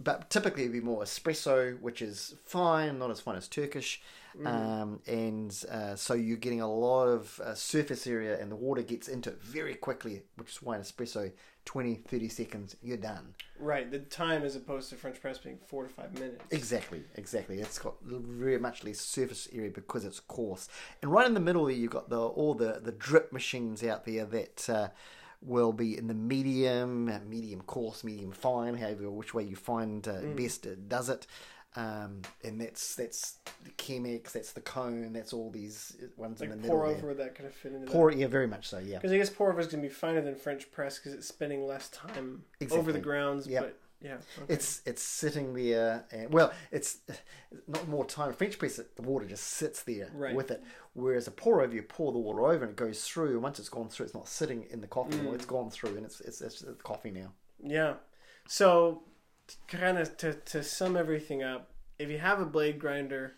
But 0.00 0.30
typically 0.30 0.62
it'd 0.62 0.72
be 0.72 0.80
more 0.80 1.02
espresso, 1.02 1.80
which 1.80 2.02
is 2.02 2.34
fine, 2.44 2.98
not 2.98 3.10
as 3.10 3.20
fine 3.20 3.36
as 3.36 3.48
Turkish. 3.48 4.00
Um, 4.44 5.00
and 5.06 5.64
uh, 5.70 5.96
so 5.96 6.14
you're 6.14 6.36
getting 6.36 6.60
a 6.60 6.72
lot 6.72 7.06
of 7.06 7.40
uh, 7.40 7.54
surface 7.54 8.06
area 8.06 8.40
and 8.40 8.52
the 8.52 8.56
water 8.56 8.82
gets 8.82 9.08
into 9.08 9.30
it 9.30 9.42
very 9.42 9.74
quickly, 9.74 10.22
which 10.36 10.50
is 10.50 10.62
why 10.62 10.76
an 10.76 10.82
espresso, 10.82 11.32
20, 11.64 11.96
30 11.96 12.28
seconds, 12.28 12.76
you're 12.82 12.96
done. 12.96 13.34
Right. 13.58 13.90
The 13.90 13.98
time 13.98 14.44
as 14.44 14.54
opposed 14.54 14.90
to 14.90 14.96
French 14.96 15.20
press 15.20 15.38
being 15.38 15.58
four 15.66 15.82
to 15.82 15.88
five 15.88 16.14
minutes. 16.14 16.44
Exactly, 16.50 17.02
exactly. 17.16 17.58
It's 17.58 17.78
got 17.78 17.94
very 18.02 18.58
much 18.58 18.84
less 18.84 19.00
surface 19.00 19.48
area 19.52 19.70
because 19.70 20.04
it's 20.04 20.20
coarse. 20.20 20.68
And 21.02 21.10
right 21.10 21.26
in 21.26 21.34
the 21.34 21.40
middle 21.40 21.64
there, 21.64 21.74
you've 21.74 21.90
got 21.90 22.08
the 22.08 22.20
all 22.20 22.54
the, 22.54 22.80
the 22.82 22.92
drip 22.92 23.32
machines 23.32 23.82
out 23.82 24.04
there 24.04 24.24
that 24.26 24.70
uh, 24.70 24.88
will 25.40 25.72
be 25.72 25.96
in 25.96 26.06
the 26.08 26.14
medium, 26.14 27.08
uh, 27.08 27.18
medium 27.28 27.60
coarse, 27.62 28.02
medium 28.04 28.32
fine, 28.32 28.74
however 28.76 29.10
which 29.10 29.34
way 29.34 29.42
you 29.44 29.56
find 29.56 30.06
uh, 30.08 30.20
best 30.36 30.66
it 30.66 30.88
does 30.88 31.08
it. 31.08 31.26
Um, 31.76 32.22
and 32.42 32.60
that's 32.60 32.94
that's 32.96 33.38
the 33.62 33.70
Chemex, 33.72 34.32
that's 34.32 34.52
the 34.52 34.60
cone, 34.62 35.12
that's 35.12 35.32
all 35.32 35.50
these 35.50 35.96
ones 36.16 36.40
in 36.40 36.48
Like 36.48 36.56
the 36.56 36.62
middle. 36.62 36.76
pour 36.78 36.88
there. 36.88 36.96
over 36.96 37.14
that 37.14 37.34
kind 37.36 37.46
of 37.46 37.54
fit 37.54 37.72
into 37.72 37.90
Pour, 37.90 38.10
yeah, 38.10 38.26
very 38.26 38.46
much 38.48 38.68
so. 38.68 38.78
Yeah, 38.78 38.96
Because 38.96 39.12
I 39.12 39.18
guess 39.18 39.30
pour 39.30 39.50
over 39.50 39.60
is 39.60 39.66
going 39.68 39.82
to 39.82 39.88
be 39.88 39.94
finer 39.94 40.20
than 40.22 40.34
French 40.34 40.72
press 40.72 40.98
because 40.98 41.12
it's 41.12 41.28
spending 41.28 41.66
less 41.66 41.88
time 41.90 42.42
over 42.72 42.90
the 42.90 42.98
grounds. 42.98 43.46
Yep. 43.46 43.62
But 43.62 43.78
yeah, 44.00 44.14
okay. 44.42 44.52
it's 44.54 44.80
it's 44.86 45.02
sitting 45.02 45.54
there. 45.54 46.04
And, 46.12 46.32
well, 46.32 46.52
it's 46.70 46.98
not 47.66 47.88
more 47.88 48.04
time. 48.04 48.32
French 48.32 48.58
press, 48.58 48.76
the 48.96 49.02
water 49.02 49.26
just 49.26 49.44
sits 49.44 49.82
there 49.82 50.10
Right. 50.14 50.34
with 50.34 50.50
it. 50.50 50.62
Whereas 50.94 51.26
a 51.26 51.30
pour 51.30 51.60
over, 51.62 51.74
you 51.74 51.82
pour 51.82 52.12
the 52.12 52.18
water 52.18 52.46
over 52.46 52.64
and 52.64 52.70
it 52.70 52.76
goes 52.76 53.02
through. 53.04 53.30
And 53.34 53.42
once 53.42 53.58
it's 53.58 53.68
gone 53.68 53.88
through, 53.88 54.06
it's 54.06 54.14
not 54.14 54.28
sitting 54.28 54.64
in 54.70 54.80
the 54.80 54.86
coffee 54.86 55.10
Mm. 55.10 55.18
anymore. 55.18 55.34
It's 55.34 55.46
gone 55.46 55.70
through 55.70 55.96
and 55.96 56.04
it's 56.06 56.20
it's, 56.20 56.40
it's, 56.40 56.62
it's 56.62 56.82
coffee 56.82 57.10
now. 57.10 57.32
Yeah. 57.62 57.94
So, 58.46 59.02
kind 59.66 59.98
of 59.98 60.16
to, 60.18 60.34
to 60.34 60.62
sum 60.62 60.96
everything 60.96 61.42
up, 61.42 61.70
if 61.98 62.08
you 62.10 62.18
have 62.18 62.40
a 62.40 62.44
blade 62.46 62.78
grinder, 62.78 63.34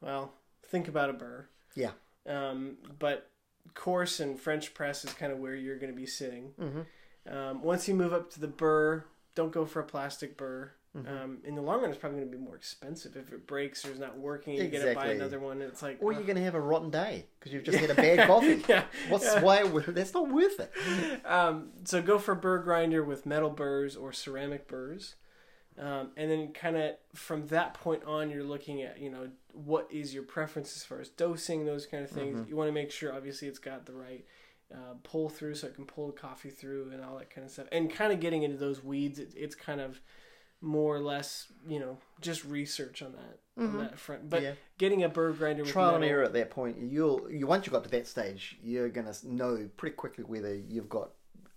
well, 0.00 0.32
think 0.66 0.88
about 0.88 1.10
a 1.10 1.12
burr. 1.12 1.48
Yeah. 1.74 1.90
Um, 2.26 2.76
but 2.98 3.30
coarse 3.74 4.20
and 4.20 4.38
French 4.38 4.74
press 4.74 5.04
is 5.04 5.12
kind 5.12 5.32
of 5.32 5.38
where 5.38 5.54
you're 5.54 5.78
going 5.78 5.92
to 5.92 5.96
be 5.96 6.06
sitting. 6.06 6.52
Mm-hmm. 6.60 7.36
Um, 7.36 7.62
once 7.62 7.88
you 7.88 7.94
move 7.94 8.12
up 8.12 8.30
to 8.32 8.40
the 8.40 8.48
burr, 8.48 9.04
don't 9.38 9.52
go 9.52 9.64
for 9.64 9.78
a 9.78 9.84
plastic 9.84 10.36
burr. 10.36 10.72
Mm-hmm. 10.96 11.08
Um, 11.08 11.38
in 11.44 11.54
the 11.54 11.62
long 11.62 11.80
run, 11.80 11.90
it's 11.90 11.98
probably 11.98 12.18
going 12.18 12.32
to 12.32 12.36
be 12.36 12.42
more 12.42 12.56
expensive 12.56 13.16
if 13.16 13.32
it 13.32 13.46
breaks 13.46 13.84
or 13.84 13.92
is 13.92 14.00
not 14.00 14.18
working. 14.18 14.54
You 14.54 14.66
got 14.66 14.84
to 14.84 14.94
buy 14.96 15.06
another 15.12 15.38
one. 15.38 15.62
It's 15.62 15.80
like, 15.80 15.98
Or 16.00 16.12
uh, 16.12 16.16
you're 16.16 16.24
going 16.24 16.38
to 16.38 16.42
have 16.42 16.56
a 16.56 16.60
rotten 16.60 16.90
day 16.90 17.26
because 17.38 17.52
you've 17.52 17.62
just 17.62 17.78
had 17.78 17.90
a 17.90 17.94
bad 18.16 18.26
coffee. 18.26 18.64
yeah. 18.68 18.82
What's 19.08 19.26
yeah. 19.26 19.40
why? 19.40 19.62
That's 19.86 20.12
not 20.12 20.28
worth 20.28 20.58
it. 20.58 20.72
Um, 21.24 21.68
so 21.84 22.02
go 22.02 22.18
for 22.18 22.34
burr 22.34 22.58
grinder 22.58 23.04
with 23.04 23.26
metal 23.26 23.50
burrs 23.50 23.94
or 23.94 24.12
ceramic 24.12 24.66
burrs. 24.66 25.14
Um, 25.78 26.10
and 26.16 26.28
then 26.28 26.52
kind 26.52 26.76
of 26.76 26.96
from 27.14 27.46
that 27.48 27.74
point 27.74 28.02
on, 28.04 28.30
you're 28.30 28.42
looking 28.42 28.82
at, 28.82 28.98
you 29.00 29.10
know, 29.10 29.28
what 29.52 29.86
is 29.92 30.12
your 30.12 30.24
preference 30.24 30.74
as 30.74 30.84
far 30.84 31.00
as 31.00 31.10
dosing, 31.10 31.64
those 31.64 31.86
kind 31.86 32.02
of 32.02 32.10
things. 32.10 32.48
You 32.48 32.56
want 32.56 32.68
to 32.68 32.72
make 32.72 32.90
sure, 32.90 33.14
obviously, 33.14 33.46
it's 33.46 33.60
got 33.60 33.86
the 33.86 33.92
right 33.92 34.24
uh, 34.72 34.94
pull 35.02 35.28
through 35.28 35.54
so 35.54 35.66
it 35.66 35.74
can 35.74 35.86
pull 35.86 36.08
the 36.08 36.12
coffee 36.12 36.50
through 36.50 36.90
and 36.92 37.02
all 37.02 37.18
that 37.18 37.30
kind 37.30 37.44
of 37.44 37.50
stuff. 37.50 37.66
And 37.72 37.90
kind 37.90 38.12
of 38.12 38.20
getting 38.20 38.42
into 38.42 38.56
those 38.56 38.82
weeds, 38.82 39.18
it, 39.18 39.32
it's 39.36 39.54
kind 39.54 39.80
of 39.80 40.00
more 40.60 40.96
or 40.96 41.00
less, 41.00 41.46
you 41.66 41.78
know, 41.78 41.98
just 42.20 42.44
research 42.44 43.02
on 43.02 43.12
that 43.12 43.38
on 43.56 43.78
that 43.78 43.98
front. 43.98 44.28
But 44.30 44.42
Yeah. 44.42 44.52
getting 44.76 45.02
a 45.02 45.08
burr 45.08 45.32
grinder 45.32 45.62
with 45.62 45.72
Trial 45.72 45.96
and 45.96 46.04
error 46.04 46.22
at 46.24 46.32
that 46.34 46.50
point. 46.50 46.78
You'll 46.78 47.30
you 47.30 47.46
once 47.46 47.66
you 47.66 47.72
got 47.72 47.84
to 47.84 47.90
that 47.90 48.06
stage, 48.06 48.58
you're 48.62 48.88
going 48.88 49.12
to 49.12 49.34
know 49.34 49.68
pretty 49.76 49.96
quickly 49.96 50.24
whether 50.24 50.54
you've 50.54 50.88
got 50.88 51.10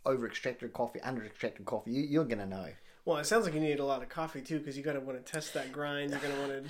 over 0.06 0.26
extracted 0.26 0.74
coffee, 0.74 1.00
under 1.02 1.24
extracted 1.26 1.66
coffee. 1.66 1.92
You, 1.92 2.04
you're 2.04 2.26
going 2.26 2.40
to 2.40 2.46
know. 2.48 2.70
Well, 3.06 3.18
it 3.18 3.26
sounds 3.26 3.46
like 3.46 3.54
you 3.54 3.60
need 3.60 3.80
a 3.80 3.86
lot 3.86 4.04
of 4.04 4.10
coffee 4.10 4.42
too, 4.42 4.60
because 4.60 4.78
you 4.78 4.84
got 4.84 4.94
to 4.94 5.00
want 5.00 5.24
to 5.24 5.32
test 5.32 5.54
that 5.56 5.72
grind. 5.72 6.12
You're 6.12 6.20
gonna 6.20 6.40
want 6.40 6.52
to, 6.52 6.64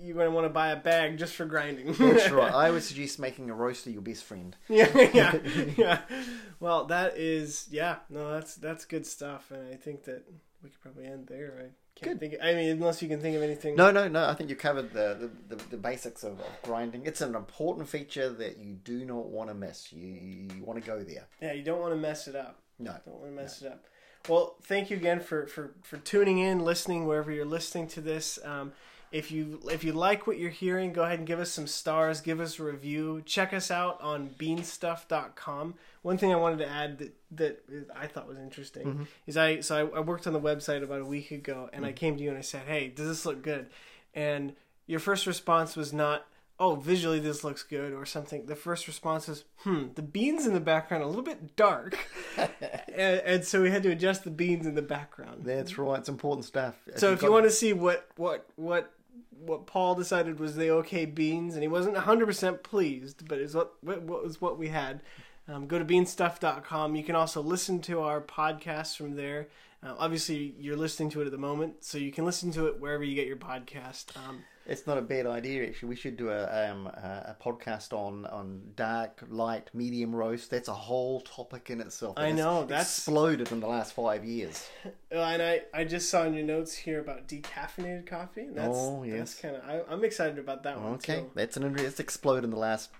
you're 0.00 0.16
gonna 0.16 0.30
want 0.30 0.44
to 0.44 0.50
buy 0.50 0.70
a 0.70 0.76
bag 0.76 1.18
just 1.18 1.34
for 1.34 1.46
grinding. 1.46 1.92
That's 1.92 2.30
right. 2.30 2.54
I 2.54 2.70
would 2.70 2.84
suggest 2.84 3.18
making 3.18 3.50
a 3.50 3.54
roaster 3.54 3.90
your 3.90 4.02
best 4.02 4.24
friend. 4.24 4.56
yeah, 4.68 4.88
yeah, 5.12 5.38
yeah. 5.76 6.00
Well, 6.60 6.86
that 6.86 7.16
is, 7.16 7.68
yeah, 7.70 7.96
no, 8.10 8.32
that's 8.32 8.56
that's 8.56 8.84
good 8.84 9.06
stuff, 9.06 9.50
and 9.50 9.72
I 9.72 9.76
think 9.76 10.04
that 10.04 10.24
we 10.62 10.70
could 10.70 10.80
probably 10.80 11.06
end 11.06 11.26
there. 11.28 11.54
I 11.60 11.70
can't 12.04 12.20
think. 12.20 12.34
I 12.42 12.54
mean, 12.54 12.70
unless 12.70 13.02
you 13.02 13.08
can 13.08 13.20
think 13.20 13.36
of 13.36 13.42
anything. 13.42 13.76
No, 13.76 13.90
no, 13.90 14.08
no. 14.08 14.28
I 14.28 14.34
think 14.34 14.50
you 14.50 14.56
covered 14.56 14.92
the 14.92 15.30
the, 15.48 15.56
the, 15.56 15.62
the 15.70 15.76
basics 15.76 16.22
of, 16.24 16.40
of 16.40 16.62
grinding. 16.62 17.06
It's 17.06 17.20
an 17.20 17.34
important 17.34 17.88
feature 17.88 18.28
that 18.30 18.58
you 18.58 18.74
do 18.74 19.04
not 19.04 19.26
want 19.26 19.50
to 19.50 19.54
miss. 19.54 19.92
You 19.92 20.06
you 20.54 20.64
want 20.64 20.82
to 20.82 20.86
go 20.86 21.02
there. 21.02 21.26
Yeah, 21.40 21.52
you 21.52 21.62
don't 21.62 21.80
want 21.80 21.92
to 21.92 21.98
mess 21.98 22.28
it 22.28 22.36
up. 22.36 22.60
No. 22.78 22.94
Don't 23.04 23.20
want 23.20 23.36
to 23.36 23.42
mess 23.42 23.62
it 23.62 23.68
up. 23.68 23.84
Well, 24.28 24.56
thank 24.62 24.90
you 24.90 24.96
again 24.96 25.20
for, 25.20 25.46
for, 25.46 25.72
for 25.82 25.96
tuning 25.96 26.38
in, 26.38 26.60
listening 26.60 27.06
wherever 27.06 27.32
you're 27.32 27.46
listening 27.46 27.88
to 27.88 28.00
this. 28.00 28.38
Um, 28.44 28.72
if 29.10 29.32
you 29.32 29.60
if 29.70 29.84
you 29.84 29.92
like 29.92 30.26
what 30.26 30.38
you're 30.38 30.50
hearing, 30.50 30.92
go 30.92 31.02
ahead 31.02 31.18
and 31.18 31.26
give 31.26 31.40
us 31.40 31.50
some 31.50 31.66
stars, 31.66 32.20
give 32.20 32.40
us 32.40 32.58
a 32.58 32.62
review. 32.62 33.22
Check 33.24 33.54
us 33.54 33.70
out 33.70 33.98
on 34.02 34.30
beanstuff.com. 34.38 35.74
One 36.02 36.18
thing 36.18 36.32
I 36.32 36.36
wanted 36.36 36.58
to 36.58 36.68
add 36.68 36.98
that, 36.98 37.14
that 37.32 37.64
I 37.96 38.06
thought 38.06 38.28
was 38.28 38.38
interesting 38.38 39.08
is 39.26 39.38
I 39.38 39.60
so 39.60 39.90
I, 39.94 39.98
I 39.98 40.00
worked 40.00 40.26
on 40.26 40.34
the 40.34 40.40
website 40.40 40.82
about 40.82 41.00
a 41.00 41.06
week 41.06 41.30
ago 41.30 41.70
and 41.72 41.86
I 41.86 41.92
came 41.92 42.18
to 42.18 42.22
you 42.22 42.28
and 42.28 42.36
I 42.36 42.42
said, 42.42 42.62
"Hey, 42.66 42.88
does 42.88 43.08
this 43.08 43.24
look 43.24 43.42
good?" 43.42 43.68
And 44.14 44.54
your 44.86 45.00
first 45.00 45.26
response 45.26 45.74
was 45.74 45.92
not, 45.92 46.26
"Oh, 46.60 46.74
visually 46.74 47.20
this 47.20 47.44
looks 47.44 47.62
good" 47.62 47.92
or 47.92 48.06
something. 48.06 48.46
The 48.46 48.56
first 48.56 48.86
response 48.86 49.28
was, 49.28 49.44
"Hmm, 49.58 49.88
the 49.94 50.02
beans 50.02 50.46
in 50.46 50.54
the 50.54 50.60
background 50.60 51.02
are 51.02 51.06
a 51.06 51.08
little 51.08 51.22
bit 51.22 51.56
dark." 51.56 51.98
and, 52.36 53.20
and 53.20 53.44
so 53.44 53.62
we 53.62 53.70
had 53.70 53.82
to 53.84 53.90
adjust 53.90 54.24
the 54.24 54.30
beans 54.30 54.66
in 54.66 54.74
the 54.74 54.82
background. 54.82 55.44
That's 55.44 55.78
right. 55.78 55.98
It's 55.98 56.08
important 56.08 56.44
stuff. 56.44 56.76
So 56.96 57.12
if 57.12 57.22
you 57.22 57.32
want 57.32 57.44
to 57.44 57.50
see 57.50 57.72
what 57.72 58.08
what 58.16 58.46
what 58.56 58.92
what 59.40 59.66
Paul 59.66 59.94
decided 59.94 60.40
was 60.40 60.56
the 60.56 60.70
okay 60.70 61.04
beans, 61.04 61.54
and 61.54 61.62
he 61.62 61.68
wasn't 61.68 61.96
hundred 61.96 62.26
percent 62.26 62.62
pleased, 62.62 63.28
but 63.28 63.38
is 63.38 63.54
what 63.54 63.74
what 63.82 64.02
what 64.02 64.24
was 64.24 64.40
what 64.40 64.58
we 64.58 64.68
had. 64.68 65.02
Um, 65.48 65.66
go 65.66 65.78
to 65.78 65.84
beanstuff.com. 65.84 66.94
You 66.94 67.02
can 67.02 67.14
also 67.14 67.40
listen 67.40 67.80
to 67.82 68.02
our 68.02 68.20
podcast 68.20 68.96
from 68.96 69.16
there. 69.16 69.48
Uh, 69.82 69.94
obviously, 69.98 70.54
you're 70.58 70.76
listening 70.76 71.08
to 71.10 71.22
it 71.22 71.26
at 71.26 71.30
the 71.30 71.38
moment, 71.38 71.84
so 71.84 71.98
you 71.98 72.12
can 72.12 72.24
listen 72.24 72.50
to 72.52 72.66
it 72.66 72.80
wherever 72.80 73.02
you 73.04 73.14
get 73.14 73.26
your 73.26 73.36
podcast. 73.36 74.16
Um, 74.16 74.44
It's 74.68 74.86
not 74.86 74.98
a 74.98 75.02
bad 75.02 75.26
idea, 75.26 75.66
actually. 75.66 75.88
We 75.88 75.96
should 75.96 76.16
do 76.16 76.28
a 76.30 76.70
um, 76.70 76.86
a 76.88 77.34
podcast 77.42 77.92
on, 77.92 78.26
on 78.26 78.60
dark, 78.76 79.24
light, 79.28 79.70
medium 79.72 80.14
roast. 80.14 80.50
That's 80.50 80.68
a 80.68 80.74
whole 80.74 81.22
topic 81.22 81.70
in 81.70 81.80
itself. 81.80 82.14
I 82.18 82.28
It's 82.28 82.36
know, 82.38 82.64
that's- 82.64 82.98
exploded 82.98 83.50
in 83.50 83.60
the 83.60 83.66
last 83.66 83.94
five 83.94 84.24
years. 84.24 84.68
And 85.10 85.40
I, 85.42 85.62
I 85.72 85.84
just 85.84 86.10
saw 86.10 86.24
in 86.24 86.34
your 86.34 86.44
notes 86.44 86.74
here 86.74 87.00
about 87.00 87.26
decaffeinated 87.28 88.06
coffee. 88.06 88.42
And 88.42 88.54
that's, 88.54 88.68
Oh, 88.70 89.04
yes. 89.04 89.16
That's 89.16 89.34
kind 89.40 89.56
of 89.56 89.86
I'm 89.90 90.04
excited 90.04 90.38
about 90.38 90.64
that 90.64 90.78
one 90.78 90.92
Okay, 90.96 91.20
too. 91.20 91.30
that's 91.34 91.56
an 91.56 91.78
it's 91.78 91.98
exploded 91.98 92.44
in 92.44 92.50
the 92.50 92.58
last 92.58 92.90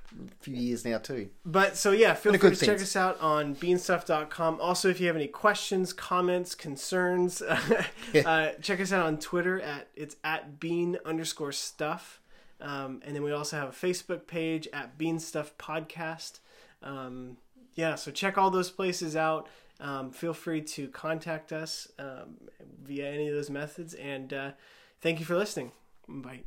few 0.41 0.55
years 0.55 0.87
now 0.87 0.97
too. 0.97 1.29
But 1.45 1.77
so 1.77 1.93
yeah, 1.93 2.15
feel 2.15 2.33
free 2.39 2.55
to 2.55 2.65
check 2.65 2.81
us 2.81 2.97
out 2.97 3.21
on 3.21 3.55
beanstuff.com. 3.57 4.59
Also, 4.59 4.89
if 4.89 5.01
you 5.03 5.07
have 5.07 5.17
any 5.17 5.27
questions, 5.27 5.93
comments, 5.93 6.55
concerns, 6.55 7.43
uh, 8.25 8.53
check 8.63 8.81
us 8.81 8.91
out 8.91 9.05
on 9.05 9.19
Twitter 9.19 9.61
at 9.61 9.89
it's 9.95 10.17
at 10.25 10.59
bean 10.59 10.97
underscore 11.05 11.53
stuff. 11.59 12.21
Um, 12.61 13.03
and 13.05 13.15
then 13.15 13.23
we 13.23 13.33
also 13.33 13.57
have 13.57 13.69
a 13.69 13.73
Facebook 13.73 14.27
page 14.27 14.69
at 14.73 14.99
Bean 14.99 15.19
Stuff 15.19 15.57
Podcast. 15.59 16.41
Um, 16.83 17.37
yeah, 17.75 17.95
so 17.95 18.11
check 18.11 18.37
all 18.37 18.51
those 18.51 18.71
places 18.71 19.15
out. 19.15 19.49
Um, 19.81 20.11
feel 20.11 20.35
free 20.35 20.63
to 20.63 20.89
contact 20.89 21.53
us 21.53 21.89
um, 21.99 22.37
via 22.83 23.09
any 23.09 23.29
of 23.29 23.35
those 23.35 23.51
methods. 23.51 23.95
And 23.95 24.33
uh, 24.33 24.51
thank 25.01 25.21
you 25.21 25.25
for 25.25 25.37
listening. 25.37 25.71
Bye. 26.09 26.43